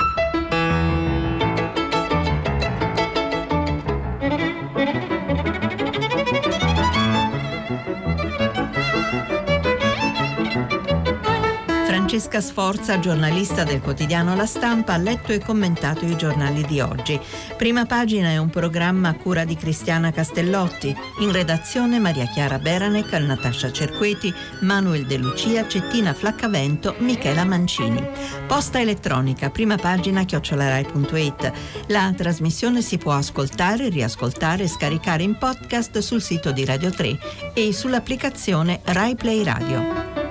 Thank 0.00 0.18
you. 0.18 0.29
Francesca 12.10 12.40
Sforza, 12.40 12.98
giornalista 12.98 13.62
del 13.62 13.80
quotidiano 13.80 14.34
La 14.34 14.44
Stampa, 14.44 14.94
ha 14.94 14.96
letto 14.96 15.30
e 15.30 15.38
commentato 15.38 16.04
i 16.04 16.16
giornali 16.16 16.64
di 16.64 16.80
oggi. 16.80 17.16
Prima 17.56 17.86
pagina 17.86 18.30
è 18.30 18.36
un 18.36 18.50
programma 18.50 19.10
a 19.10 19.14
cura 19.14 19.44
di 19.44 19.54
Cristiana 19.54 20.10
Castellotti. 20.10 20.92
In 21.20 21.30
redazione 21.30 22.00
Maria 22.00 22.26
Chiara 22.26 22.58
Beranec, 22.58 23.12
Natascia 23.12 23.70
Cerqueti, 23.70 24.34
Manuel 24.62 25.06
De 25.06 25.18
Lucia, 25.18 25.68
Cettina 25.68 26.12
Flaccavento, 26.12 26.96
Michela 26.98 27.44
Mancini. 27.44 28.04
Posta 28.44 28.80
elettronica, 28.80 29.50
prima 29.50 29.76
pagina 29.76 30.24
chiocciolarai.it. 30.24 31.52
La 31.86 32.12
trasmissione 32.16 32.82
si 32.82 32.98
può 32.98 33.12
ascoltare, 33.12 33.88
riascoltare 33.88 34.64
e 34.64 34.68
scaricare 34.68 35.22
in 35.22 35.38
podcast 35.38 35.98
sul 35.98 36.20
sito 36.20 36.50
di 36.50 36.64
Radio 36.64 36.90
3 36.90 37.18
e 37.54 37.72
sull'applicazione 37.72 38.80
Rai 38.82 39.14
Play 39.14 39.44
Radio. 39.44 40.29